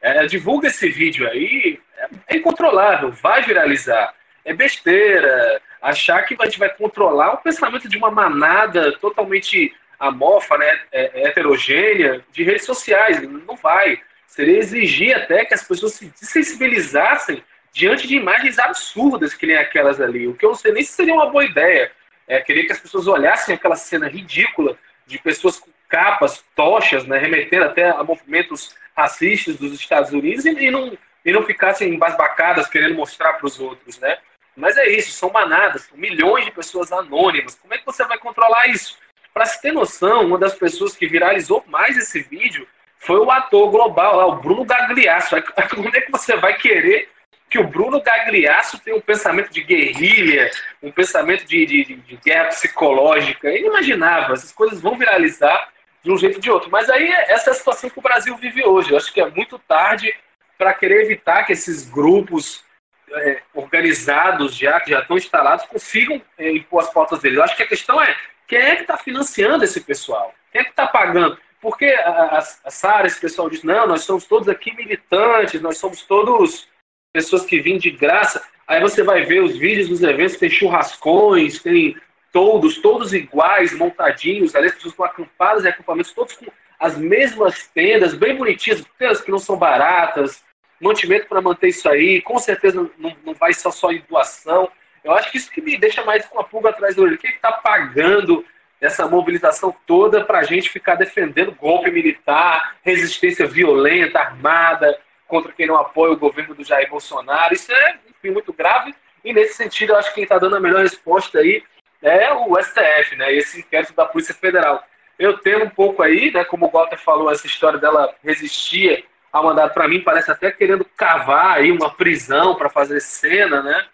É, 0.00 0.26
divulga 0.26 0.68
esse 0.68 0.88
vídeo 0.88 1.28
aí, 1.28 1.80
é, 1.96 2.08
é 2.28 2.36
incontrolável, 2.36 3.10
vai 3.10 3.42
viralizar 3.42 4.14
é 4.44 4.52
besteira. 4.52 5.60
Achar 5.80 6.22
que 6.22 6.36
a 6.38 6.44
gente 6.44 6.58
vai 6.58 6.68
controlar 6.68 7.34
o 7.34 7.38
pensamento 7.38 7.88
de 7.88 7.96
uma 7.96 8.10
manada 8.10 8.92
totalmente 8.98 9.74
amorfa, 9.98 10.56
né, 10.56 10.80
é, 10.92 11.22
é, 11.22 11.28
heterogênea 11.28 12.24
de 12.32 12.42
redes 12.42 12.64
sociais. 12.64 13.20
Não 13.22 13.56
vai. 13.56 14.00
Seria 14.26 14.58
exigir 14.58 15.16
até 15.16 15.44
que 15.44 15.54
as 15.54 15.62
pessoas 15.62 15.94
se 15.94 16.12
sensibilizassem 16.14 17.42
diante 17.72 18.06
de 18.06 18.16
imagens 18.16 18.58
absurdas 18.58 19.34
que 19.34 19.46
nem 19.46 19.56
aquelas 19.56 20.00
ali. 20.00 20.26
O 20.26 20.34
que 20.34 20.44
eu 20.44 20.50
não 20.50 20.56
sei 20.56 20.72
nem 20.72 20.82
se 20.82 20.92
seria 20.92 21.14
uma 21.14 21.30
boa 21.30 21.44
ideia. 21.44 21.90
É, 22.26 22.40
queria 22.40 22.66
que 22.66 22.72
as 22.72 22.80
pessoas 22.80 23.06
olhassem 23.06 23.54
aquela 23.54 23.76
cena 23.76 24.08
ridícula 24.08 24.76
de 25.06 25.18
pessoas 25.18 25.58
com 25.58 25.70
capas, 25.88 26.44
tochas, 26.54 27.06
né, 27.06 27.18
remetendo 27.18 27.64
até 27.64 27.88
a 27.88 28.04
movimentos 28.04 28.76
racistas 28.94 29.56
dos 29.56 29.72
Estados 29.72 30.12
Unidos 30.12 30.44
e, 30.44 30.50
e 30.50 30.70
não, 30.70 30.96
e 31.28 31.32
não 31.32 31.42
ficassem 31.42 31.92
embasbacadas 31.92 32.68
querendo 32.68 32.94
mostrar 32.94 33.34
para 33.34 33.46
os 33.46 33.60
outros, 33.60 33.98
né? 33.98 34.16
Mas 34.56 34.78
é 34.78 34.88
isso, 34.88 35.12
são 35.12 35.30
manadas, 35.30 35.86
milhões 35.94 36.46
de 36.46 36.50
pessoas 36.50 36.90
anônimas. 36.90 37.54
Como 37.54 37.74
é 37.74 37.76
que 37.76 37.84
você 37.84 38.02
vai 38.06 38.16
controlar 38.16 38.66
isso? 38.68 38.96
Para 39.34 39.44
se 39.44 39.60
ter 39.60 39.70
noção, 39.70 40.24
uma 40.24 40.38
das 40.38 40.54
pessoas 40.54 40.96
que 40.96 41.06
viralizou 41.06 41.62
mais 41.66 41.98
esse 41.98 42.22
vídeo 42.22 42.66
foi 42.96 43.18
o 43.18 43.30
ator 43.30 43.70
global 43.70 44.16
lá, 44.16 44.26
o 44.26 44.36
Bruno 44.36 44.64
Gagliasso. 44.64 45.36
Como 45.76 45.94
é 45.94 46.00
que 46.00 46.10
você 46.10 46.34
vai 46.34 46.56
querer 46.56 47.10
que 47.50 47.58
o 47.58 47.68
Bruno 47.68 48.00
Gagliasso 48.00 48.78
tenha 48.78 48.96
um 48.96 49.00
pensamento 49.00 49.52
de 49.52 49.62
guerrilha, 49.62 50.50
um 50.82 50.90
pensamento 50.90 51.44
de, 51.44 51.66
de, 51.66 51.84
de 51.96 52.16
guerra 52.16 52.46
psicológica? 52.46 53.48
É 53.48 53.60
inimaginável. 53.60 54.32
Essas 54.32 54.50
coisas 54.50 54.80
vão 54.80 54.96
viralizar 54.96 55.68
de 56.02 56.10
um 56.10 56.16
jeito 56.16 56.36
ou 56.36 56.40
de 56.40 56.50
outro. 56.50 56.70
Mas 56.70 56.88
aí 56.88 57.06
essa 57.12 57.50
é 57.50 57.52
a 57.52 57.54
situação 57.54 57.90
que 57.90 57.98
o 57.98 58.02
Brasil 58.02 58.34
vive 58.38 58.64
hoje. 58.64 58.92
Eu 58.92 58.96
acho 58.96 59.12
que 59.12 59.20
é 59.20 59.28
muito 59.28 59.58
tarde 59.58 60.10
para 60.58 60.74
querer 60.74 61.04
evitar 61.04 61.44
que 61.44 61.52
esses 61.52 61.88
grupos 61.88 62.64
é, 63.10 63.40
organizados 63.54 64.54
já, 64.54 64.80
que 64.80 64.90
já 64.90 65.00
estão 65.00 65.16
instalados, 65.16 65.64
consigam 65.66 66.20
é, 66.36 66.50
impor 66.52 66.82
as 66.82 66.92
pautas 66.92 67.20
deles. 67.20 67.38
Eu 67.38 67.44
acho 67.44 67.56
que 67.56 67.62
a 67.62 67.68
questão 67.68 68.02
é 68.02 68.14
quem 68.48 68.58
é 68.58 68.76
que 68.76 68.82
está 68.82 68.96
financiando 68.96 69.62
esse 69.62 69.80
pessoal? 69.82 70.34
Quem 70.50 70.62
é 70.62 70.64
que 70.64 70.70
está 70.70 70.86
pagando? 70.86 71.38
Porque 71.60 71.84
a, 71.86 72.38
a, 72.64 72.70
Sara, 72.70 73.06
esse 73.06 73.20
pessoal 73.20 73.50
diz, 73.50 73.62
não, 73.62 73.86
nós 73.86 74.04
somos 74.04 74.24
todos 74.24 74.48
aqui 74.48 74.74
militantes, 74.74 75.60
nós 75.60 75.76
somos 75.76 76.02
todos 76.02 76.66
pessoas 77.12 77.44
que 77.44 77.60
vêm 77.60 77.78
de 77.78 77.90
graça. 77.90 78.42
Aí 78.66 78.80
você 78.80 79.02
vai 79.02 79.24
ver 79.24 79.42
os 79.42 79.56
vídeos 79.56 79.88
dos 79.88 80.02
eventos, 80.02 80.36
tem 80.36 80.48
churrascões, 80.48 81.60
tem 81.60 81.96
todos, 82.32 82.78
todos 82.78 83.12
iguais, 83.12 83.76
montadinhos, 83.76 84.54
ali 84.54 84.68
as 84.68 84.74
pessoas 84.74 84.94
com 84.94 85.04
acampadas 85.04 85.64
e 85.64 85.68
acampamentos, 85.68 86.12
todos 86.12 86.34
com 86.34 86.46
as 86.78 86.96
mesmas 86.96 87.66
tendas, 87.74 88.14
bem 88.14 88.36
bonitinhas, 88.36 88.84
tendas 88.98 89.20
que 89.20 89.30
não 89.30 89.38
são 89.38 89.56
baratas, 89.56 90.42
mantimento 90.80 91.26
para 91.26 91.40
manter 91.40 91.68
isso 91.68 91.88
aí, 91.88 92.20
com 92.22 92.38
certeza 92.38 92.90
não, 92.98 93.16
não 93.24 93.34
vai 93.34 93.52
ser 93.52 93.70
só 93.72 93.90
em 93.90 94.02
doação. 94.08 94.70
Eu 95.02 95.12
acho 95.12 95.30
que 95.30 95.38
isso 95.38 95.50
que 95.50 95.60
me 95.60 95.76
deixa 95.76 96.04
mais 96.04 96.26
com 96.26 96.38
a 96.38 96.44
pulga 96.44 96.70
atrás 96.70 96.94
do 96.94 97.02
olho. 97.02 97.18
Quem 97.18 97.30
está 97.30 97.52
pagando 97.52 98.44
essa 98.80 99.08
mobilização 99.08 99.74
toda 99.86 100.24
para 100.24 100.38
a 100.38 100.44
gente 100.44 100.70
ficar 100.70 100.94
defendendo 100.94 101.52
golpe 101.52 101.90
militar, 101.90 102.76
resistência 102.82 103.46
violenta, 103.46 104.20
armada, 104.20 104.98
contra 105.26 105.52
quem 105.52 105.66
não 105.66 105.76
apoia 105.76 106.12
o 106.12 106.18
governo 106.18 106.54
do 106.54 106.64
Jair 106.64 106.88
Bolsonaro? 106.88 107.54
Isso 107.54 107.72
é, 107.72 107.98
enfim, 108.08 108.30
muito 108.30 108.52
grave. 108.52 108.94
E 109.24 109.32
nesse 109.32 109.54
sentido, 109.54 109.92
eu 109.92 109.96
acho 109.96 110.08
que 110.08 110.16
quem 110.16 110.22
está 110.22 110.38
dando 110.38 110.56
a 110.56 110.60
melhor 110.60 110.82
resposta 110.82 111.38
aí 111.38 111.62
é 112.02 112.32
o 112.32 112.56
STF, 112.62 113.16
né? 113.16 113.32
Esse 113.32 113.60
inquérito 113.60 113.94
da 113.94 114.06
Polícia 114.06 114.34
Federal. 114.34 114.82
Eu 115.18 115.38
tenho 115.38 115.64
um 115.64 115.70
pouco 115.70 116.02
aí, 116.02 116.30
né? 116.30 116.44
Como 116.44 116.66
o 116.66 116.70
Walter 116.70 116.98
falou, 116.98 117.30
essa 117.30 117.46
história 117.46 117.78
dela 117.78 118.14
resistir 118.22 119.04
ao 119.32 119.44
mandato, 119.44 119.74
para 119.74 119.88
mim, 119.88 120.00
parece 120.00 120.30
até 120.30 120.50
querendo 120.50 120.84
cavar 120.96 121.58
aí 121.58 121.70
uma 121.70 121.90
prisão 121.90 122.54
para 122.54 122.70
fazer 122.70 123.00
cena, 123.00 123.62
né? 123.62 123.84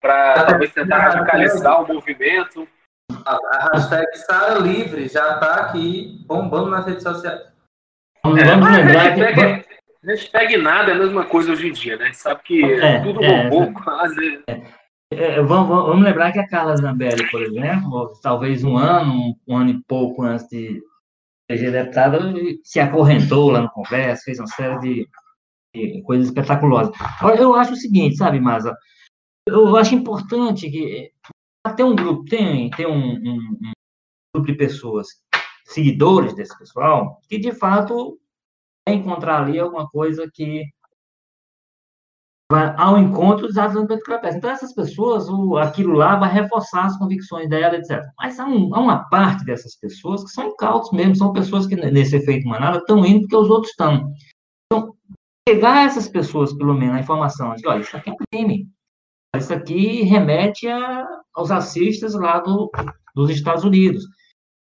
Para 0.00 0.44
talvez 0.44 0.72
tentar 0.72 0.98
radicalizar 0.98 1.82
o 1.82 1.94
movimento. 1.94 2.68
A 3.24 3.70
hashtag 3.72 4.18
Sara 4.18 4.58
Livre 4.58 5.08
já 5.08 5.34
está 5.34 5.54
aqui 5.56 6.24
bombando 6.26 6.70
nas 6.70 6.86
redes 6.86 7.02
sociais. 7.02 7.40
É, 8.24 8.44
Vamos 8.44 8.76
lembrar 8.76 9.02
hashtag, 9.02 9.64
que... 9.64 10.06
hashtag 10.06 10.56
nada 10.56 10.92
é 10.92 10.94
a 10.94 10.98
mesma 10.98 11.24
coisa 11.24 11.52
hoje 11.52 11.68
em 11.68 11.72
dia, 11.72 11.96
né? 11.96 12.08
A 12.08 12.12
sabe 12.12 12.40
que 12.42 12.64
é, 12.64 13.00
tudo 13.00 13.22
é, 13.22 13.48
bombou 13.48 13.64
é, 13.64 13.72
quase. 13.72 14.42
É, 14.46 14.62
é, 15.10 15.42
vamos, 15.42 15.68
vamos, 15.68 16.04
lembrar 16.04 16.32
que 16.32 16.38
a 16.38 16.48
Carla 16.48 16.76
Zambelli, 16.76 17.30
por 17.30 17.42
exemplo, 17.42 18.12
talvez 18.22 18.64
um 18.64 18.76
ano, 18.76 19.36
um 19.46 19.56
ano 19.56 19.70
e 19.70 19.82
pouco 19.86 20.22
antes 20.22 20.48
de 20.48 20.82
eleger 21.52 21.72
deputada, 21.72 22.18
se 22.64 22.80
acorrentou 22.80 23.50
lá 23.50 23.62
no 23.62 23.70
Congresso, 23.70 24.24
fez 24.24 24.38
uma 24.38 24.46
série 24.46 24.78
de, 24.80 25.08
de 25.74 26.02
coisas 26.02 26.28
espetaculosas. 26.28 26.94
Eu 27.38 27.54
acho 27.54 27.72
o 27.72 27.76
seguinte, 27.76 28.16
sabe, 28.16 28.40
Maza? 28.40 28.76
Eu 29.46 29.76
acho 29.76 29.94
importante 29.94 30.70
que 30.70 31.10
até 31.64 31.84
um 31.84 31.94
grupo, 31.94 32.24
tem, 32.24 32.70
tem 32.70 32.86
um, 32.86 33.14
um, 33.14 33.38
um 33.38 33.72
grupo 34.34 34.50
de 34.50 34.56
pessoas, 34.56 35.08
seguidores 35.64 36.34
desse 36.34 36.56
pessoal, 36.58 37.20
que 37.28 37.38
de 37.38 37.52
fato 37.52 38.18
encontrar 38.88 39.42
ali 39.42 39.58
alguma 39.58 39.88
coisa 39.88 40.28
que 40.32 40.64
ao 42.54 42.98
encontro 42.98 43.46
dos 43.46 43.56
atos 43.56 43.76
antipetrolíferos. 43.76 44.36
Então, 44.36 44.50
essas 44.50 44.74
pessoas, 44.74 45.28
o, 45.28 45.56
aquilo 45.56 45.94
lá 45.94 46.16
vai 46.16 46.32
reforçar 46.32 46.86
as 46.86 46.96
convicções 46.98 47.48
dela, 47.48 47.76
etc. 47.76 48.02
Mas 48.18 48.38
há, 48.38 48.46
um, 48.46 48.74
há, 48.74 48.80
uma 48.80 49.08
parte 49.08 49.44
dessas 49.44 49.76
pessoas 49.76 50.24
que 50.24 50.30
são 50.30 50.48
incautos 50.48 50.90
mesmo, 50.92 51.16
são 51.16 51.32
pessoas 51.32 51.66
que, 51.66 51.76
nesse 51.76 52.16
efeito 52.16 52.48
manada, 52.48 52.78
estão 52.78 53.04
indo 53.04 53.22
porque 53.22 53.36
os 53.36 53.50
outros 53.50 53.70
estão. 53.70 54.12
Então, 54.66 54.94
pegar 55.46 55.86
essas 55.86 56.08
pessoas, 56.08 56.52
pelo 56.52 56.74
menos, 56.74 56.96
a 56.96 57.00
informação 57.00 57.54
de, 57.54 57.66
olha, 57.66 57.80
isso 57.80 57.96
aqui 57.96 58.10
é 58.10 58.12
um 58.12 58.16
crime. 58.30 58.68
Isso 59.36 59.54
aqui 59.54 60.02
remete 60.02 60.68
a, 60.68 61.06
aos 61.34 61.50
racistas 61.50 62.14
lá 62.14 62.40
do, 62.40 62.70
dos 63.14 63.30
Estados 63.30 63.64
Unidos. 63.64 64.04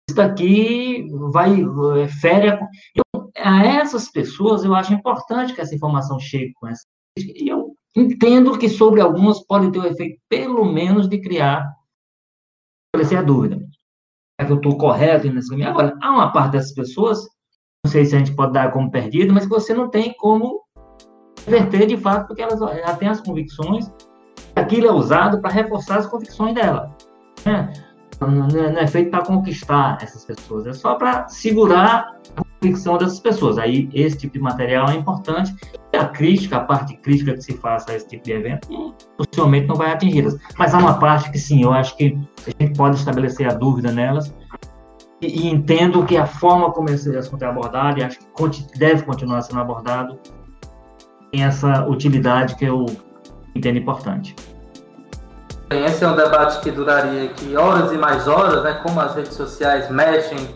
Isso 0.09 0.21
aqui 0.21 1.07
vai, 1.31 1.65
fere 2.07 2.49
a... 2.49 2.59
Eu, 2.95 3.31
a 3.37 3.65
essas 3.65 4.09
pessoas, 4.09 4.63
eu 4.63 4.75
acho 4.75 4.93
importante 4.93 5.53
que 5.53 5.61
essa 5.61 5.73
informação 5.73 6.19
chegue 6.19 6.53
com 6.53 6.67
essa 6.67 6.83
e 7.17 7.49
eu 7.49 7.70
Entendo 7.95 8.57
que 8.57 8.69
sobre 8.69 9.01
algumas 9.01 9.45
pode 9.45 9.71
ter 9.71 9.79
o 9.79 9.85
efeito, 9.85 10.19
pelo 10.29 10.65
menos, 10.65 11.09
de 11.09 11.19
criar, 11.19 11.75
esclarecer 12.87 13.19
a 13.19 13.21
dúvida. 13.21 13.61
É 14.39 14.45
que 14.45 14.51
eu 14.51 14.57
estou 14.57 14.77
correto 14.77 15.31
nesse 15.31 15.49
caminho? 15.49 15.69
Agora, 15.69 15.97
há 16.01 16.11
uma 16.11 16.31
parte 16.31 16.53
dessas 16.53 16.73
pessoas, 16.73 17.19
não 17.85 17.91
sei 17.91 18.05
se 18.05 18.15
a 18.15 18.19
gente 18.19 18.35
pode 18.35 18.53
dar 18.53 18.71
como 18.71 18.89
perdida, 18.89 19.33
mas 19.33 19.43
que 19.43 19.49
você 19.49 19.73
não 19.73 19.89
tem 19.89 20.13
como 20.17 20.61
reverter 21.45 21.85
de 21.85 21.97
fato, 21.97 22.27
porque 22.27 22.41
elas 22.41 22.59
já 22.59 22.95
têm 22.95 23.09
as 23.09 23.19
convicções, 23.19 23.91
aquilo 24.55 24.87
é 24.87 24.91
usado 24.91 25.41
para 25.41 25.51
reforçar 25.51 25.97
as 25.97 26.07
convicções 26.07 26.55
dela. 26.55 26.95
Né? 27.45 27.73
Não, 28.21 28.47
é 28.77 28.85
feito 28.85 29.09
para 29.09 29.25
conquistar 29.25 29.97
essas 29.99 30.23
pessoas, 30.23 30.67
é 30.67 30.73
só 30.73 30.93
para 30.93 31.27
segurar 31.27 32.15
a 32.37 32.43
convicção 32.43 32.97
dessas 32.97 33.19
pessoas. 33.19 33.57
Aí 33.57 33.89
esse 33.93 34.17
tipo 34.17 34.33
de 34.33 34.39
material 34.39 34.89
é 34.89 34.93
importante. 34.93 35.55
E 35.91 35.97
a 35.97 36.07
crítica, 36.07 36.57
a 36.57 36.59
parte 36.59 36.95
crítica 36.97 37.33
que 37.33 37.41
se 37.41 37.53
faça 37.57 37.91
a 37.91 37.95
esse 37.95 38.07
tipo 38.07 38.23
de 38.23 38.31
evento, 38.33 38.67
possivelmente 39.17 39.67
não 39.67 39.75
vai 39.75 39.91
atingi-las. 39.91 40.37
Mas 40.57 40.73
há 40.73 40.77
uma 40.77 40.99
parte 40.99 41.31
que 41.31 41.39
sim, 41.39 41.63
eu 41.63 41.73
acho 41.73 41.97
que 41.97 42.15
a 42.45 42.63
gente 42.63 42.77
pode 42.77 42.97
estabelecer 42.97 43.49
a 43.49 43.53
dúvida 43.53 43.91
nelas. 43.91 44.33
E, 45.19 45.47
e 45.47 45.47
entendo 45.49 46.05
que 46.05 46.15
a 46.15 46.27
forma 46.27 46.71
como 46.71 46.89
esse 46.89 47.15
assunto 47.17 47.43
é 47.43 47.47
abordado, 47.47 47.99
e 47.99 48.03
acho 48.03 48.19
que 48.19 48.77
deve 48.77 49.03
continuar 49.03 49.41
sendo 49.41 49.59
abordado, 49.59 50.19
tem 51.31 51.43
essa 51.43 51.87
utilidade 51.87 52.55
que 52.55 52.65
eu 52.65 52.85
entendo 53.55 53.79
importante. 53.79 54.35
Esse 55.71 56.03
é 56.03 56.07
um 56.07 56.15
debate 56.17 56.59
que 56.59 56.69
duraria 56.69 57.23
aqui 57.23 57.55
horas 57.55 57.93
e 57.93 57.97
mais 57.97 58.27
horas, 58.27 58.61
né? 58.61 58.73
Como 58.83 58.99
as 58.99 59.15
redes 59.15 59.33
sociais 59.33 59.89
mexem 59.89 60.49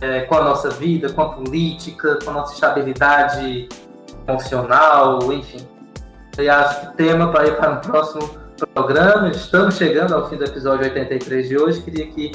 é, 0.00 0.20
com 0.20 0.36
a 0.36 0.44
nossa 0.44 0.70
vida, 0.70 1.12
com 1.12 1.22
a 1.22 1.28
política, 1.30 2.18
com 2.22 2.30
a 2.30 2.34
nossa 2.34 2.54
estabilidade 2.54 3.68
emocional, 4.28 5.32
enfim. 5.32 5.66
E 6.38 6.48
acho 6.48 6.80
que 6.80 6.96
tema 6.96 7.32
para 7.32 7.48
ir 7.48 7.56
para 7.56 7.72
o 7.72 7.80
próximo 7.80 8.30
programa. 8.72 9.28
Estamos 9.28 9.76
chegando 9.76 10.14
ao 10.14 10.28
fim 10.28 10.36
do 10.36 10.44
episódio 10.44 10.84
83 10.84 11.48
de 11.48 11.58
hoje. 11.58 11.82
Queria 11.82 12.04
aqui 12.04 12.30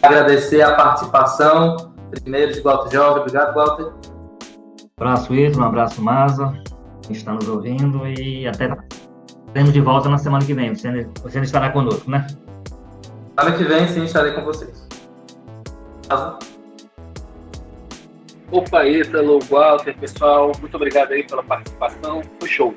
agradecer 0.00 0.62
a 0.62 0.76
participação, 0.76 1.92
primeiro 2.10 2.52
de 2.52 2.60
Walter 2.60 2.96
Jorge. 2.96 3.18
Obrigado, 3.18 3.54
Walter. 3.54 3.86
Um 3.86 4.88
abraço, 4.96 5.34
Ito, 5.34 5.58
um 5.58 5.64
abraço, 5.64 6.00
Maza, 6.00 6.54
está 7.10 7.32
nos 7.32 7.48
ouvindo 7.48 8.06
e 8.06 8.46
até 8.46 8.68
Estaremos 9.54 9.72
de 9.72 9.80
volta 9.82 10.08
na 10.08 10.18
semana 10.18 10.44
que 10.44 10.52
vem. 10.52 10.74
Você, 10.74 11.08
você 11.22 11.38
estará 11.38 11.70
conosco, 11.70 12.10
né? 12.10 12.26
Semana 13.38 13.56
que 13.56 13.62
vem, 13.62 13.86
sim, 13.86 14.02
estarei 14.02 14.32
com 14.32 14.42
vocês. 14.42 14.84
Opa, 18.50 18.84
Ítalo, 18.84 19.38
Walter, 19.48 19.96
pessoal, 19.96 20.50
muito 20.60 20.74
obrigado 20.74 21.12
aí 21.12 21.22
pela 21.24 21.44
participação. 21.44 22.20
Foi 22.40 22.48
show. 22.48 22.74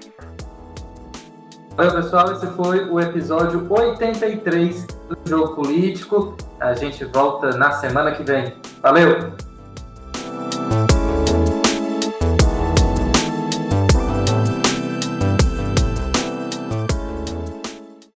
Oi, 1.80 1.92
pessoal, 1.92 2.32
esse 2.34 2.46
foi 2.46 2.88
o 2.88 3.00
episódio 3.00 3.66
83 3.68 4.86
do 4.86 5.18
Jogo 5.28 5.56
Político. 5.56 6.38
A 6.60 6.76
gente 6.76 7.04
volta 7.06 7.58
na 7.58 7.72
semana 7.72 8.12
que 8.12 8.22
vem. 8.22 8.54
Valeu! 8.84 9.47